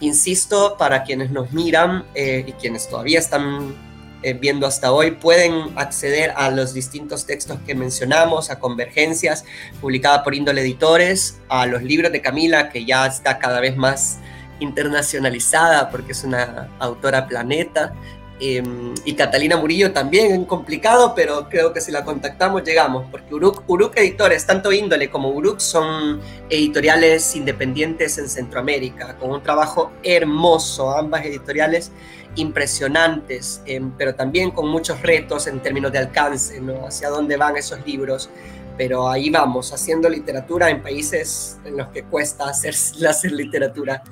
Insisto, 0.00 0.76
para 0.78 1.04
quienes 1.04 1.30
nos 1.30 1.52
miran 1.52 2.04
eh, 2.14 2.44
y 2.46 2.52
quienes 2.52 2.88
todavía 2.88 3.18
están 3.18 3.74
eh, 4.22 4.32
viendo 4.32 4.66
hasta 4.66 4.92
hoy, 4.92 5.12
pueden 5.12 5.76
acceder 5.76 6.32
a 6.36 6.50
los 6.50 6.72
distintos 6.72 7.26
textos 7.26 7.58
que 7.66 7.74
mencionamos, 7.74 8.50
a 8.50 8.58
Convergencias, 8.58 9.44
publicada 9.80 10.24
por 10.24 10.34
Índole 10.34 10.62
Editores, 10.62 11.38
a 11.48 11.66
los 11.66 11.82
libros 11.82 12.12
de 12.12 12.22
Camila, 12.22 12.70
que 12.70 12.84
ya 12.84 13.06
está 13.06 13.38
cada 13.38 13.60
vez 13.60 13.76
más 13.76 14.18
internacionalizada 14.58 15.90
porque 15.90 16.12
es 16.12 16.24
una 16.24 16.70
autora 16.78 17.26
planeta, 17.26 17.94
Em, 18.38 18.94
y 19.06 19.14
Catalina 19.14 19.56
Murillo 19.56 19.92
también, 19.92 20.44
complicado, 20.44 21.14
pero 21.14 21.48
creo 21.48 21.72
que 21.72 21.80
si 21.80 21.90
la 21.90 22.04
contactamos 22.04 22.62
llegamos, 22.64 23.06
porque 23.10 23.34
Uruk, 23.34 23.62
Uruk 23.66 23.96
Editores, 23.96 24.44
tanto 24.44 24.72
Índole 24.72 25.08
como 25.08 25.30
Uruk, 25.30 25.58
son 25.58 26.20
editoriales 26.50 27.34
independientes 27.34 28.18
en 28.18 28.28
Centroamérica, 28.28 29.16
con 29.16 29.30
un 29.30 29.42
trabajo 29.42 29.92
hermoso, 30.02 30.94
ambas 30.94 31.24
editoriales 31.24 31.90
impresionantes, 32.34 33.62
em, 33.64 33.90
pero 33.96 34.14
también 34.14 34.50
con 34.50 34.68
muchos 34.68 35.00
retos 35.00 35.46
en 35.46 35.60
términos 35.60 35.90
de 35.90 35.98
alcance, 35.98 36.60
¿no? 36.60 36.86
Hacia 36.86 37.08
dónde 37.08 37.38
van 37.38 37.56
esos 37.56 37.86
libros, 37.86 38.28
pero 38.76 39.08
ahí 39.08 39.30
vamos, 39.30 39.72
haciendo 39.72 40.10
literatura 40.10 40.68
en 40.68 40.82
países 40.82 41.56
en 41.64 41.78
los 41.78 41.88
que 41.88 42.02
cuesta 42.02 42.50
hacer, 42.50 42.74
hacer 43.08 43.32
literatura 43.32 44.02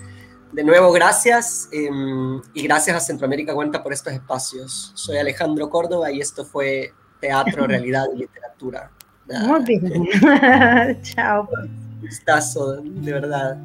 de 0.54 0.62
nuevo, 0.62 0.92
gracias 0.92 1.68
em, 1.72 2.40
y 2.54 2.62
gracias 2.62 2.96
a 2.96 3.00
Centroamérica 3.00 3.54
Cuenta 3.54 3.82
por 3.82 3.92
estos 3.92 4.12
espacios. 4.12 4.92
Soy 4.94 5.16
Alejandro 5.16 5.68
Córdoba 5.68 6.12
y 6.12 6.20
esto 6.20 6.44
fue 6.44 6.92
Teatro, 7.20 7.66
Realidad 7.66 8.06
y 8.14 8.18
Literatura. 8.18 8.90
Muy 9.26 9.64
bien. 9.64 10.08
Chao. 11.02 11.48
Gustazo, 12.00 12.76
de 12.82 13.12
verdad. 13.12 13.58